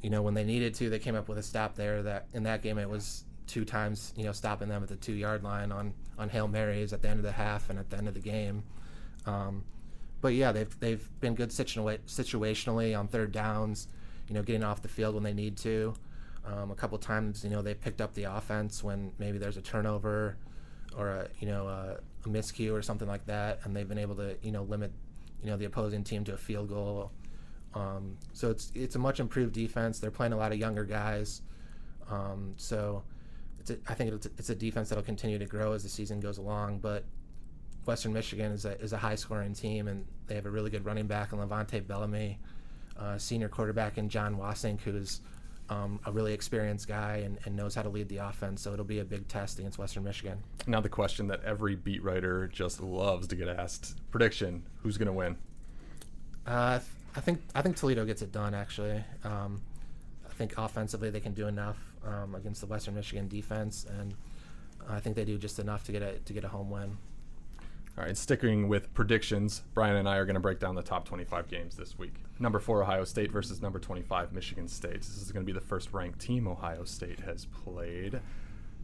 you 0.02 0.10
know 0.10 0.20
when 0.20 0.34
they 0.34 0.44
needed 0.44 0.74
to, 0.74 0.90
they 0.90 0.98
came 0.98 1.14
up 1.14 1.26
with 1.26 1.38
a 1.38 1.42
stop 1.42 1.74
there. 1.74 2.02
That 2.02 2.26
in 2.34 2.42
that 2.42 2.60
game 2.60 2.76
it 2.76 2.88
was 2.88 3.24
two 3.50 3.64
times 3.64 4.14
you 4.16 4.24
know 4.24 4.32
stopping 4.32 4.68
them 4.68 4.82
at 4.82 4.88
the 4.88 4.96
two 4.96 5.12
yard 5.12 5.42
line 5.42 5.72
on 5.72 5.92
on 6.18 6.28
hail 6.28 6.46
marys 6.46 6.92
at 6.92 7.02
the 7.02 7.08
end 7.08 7.18
of 7.18 7.24
the 7.24 7.32
half 7.32 7.68
and 7.70 7.78
at 7.78 7.90
the 7.90 7.96
end 7.96 8.08
of 8.08 8.14
the 8.14 8.20
game. 8.20 8.62
Um, 9.26 9.64
but 10.20 10.34
yeah, 10.34 10.52
they've 10.52 10.80
they've 10.80 11.08
been 11.20 11.34
good 11.34 11.50
situa- 11.50 11.98
situationally 12.06 12.98
on 12.98 13.08
third 13.08 13.32
downs. 13.32 13.88
You 14.28 14.34
know, 14.34 14.42
getting 14.42 14.62
off 14.62 14.82
the 14.82 14.88
field 14.88 15.14
when 15.14 15.24
they 15.24 15.32
need 15.32 15.56
to. 15.58 15.94
Um, 16.44 16.70
a 16.70 16.74
couple 16.74 16.96
times, 16.98 17.44
you 17.44 17.50
know, 17.50 17.62
they 17.62 17.74
picked 17.74 18.00
up 18.00 18.14
the 18.14 18.24
offense 18.24 18.82
when 18.82 19.12
maybe 19.18 19.38
there's 19.38 19.56
a 19.56 19.62
turnover 19.62 20.36
or 20.96 21.08
a 21.08 21.28
you 21.40 21.48
know 21.48 21.68
a, 21.68 21.98
a 22.24 22.28
miscue 22.28 22.72
or 22.72 22.82
something 22.82 23.08
like 23.08 23.26
that, 23.26 23.60
and 23.64 23.74
they've 23.74 23.88
been 23.88 23.98
able 23.98 24.14
to 24.16 24.36
you 24.42 24.52
know 24.52 24.62
limit 24.62 24.92
you 25.42 25.50
know 25.50 25.56
the 25.56 25.64
opposing 25.64 26.04
team 26.04 26.24
to 26.24 26.34
a 26.34 26.36
field 26.36 26.68
goal. 26.68 27.10
Um, 27.74 28.16
so 28.32 28.50
it's 28.50 28.70
it's 28.74 28.96
a 28.96 28.98
much 28.98 29.20
improved 29.20 29.52
defense. 29.52 29.98
They're 29.98 30.10
playing 30.10 30.32
a 30.32 30.36
lot 30.36 30.52
of 30.52 30.58
younger 30.58 30.84
guys, 30.84 31.42
um, 32.10 32.54
so 32.56 33.02
it's 33.60 33.70
a, 33.70 33.78
I 33.88 33.94
think 33.94 34.12
it's 34.12 34.26
a, 34.26 34.30
it's 34.38 34.50
a 34.50 34.54
defense 34.54 34.88
that'll 34.88 35.04
continue 35.04 35.38
to 35.38 35.46
grow 35.46 35.72
as 35.72 35.82
the 35.82 35.88
season 35.88 36.20
goes 36.20 36.38
along. 36.38 36.78
But 36.78 37.04
Western 37.86 38.12
Michigan 38.12 38.52
is 38.52 38.64
a, 38.64 38.78
is 38.80 38.92
a 38.92 38.98
high 38.98 39.14
scoring 39.14 39.54
team, 39.54 39.88
and 39.88 40.06
they 40.26 40.34
have 40.34 40.46
a 40.46 40.50
really 40.50 40.70
good 40.70 40.84
running 40.84 41.06
back 41.06 41.32
in 41.32 41.38
Levante 41.38 41.80
Bellamy, 41.80 42.38
uh, 42.98 43.18
senior 43.18 43.48
quarterback 43.48 43.98
in 43.98 44.08
Jon 44.08 44.36
Wassink, 44.36 44.80
who's 44.80 45.20
um, 45.68 46.00
a 46.04 46.10
really 46.10 46.32
experienced 46.32 46.88
guy 46.88 47.18
and, 47.18 47.38
and, 47.44 47.54
knows 47.54 47.76
how 47.76 47.82
to 47.82 47.88
lead 47.88 48.08
the 48.08 48.16
offense. 48.16 48.60
So 48.60 48.72
it'll 48.72 48.84
be 48.84 48.98
a 48.98 49.04
big 49.04 49.28
test 49.28 49.60
against 49.60 49.78
Western 49.78 50.02
Michigan. 50.02 50.42
Now, 50.66 50.80
the 50.80 50.88
question 50.88 51.28
that 51.28 51.44
every 51.44 51.76
beat 51.76 52.02
writer 52.02 52.48
just 52.48 52.82
loves 52.82 53.28
to 53.28 53.36
get 53.36 53.48
asked 53.48 53.96
prediction 54.10 54.64
who's 54.82 54.98
going 54.98 55.06
to 55.06 55.12
win? 55.12 55.36
Uh, 56.44 56.80
I 57.14 57.20
think 57.20 57.40
I 57.54 57.62
think 57.62 57.76
Toledo 57.76 58.04
gets 58.04 58.22
it 58.22 58.32
done. 58.32 58.52
Actually, 58.52 59.04
um, 59.22 59.62
I 60.28 60.32
think 60.32 60.54
offensively 60.56 61.10
they 61.10 61.20
can 61.20 61.34
do 61.34 61.46
enough 61.46 61.76
um, 62.04 62.34
against 62.34 62.60
the 62.60 62.66
Western 62.66 62.94
Michigan 62.94 63.28
defense, 63.28 63.86
and 63.98 64.14
I 64.88 65.00
think 65.00 65.16
they 65.16 65.24
do 65.24 65.38
just 65.38 65.58
enough 65.58 65.84
to 65.84 65.92
get 65.92 66.02
a 66.02 66.18
to 66.18 66.32
get 66.32 66.44
a 66.44 66.48
home 66.48 66.70
win. 66.70 66.96
All 67.98 68.04
right, 68.04 68.16
sticking 68.16 68.68
with 68.68 68.92
predictions, 68.94 69.62
Brian 69.74 69.96
and 69.96 70.08
I 70.08 70.16
are 70.16 70.24
going 70.24 70.34
to 70.34 70.40
break 70.40 70.60
down 70.60 70.74
the 70.74 70.82
top 70.82 71.04
25 71.06 71.48
games 71.48 71.76
this 71.76 71.98
week. 71.98 72.14
Number 72.38 72.60
four, 72.60 72.82
Ohio 72.82 73.04
State 73.04 73.32
versus 73.32 73.60
number 73.60 73.78
25, 73.78 74.32
Michigan 74.32 74.68
State. 74.68 75.00
This 75.00 75.20
is 75.20 75.32
going 75.32 75.44
to 75.44 75.52
be 75.52 75.58
the 75.58 75.64
first 75.64 75.92
ranked 75.92 76.20
team 76.20 76.46
Ohio 76.46 76.84
State 76.84 77.20
has 77.20 77.46
played. 77.46 78.20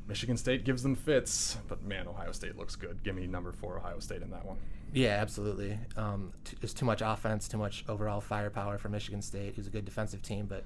Michigan 0.09 0.37
State 0.37 0.65
gives 0.65 0.83
them 0.83 0.95
fits, 0.95 1.57
but 1.69 1.83
man, 1.83 2.09
Ohio 2.09 2.33
State 2.33 2.57
looks 2.57 2.77
good. 2.77 3.03
Give 3.03 3.15
me 3.15 3.27
number 3.27 3.53
four, 3.53 3.79
Ohio 3.79 4.01
State 4.01 4.23
in 4.23 4.31
that 4.31 4.45
one. 4.45 4.59
Yeah, 4.93 5.19
absolutely. 5.21 5.79
Um, 5.97 6.33
t- 6.45 6.57
there's 6.61 6.75
too 6.75 6.85
much 6.85 7.03
offense, 7.05 7.49
too 7.49 7.59
much 7.59 7.85
overall 7.89 8.21
firepower 8.21 8.77
for 8.79 8.89
Michigan 8.89 9.23
State, 9.23 9.55
who's 9.55 9.67
a 9.67 9.71
good 9.71 9.85
defensive 9.85 10.23
team, 10.23 10.47
but 10.47 10.65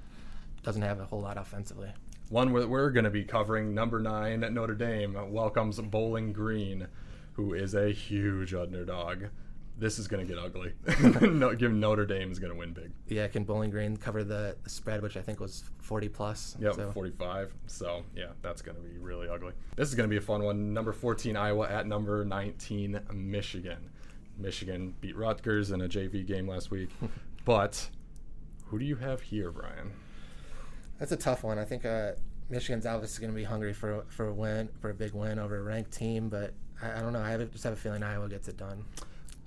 doesn't 0.63 0.81
have 0.81 0.99
a 0.99 1.05
whole 1.05 1.21
lot 1.21 1.37
offensively. 1.37 1.91
One 2.31 2.53
we're, 2.53 2.65
we're 2.65 2.91
going 2.91 3.03
to 3.03 3.09
be 3.09 3.25
covering, 3.25 3.73
number 3.73 3.99
nine 3.99 4.41
at 4.45 4.53
Notre 4.53 4.73
Dame, 4.73 5.17
welcomes 5.33 5.81
Bowling 5.81 6.31
Green 6.31 6.87
who 7.33 7.53
is 7.53 7.75
a 7.75 7.91
huge 7.91 8.53
underdog. 8.53 9.25
This 9.77 9.99
is 9.99 10.07
going 10.07 10.25
to 10.25 10.33
get 10.33 10.41
ugly. 10.41 10.71
no, 11.29 11.53
give 11.53 11.73
Notre 11.73 12.05
Dame 12.05 12.31
is 12.31 12.39
going 12.39 12.53
to 12.53 12.57
win 12.57 12.71
big. 12.71 12.93
Yeah, 13.09 13.27
can 13.27 13.43
Bowling 13.43 13.69
Green 13.69 13.97
cover 13.97 14.23
the, 14.23 14.55
the 14.63 14.69
spread, 14.69 15.01
which 15.01 15.17
I 15.17 15.21
think 15.21 15.41
was 15.41 15.65
40 15.81 16.07
plus? 16.07 16.55
Yep, 16.61 16.75
so. 16.75 16.91
45. 16.91 17.53
So, 17.67 18.03
yeah, 18.15 18.27
that's 18.41 18.61
going 18.61 18.77
to 18.77 18.83
be 18.83 18.97
really 18.97 19.27
ugly. 19.27 19.51
This 19.75 19.89
is 19.89 19.95
going 19.95 20.07
to 20.07 20.09
be 20.09 20.17
a 20.17 20.21
fun 20.21 20.41
one. 20.41 20.73
Number 20.73 20.93
14, 20.93 21.35
Iowa 21.35 21.67
at 21.67 21.85
number 21.85 22.23
19, 22.23 22.97
Michigan. 23.13 23.89
Michigan 24.37 24.95
beat 25.01 25.17
Rutgers 25.17 25.71
in 25.71 25.81
a 25.81 25.89
JV 25.89 26.25
game 26.25 26.47
last 26.47 26.71
week. 26.71 26.91
but 27.43 27.89
who 28.67 28.79
do 28.79 28.85
you 28.85 28.95
have 28.95 29.21
here, 29.21 29.51
Brian? 29.51 29.91
That's 31.01 31.11
a 31.11 31.17
tough 31.17 31.43
one. 31.43 31.57
I 31.57 31.65
think 31.65 31.83
uh, 31.83 32.11
Michigan's 32.51 32.85
obviously 32.85 33.23
going 33.23 33.33
to 33.33 33.35
be 33.35 33.43
hungry 33.43 33.73
for 33.73 34.05
for 34.07 34.27
a 34.27 34.33
win, 34.33 34.69
for 34.79 34.91
a 34.91 34.93
big 34.93 35.13
win 35.13 35.39
over 35.39 35.57
a 35.57 35.63
ranked 35.63 35.91
team, 35.91 36.29
but 36.29 36.53
I, 36.79 36.99
I 36.99 37.01
don't 37.01 37.11
know. 37.11 37.21
I 37.21 37.31
have, 37.31 37.51
just 37.51 37.63
have 37.63 37.73
a 37.73 37.75
feeling 37.75 38.03
Iowa 38.03 38.29
gets 38.29 38.47
it 38.47 38.55
done. 38.55 38.85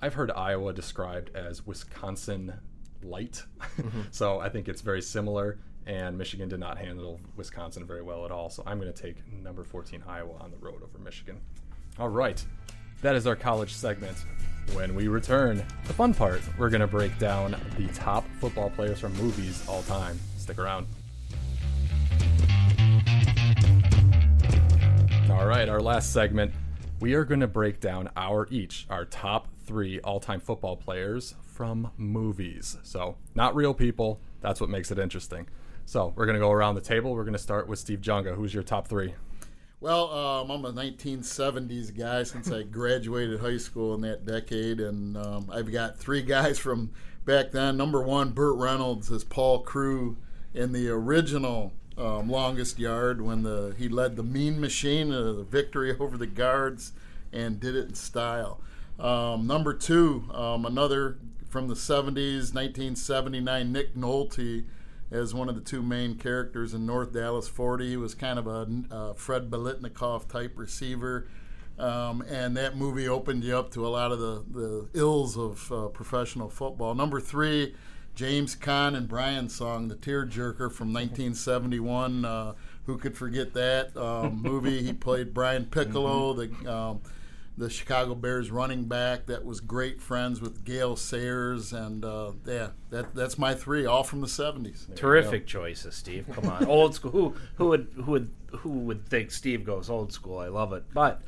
I've 0.01 0.13
heard 0.13 0.31
Iowa 0.31 0.73
described 0.73 1.33
as 1.33 1.65
Wisconsin 1.65 2.53
light, 3.01 3.41
so 4.11 4.41
I 4.41 4.49
think 4.49 4.67
it's 4.67 4.81
very 4.81 5.01
similar. 5.01 5.57
And 5.85 6.17
Michigan 6.17 6.49
did 6.49 6.59
not 6.59 6.77
handle 6.77 7.21
Wisconsin 7.37 7.85
very 7.85 8.01
well 8.01 8.25
at 8.25 8.31
all. 8.31 8.49
So 8.49 8.61
I'm 8.65 8.77
going 8.77 8.91
to 8.91 9.01
take 9.01 9.15
number 9.31 9.63
14 9.63 10.03
Iowa 10.05 10.33
on 10.41 10.51
the 10.51 10.57
road 10.57 10.83
over 10.83 10.97
Michigan. 10.97 11.39
All 11.97 12.09
right, 12.09 12.43
that 13.01 13.15
is 13.15 13.25
our 13.27 13.35
college 13.37 13.71
segment. 13.71 14.17
When 14.73 14.93
we 14.93 15.07
return, 15.07 15.63
the 15.87 15.93
fun 15.93 16.13
part, 16.13 16.41
we're 16.57 16.69
going 16.69 16.81
to 16.81 16.87
break 16.87 17.17
down 17.17 17.55
the 17.77 17.87
top 17.93 18.25
football 18.41 18.71
players 18.71 18.99
from 18.99 19.13
movies 19.13 19.63
all 19.69 19.83
time. 19.83 20.19
Stick 20.37 20.59
around. 20.59 20.87
All 25.35 25.45
right, 25.45 25.67
our 25.67 25.81
last 25.81 26.13
segment, 26.13 26.53
we 27.01 27.13
are 27.13 27.25
going 27.25 27.41
to 27.41 27.47
break 27.47 27.81
down 27.81 28.09
our 28.15 28.47
each, 28.49 28.87
our 28.89 29.03
top 29.03 29.49
three 29.65 29.99
all 29.99 30.21
time 30.21 30.39
football 30.39 30.77
players 30.77 31.35
from 31.41 31.91
movies. 31.97 32.77
So, 32.83 33.17
not 33.35 33.53
real 33.53 33.73
people. 33.73 34.21
That's 34.39 34.61
what 34.61 34.69
makes 34.69 34.91
it 34.91 34.97
interesting. 34.97 35.47
So, 35.85 36.13
we're 36.15 36.25
going 36.25 36.37
to 36.37 36.39
go 36.39 36.51
around 36.51 36.75
the 36.75 36.81
table. 36.81 37.13
We're 37.13 37.25
going 37.25 37.33
to 37.33 37.37
start 37.39 37.67
with 37.67 37.79
Steve 37.79 37.99
Junga. 37.99 38.33
Who's 38.33 38.53
your 38.53 38.63
top 38.63 38.87
three? 38.87 39.13
Well, 39.81 40.09
um, 40.09 40.51
I'm 40.51 40.63
a 40.63 40.71
1970s 40.71 41.95
guy 41.95 42.23
since 42.23 42.49
I 42.49 42.63
graduated 42.63 43.41
high 43.41 43.57
school 43.57 43.93
in 43.93 44.01
that 44.01 44.25
decade, 44.25 44.79
and 44.79 45.17
um, 45.17 45.49
I've 45.51 45.69
got 45.69 45.97
three 45.97 46.21
guys 46.21 46.57
from 46.57 46.91
back 47.25 47.51
then. 47.51 47.75
Number 47.75 48.01
one, 48.01 48.29
Burt 48.29 48.55
Reynolds 48.55 49.11
as 49.11 49.25
Paul 49.25 49.63
Crewe 49.63 50.15
in 50.53 50.71
the 50.71 50.87
original 50.87 51.73
um, 51.97 52.29
longest 52.29 52.79
yard 52.79 53.21
when 53.21 53.43
the 53.43 53.73
he 53.77 53.87
led 53.87 54.15
the 54.15 54.23
Mean 54.23 54.59
Machine, 54.59 55.11
uh, 55.11 55.33
the 55.33 55.43
victory 55.43 55.95
over 55.99 56.17
the 56.17 56.27
guards, 56.27 56.93
and 57.31 57.59
did 57.59 57.75
it 57.75 57.89
in 57.89 57.95
style. 57.95 58.59
Um, 58.99 59.45
number 59.45 59.73
two, 59.73 60.29
um, 60.33 60.65
another 60.65 61.17
from 61.49 61.67
the 61.67 61.73
70s, 61.73 62.53
1979, 62.53 63.71
Nick 63.71 63.95
Nolte 63.95 64.65
as 65.11 65.33
one 65.33 65.47
of 65.47 65.55
the 65.55 65.61
two 65.61 65.81
main 65.81 66.15
characters 66.15 66.73
in 66.73 66.85
North 66.85 67.13
Dallas 67.13 67.47
40. 67.47 67.89
He 67.89 67.97
was 67.97 68.15
kind 68.15 68.39
of 68.39 68.47
a 68.47 69.13
Fred 69.15 69.49
Biletnikoff 69.49 70.27
type 70.27 70.53
receiver. 70.57 71.27
Um, 71.77 72.21
and 72.21 72.55
that 72.57 72.77
movie 72.77 73.07
opened 73.07 73.43
you 73.43 73.57
up 73.57 73.71
to 73.71 73.85
a 73.85 73.89
lot 73.89 74.11
of 74.11 74.19
the, 74.19 74.43
the 74.49 74.87
ills 74.93 75.37
of 75.37 75.71
uh, 75.71 75.87
professional 75.87 76.49
football. 76.49 76.95
Number 76.95 77.19
three, 77.19 77.75
James 78.15 78.55
Caan 78.55 78.95
and 78.95 79.07
Brian 79.07 79.49
song, 79.49 79.89
The 79.89 79.95
Tearjerker 79.95 80.71
from 80.71 80.93
1971. 80.93 82.25
Uh, 82.25 82.53
who 82.85 82.97
could 82.97 83.17
forget 83.17 83.53
that 83.53 83.95
um, 83.97 84.41
movie? 84.41 84.81
he 84.83 84.93
played 84.93 85.33
Brian 85.33 85.65
Piccolo, 85.65 86.33
the 86.33 86.71
um, 86.71 87.01
the 87.57 87.69
Chicago 87.69 88.15
Bears 88.15 88.51
running 88.51 88.85
back 88.85 89.27
that 89.27 89.45
was 89.45 89.61
great 89.61 90.01
friends 90.01 90.41
with 90.41 90.65
Gale 90.65 90.95
Sayers, 90.95 91.71
and 91.71 92.03
uh, 92.03 92.33
yeah, 92.45 92.69
that 92.89 93.15
that's 93.15 93.37
my 93.37 93.53
three, 93.53 93.85
all 93.85 94.03
from 94.03 94.21
the 94.21 94.27
'70s. 94.27 94.93
Terrific 94.95 95.47
choices, 95.47 95.95
Steve. 95.95 96.25
Come 96.33 96.49
on, 96.49 96.65
old 96.65 96.95
school. 96.95 97.11
Who 97.11 97.35
who 97.55 97.67
would 97.67 97.87
who 97.95 98.11
would 98.11 98.31
who 98.57 98.69
would 98.69 99.07
think 99.07 99.31
Steve 99.31 99.65
goes 99.65 99.89
old 99.89 100.11
school? 100.11 100.37
I 100.39 100.47
love 100.47 100.73
it. 100.73 100.83
But 100.93 101.21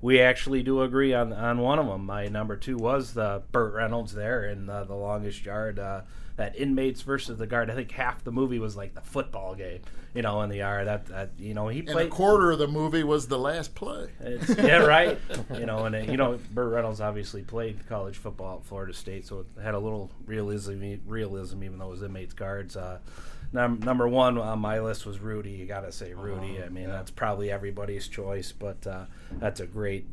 we 0.00 0.20
actually 0.20 0.62
do 0.62 0.82
agree 0.82 1.12
on 1.12 1.32
on 1.32 1.58
one 1.58 1.78
of 1.78 1.86
them. 1.86 2.06
My 2.06 2.28
number 2.28 2.56
two 2.56 2.76
was 2.76 3.12
the 3.12 3.42
Burt 3.52 3.74
Reynolds 3.74 4.12
there 4.12 4.44
in 4.44 4.70
uh, 4.70 4.84
the 4.84 4.94
longest 4.94 5.44
yard. 5.44 5.78
Uh, 5.78 6.02
that 6.36 6.54
inmates 6.56 7.02
versus 7.02 7.38
the 7.38 7.46
guard. 7.46 7.70
I 7.70 7.74
think 7.74 7.90
half 7.92 8.22
the 8.24 8.32
movie 8.32 8.58
was 8.58 8.76
like 8.76 8.94
the 8.94 9.00
football 9.00 9.54
game, 9.54 9.80
you 10.14 10.22
know, 10.22 10.42
in 10.42 10.50
the 10.50 10.58
yard. 10.58 10.86
That, 10.86 11.06
that 11.06 11.30
you 11.38 11.54
know 11.54 11.68
he 11.68 11.78
And 11.80 11.88
played. 11.88 12.06
a 12.08 12.10
quarter 12.10 12.52
of 12.52 12.58
the 12.58 12.68
movie 12.68 13.02
was 13.04 13.28
the 13.28 13.38
last 13.38 13.74
play. 13.74 14.08
It's, 14.20 14.56
yeah, 14.56 14.76
right. 14.84 15.18
You 15.54 15.66
know, 15.66 15.86
and 15.86 15.94
uh, 15.94 15.98
you 15.98 16.16
know, 16.16 16.38
Burt 16.52 16.72
Reynolds 16.72 17.00
obviously 17.00 17.42
played 17.42 17.86
college 17.88 18.16
football 18.18 18.58
at 18.58 18.66
Florida 18.66 18.92
State, 18.92 19.26
so 19.26 19.40
it 19.40 19.62
had 19.62 19.74
a 19.74 19.78
little 19.78 20.10
realism, 20.26 20.82
realism, 21.06 21.62
even 21.62 21.78
though 21.78 21.86
it 21.86 21.90
was 21.92 22.02
inmates 22.02 22.34
guards. 22.34 22.76
Uh, 22.76 22.98
num- 23.52 23.80
number 23.80 24.06
one 24.06 24.36
on 24.38 24.58
my 24.58 24.80
list 24.80 25.06
was 25.06 25.18
Rudy. 25.20 25.52
You 25.52 25.66
got 25.66 25.80
to 25.80 25.92
say 25.92 26.12
Rudy. 26.12 26.62
I 26.62 26.68
mean, 26.68 26.88
that's 26.88 27.10
probably 27.10 27.50
everybody's 27.50 28.08
choice, 28.08 28.52
but 28.52 28.86
uh, 28.86 29.04
that's 29.32 29.60
a 29.60 29.66
great. 29.66 30.06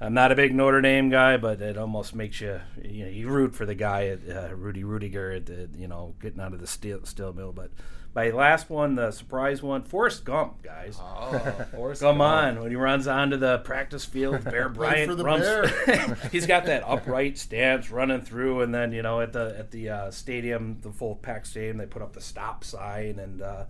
I'm 0.00 0.12
not 0.12 0.30
a 0.30 0.34
big 0.34 0.54
Notre 0.54 0.82
Dame 0.82 1.08
guy, 1.08 1.36
but 1.38 1.60
it 1.60 1.78
almost 1.78 2.14
makes 2.14 2.40
you 2.40 2.60
you 2.82 3.04
know 3.04 3.10
you 3.10 3.28
root 3.28 3.54
for 3.54 3.64
the 3.64 3.74
guy 3.74 4.06
at 4.08 4.20
uh, 4.28 4.54
Rudy 4.54 4.82
Ruettiger 4.82 5.36
at 5.36 5.46
the, 5.46 5.68
you 5.76 5.88
know 5.88 6.14
getting 6.20 6.40
out 6.40 6.52
of 6.52 6.60
the 6.60 6.66
steel, 6.66 7.04
steel 7.04 7.32
mill. 7.32 7.52
But 7.52 7.70
my 8.14 8.30
last 8.30 8.68
one, 8.70 8.94
the 8.94 9.10
surprise 9.10 9.62
one, 9.62 9.82
Forrest 9.84 10.24
Gump, 10.24 10.62
guys. 10.62 10.98
Oh, 11.00 11.38
Forrest 11.74 12.02
Come 12.02 12.18
Gump. 12.18 12.30
on, 12.30 12.60
when 12.62 12.70
he 12.70 12.76
runs 12.76 13.06
onto 13.06 13.36
the 13.38 13.58
practice 13.58 14.04
field, 14.04 14.44
Bear 14.50 14.68
Bryant 14.68 15.10
for 15.10 15.14
the 15.14 15.24
runs. 15.24 16.22
he's 16.32 16.46
got 16.46 16.66
that 16.66 16.82
upright 16.86 17.38
stance 17.38 17.90
running 17.90 18.20
through, 18.20 18.60
and 18.60 18.74
then 18.74 18.92
you 18.92 19.02
know 19.02 19.20
at 19.22 19.32
the 19.32 19.54
at 19.58 19.70
the 19.70 19.88
uh, 19.88 20.10
stadium, 20.10 20.78
the 20.82 20.92
full 20.92 21.16
packed 21.16 21.46
stadium, 21.46 21.78
they 21.78 21.86
put 21.86 22.02
up 22.02 22.12
the 22.12 22.20
stop 22.20 22.64
sign 22.64 23.18
and 23.18 23.40
uh, 23.40 23.64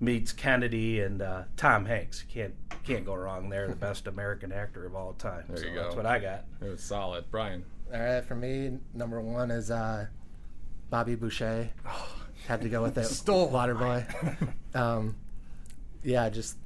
meets 0.00 0.32
Kennedy 0.32 1.00
and 1.00 1.22
uh, 1.22 1.42
Tom 1.56 1.84
Hanks. 1.84 2.24
Can't 2.28 2.54
can't 2.84 3.04
go 3.04 3.14
wrong 3.14 3.48
there. 3.48 3.68
The 3.68 3.76
best 3.76 4.06
American 4.06 4.52
actor 4.52 4.86
of 4.86 4.94
all 4.94 5.14
time. 5.14 5.44
There 5.48 5.56
so 5.56 5.66
you 5.66 5.74
That's 5.74 5.96
what 5.96 6.06
I 6.06 6.18
got. 6.18 6.44
It 6.60 6.68
was 6.68 6.82
solid. 6.82 7.24
Brian. 7.30 7.64
All 7.92 8.00
right, 8.00 8.24
for 8.24 8.34
me, 8.34 8.78
number 8.92 9.20
one 9.20 9.50
is 9.50 9.70
uh, 9.70 10.06
Bobby 10.90 11.14
Boucher. 11.14 11.70
Had 12.46 12.60
to 12.60 12.68
go 12.68 12.82
with 12.82 12.98
it. 12.98 13.06
Stole 13.06 13.50
Waterboy. 13.50 14.04
um, 14.74 15.16
yeah, 16.02 16.28
just 16.28 16.58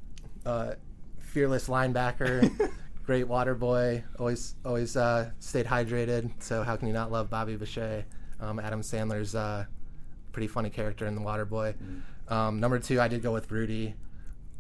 uh, 0.45 0.73
fearless 1.21 1.69
linebacker, 1.69 2.71
great 3.07 3.29
water 3.29 3.55
boy. 3.55 4.03
Always, 4.19 4.57
always 4.65 4.97
uh, 4.97 5.31
stayed 5.39 5.67
hydrated. 5.67 6.31
So 6.41 6.65
how 6.65 6.75
can 6.75 6.89
you 6.89 6.95
not 6.95 7.13
love 7.13 7.31
Bobby 7.31 7.55
Boucher? 7.55 8.05
Um, 8.41 8.59
Adam 8.59 8.81
Sandler's 8.81 9.37
uh, 9.37 9.67
pretty 10.33 10.49
funny 10.49 10.71
character 10.71 11.07
in 11.07 11.15
The 11.15 11.21
Water 11.21 11.45
Boy. 11.45 11.75
Um, 12.29 12.61
number 12.61 12.79
two, 12.79 13.01
I 13.01 13.09
did 13.09 13.23
go 13.23 13.33
with 13.33 13.51
Rudy. 13.51 13.95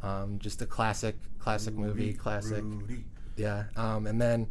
Um, 0.02 0.38
just 0.38 0.62
a 0.62 0.66
classic, 0.66 1.16
classic 1.38 1.74
movie, 1.74 2.12
classic. 2.14 2.64
Yeah. 3.36 3.64
Um, 3.76 4.06
and 4.06 4.20
then 4.20 4.46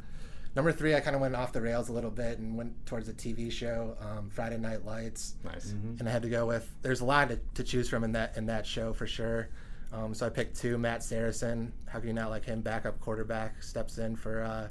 number 0.56 0.72
three, 0.72 0.94
I 0.96 1.00
kind 1.00 1.16
of 1.16 1.22
went 1.22 1.36
off 1.36 1.54
the 1.54 1.62
rails 1.62 1.90
a 1.90 1.94
little 1.94 2.12
bit 2.12 2.38
and 2.40 2.58
went 2.58 2.86
towards 2.86 3.08
a 3.10 3.14
TV 3.14 3.52
show, 3.52 3.96
um, 4.02 4.30
Friday 4.30 4.58
Night 4.58 4.86
Lights, 4.86 5.36
Nice. 5.44 5.72
and 6.00 6.08
I 6.08 6.12
had 6.12 6.22
to 6.24 6.30
go 6.30 6.46
with. 6.46 6.70
There's 6.82 7.02
a 7.02 7.06
lot 7.06 7.30
to, 7.30 7.40
to 7.56 7.64
choose 7.64 7.90
from 7.90 8.04
in 8.04 8.12
that 8.14 8.38
in 8.38 8.46
that 8.48 8.66
show 8.66 8.94
for 8.94 9.08
sure. 9.08 9.50
Um, 9.94 10.14
so 10.14 10.26
I 10.26 10.30
picked 10.30 10.58
two. 10.58 10.78
Matt 10.78 11.02
Saracen. 11.02 11.72
How 11.88 12.00
can 12.00 12.10
you 12.10 12.14
not 12.14 12.30
like 12.30 12.44
him? 12.44 12.62
Backup 12.62 13.00
quarterback 13.00 13.64
steps 13.64 13.98
in 14.00 14.18
for 14.18 14.44
uh, 14.44 14.68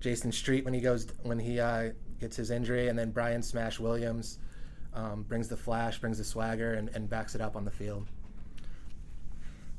Jason 0.00 0.32
Street 0.32 0.64
when 0.64 0.72
he 0.72 0.80
goes 0.80 1.06
when 1.22 1.38
he 1.38 1.60
uh, 1.60 1.90
gets 2.18 2.36
his 2.36 2.50
injury, 2.50 2.88
and 2.88 2.98
then 2.98 3.10
Brian 3.10 3.42
Smash 3.42 3.78
Williams 3.78 4.38
um, 4.94 5.22
brings 5.22 5.48
the 5.48 5.56
flash, 5.56 5.98
brings 5.98 6.18
the 6.18 6.24
swagger, 6.24 6.74
and, 6.74 6.90
and 6.94 7.08
backs 7.08 7.34
it 7.34 7.40
up 7.40 7.56
on 7.56 7.64
the 7.64 7.70
field. 7.70 8.06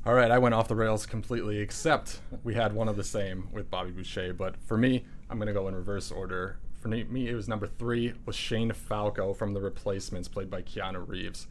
All 0.06 0.12
right, 0.12 0.30
I 0.30 0.38
went 0.38 0.54
off 0.54 0.68
the 0.68 0.76
rails 0.76 1.06
completely, 1.06 1.58
except 1.58 2.20
we 2.42 2.54
had 2.54 2.74
one 2.74 2.88
of 2.88 2.96
the 2.96 3.04
same 3.04 3.48
with 3.52 3.70
Bobby 3.70 3.90
Boucher. 3.90 4.34
But 4.34 4.56
for 4.66 4.76
me, 4.76 5.04
I'm 5.30 5.38
going 5.38 5.46
to 5.46 5.54
go 5.54 5.66
in 5.66 5.74
reverse 5.74 6.10
order. 6.10 6.58
For 6.78 6.88
me, 6.88 7.28
it 7.28 7.34
was 7.34 7.48
number 7.48 7.66
three 7.66 8.12
was 8.26 8.36
Shane 8.36 8.70
Falco 8.72 9.32
from 9.32 9.54
The 9.54 9.62
Replacements, 9.62 10.28
played 10.28 10.50
by 10.50 10.60
Keanu 10.60 11.08
Reeves. 11.08 11.46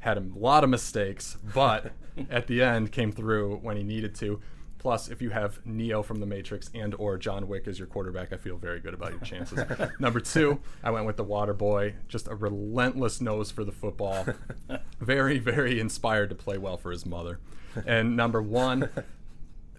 Had 0.00 0.18
a 0.18 0.24
lot 0.34 0.64
of 0.64 0.70
mistakes, 0.70 1.36
but 1.54 1.92
at 2.30 2.48
the 2.48 2.60
end 2.60 2.90
came 2.90 3.12
through 3.12 3.58
when 3.58 3.76
he 3.76 3.84
needed 3.84 4.16
to. 4.16 4.40
Plus, 4.82 5.08
if 5.08 5.22
you 5.22 5.30
have 5.30 5.64
Neo 5.64 6.02
from 6.02 6.18
The 6.18 6.26
Matrix 6.26 6.68
and 6.74 6.92
or 6.96 7.16
John 7.16 7.46
Wick 7.46 7.68
as 7.68 7.78
your 7.78 7.86
quarterback, 7.86 8.32
I 8.32 8.36
feel 8.36 8.56
very 8.56 8.80
good 8.80 8.94
about 8.94 9.12
your 9.12 9.20
chances. 9.20 9.60
Number 10.00 10.18
two, 10.18 10.58
I 10.82 10.90
went 10.90 11.06
with 11.06 11.16
the 11.16 11.22
Water 11.22 11.54
Boy. 11.54 11.94
Just 12.08 12.26
a 12.26 12.34
relentless 12.34 13.20
nose 13.20 13.52
for 13.52 13.62
the 13.62 13.70
football. 13.70 14.26
Very, 15.00 15.38
very 15.38 15.80
inspired 15.80 16.30
to 16.30 16.36
play 16.36 16.58
well 16.58 16.76
for 16.76 16.92
his 16.92 17.04
mother. 17.04 17.40
And 17.86 18.16
number 18.16 18.40
one, 18.40 18.88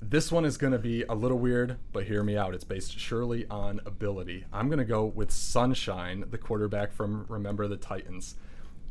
this 0.02 0.34
one 0.34 0.44
is 0.44 0.58
going 0.58 0.74
to 0.74 0.80
be 0.80 1.04
a 1.04 1.16
little 1.16 1.40
weird, 1.40 1.78
but 1.94 2.04
hear 2.06 2.24
me 2.24 2.36
out. 2.36 2.54
It's 2.54 2.66
based 2.66 3.00
surely 3.00 3.46
on 3.48 3.80
ability. 3.86 4.46
I'm 4.52 4.68
going 4.68 4.80
to 4.80 4.86
go 4.86 5.06
with 5.06 5.32
Sunshine, 5.32 6.26
the 6.30 6.38
quarterback 6.38 6.92
from 6.92 7.26
Remember 7.30 7.70
the 7.70 7.78
Titans. 7.78 8.36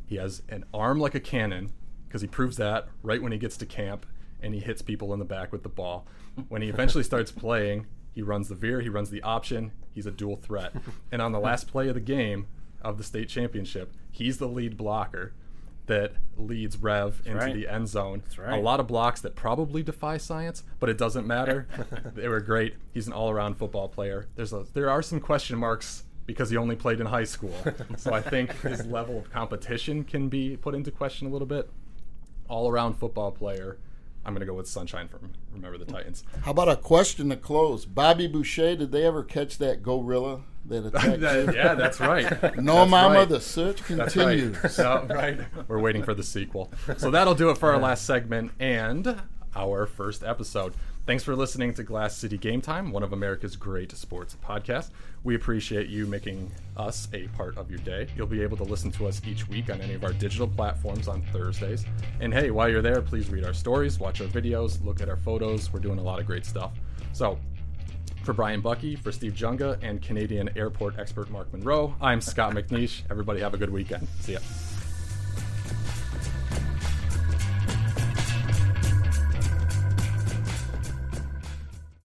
He 0.07 0.17
has 0.17 0.43
an 0.49 0.65
arm 0.73 1.01
like 1.01 1.15
a 1.15 1.21
cannon 1.21 1.73
because 2.09 2.23
he 2.23 2.29
proves 2.29 2.57
that 2.57 2.89
right 3.03 3.23
when 3.23 3.33
he 3.33 3.39
gets 3.39 3.59
to 3.59 3.67
camp 3.67 4.07
and 4.43 4.55
he 4.55 4.61
hits 4.61 4.83
people 4.83 5.13
in 5.13 5.19
the 5.19 5.25
back 5.25 5.53
with 5.53 5.63
the 5.63 5.69
ball. 5.69 6.07
When 6.49 6.63
he 6.63 6.69
eventually 6.69 7.05
starts 7.05 7.31
playing, 7.33 7.87
he 8.13 8.23
runs 8.23 8.49
the 8.49 8.55
veer, 8.55 8.81
he 8.81 8.89
runs 8.89 9.11
the 9.11 9.23
option, 9.23 9.73
he's 9.95 10.07
a 10.07 10.11
dual 10.11 10.37
threat. 10.37 10.75
And 11.11 11.23
on 11.23 11.33
the 11.33 11.41
last 11.41 11.69
play 11.69 11.89
of 11.89 11.95
the 11.95 12.01
game 12.01 12.47
of 12.83 12.99
the 12.99 13.05
state 13.05 13.29
championship, 13.29 13.93
he's 14.11 14.39
the 14.39 14.49
lead 14.49 14.77
blocker 14.77 15.33
that 15.87 16.13
leads 16.37 16.77
Rev 16.77 17.21
into 17.25 17.39
right. 17.39 17.55
the 17.55 17.69
end 17.69 17.89
zone. 17.89 18.23
right. 18.39 18.59
A 18.59 18.63
lot 18.63 18.81
of 18.81 18.87
blocks 18.87 19.21
that 19.23 19.35
probably 19.35 19.83
defy 19.83 20.17
science, 20.17 20.63
but 20.79 20.89
it 20.89 20.97
doesn't 20.97 21.27
matter. 21.27 21.67
they 22.15 22.29
were 22.29 22.41
great. 22.41 22.77
He's 22.93 23.07
an 23.07 23.13
all-around 23.13 23.57
football 23.57 23.89
player. 23.89 24.29
There's 24.37 24.53
a, 24.53 24.65
there 24.75 24.89
are 24.89 25.03
some 25.03 25.21
question 25.21 25.59
marks 25.59 26.05
because 26.25 26.51
he 26.51 26.57
only 26.57 26.77
played 26.77 27.01
in 27.01 27.07
high 27.07 27.25
school. 27.25 27.55
so 27.97 28.13
I 28.13 28.21
think 28.21 28.53
his 28.63 28.87
level 28.87 29.19
of 29.19 29.31
competition 29.31 30.05
can 30.05 30.29
be 30.29 30.57
put 30.57 30.75
into 30.75 30.91
question 30.91 31.27
a 31.27 31.31
little 31.31 31.49
bit. 31.49 31.69
All-around 32.49 32.95
football 32.95 33.33
player. 33.33 33.79
I'm 34.25 34.33
going 34.35 34.41
to 34.41 34.47
go 34.47 34.55
with 34.55 34.69
Sunshine 34.69 35.09
from 35.09 35.33
Remember 35.53 35.79
the 35.79 35.85
Titans. 35.85 36.23
How 36.45 36.53
about 36.53 36.69
a 36.69 36.77
question 36.77 37.29
to 37.31 37.37
close? 37.37 37.85
Bobby 37.85 38.27
Boucher, 38.29 38.77
did 38.77 38.93
they 38.93 39.05
ever 39.05 39.25
catch 39.25 39.59
that 39.59 39.83
gorilla 39.83 40.43
that 40.67 40.87
attacked 40.95 41.21
you? 41.21 41.53
yeah, 41.55 41.75
that's 41.75 41.99
right. 41.99 42.25
No, 42.57 42.77
That's 42.77 42.91
Mama, 42.91 43.15
right. 43.21 43.29
the 43.29 43.41
search 43.41 43.83
That's 43.89 44.17
right. 44.17 44.39
continues. 44.39 44.59
So, 44.77 45.07
right. 45.11 45.41
We're 45.67 45.81
waiting 45.81 46.05
for 46.05 46.15
the 46.15 46.23
sequel. 46.23 46.71
So 46.99 47.11
that'll 47.11 47.35
do 47.35 47.51
it 47.51 47.59
for 47.59 47.73
our 47.73 47.79
last 47.81 48.07
segment 48.07 48.53
and 48.61 49.21
our 49.57 49.87
first 49.87 50.23
episode. 50.23 50.73
Thanks 51.05 51.25
for 51.25 51.35
listening 51.35 51.75
to 51.75 51.83
Glass 51.83 52.17
City 52.17 52.39
Game 52.39 52.61
Time, 52.61 52.93
one 52.93 53.03
of 53.03 53.13
America's 53.13 53.57
great 53.57 53.91
sports 53.91 54.37
podcasts. 54.41 54.91
We 55.25 55.35
appreciate 55.35 55.89
you 55.89 56.07
making 56.07 56.53
us 56.77 57.09
a 57.13 57.27
part 57.29 57.59
of 57.59 57.69
your 57.69 57.81
day. 57.81 58.07
You'll 58.17 58.29
be 58.29 58.41
able 58.41 58.57
to 58.59 58.63
listen 58.63 58.93
to 58.93 59.09
us 59.09 59.21
each 59.27 59.49
week 59.49 59.69
on 59.69 59.81
any 59.81 59.95
of 59.95 60.05
our 60.05 60.13
digital 60.13 60.47
platforms 60.47 61.09
on 61.09 61.23
Thursdays. 61.33 61.85
And 62.21 62.33
hey, 62.33 62.53
while 62.53 62.69
you're 62.69 62.83
there, 62.83 63.03
please 63.03 63.29
read 63.31 63.45
our 63.45 63.53
stories, 63.53 63.99
watch 63.99 64.21
our 64.21 64.29
videos, 64.29 64.83
look 64.85 65.01
at 65.01 65.09
our 65.09 65.17
photos. 65.17 65.73
We're 65.73 65.81
doing 65.81 65.99
a 65.99 66.03
lot 66.03 66.21
of 66.21 66.27
great 66.27 66.47
stuff. 66.47 66.71
So, 67.13 67.37
for 68.23 68.33
Brian 68.33 68.61
Bucky, 68.61 68.95
for 68.95 69.11
Steve 69.11 69.33
Junga, 69.33 69.83
and 69.83 70.01
Canadian 70.01 70.57
airport 70.57 71.01
expert 71.01 71.29
Mark 71.33 71.53
Monroe, 71.53 71.97
I'm 72.01 72.21
Scott 72.21 72.55
McNeish. 72.55 73.03
Everybody 73.11 73.41
have 73.41 73.55
a 73.55 73.59
good 73.59 73.71
weekend. 73.71 74.07
See 74.21 74.35
ya. 74.35 74.39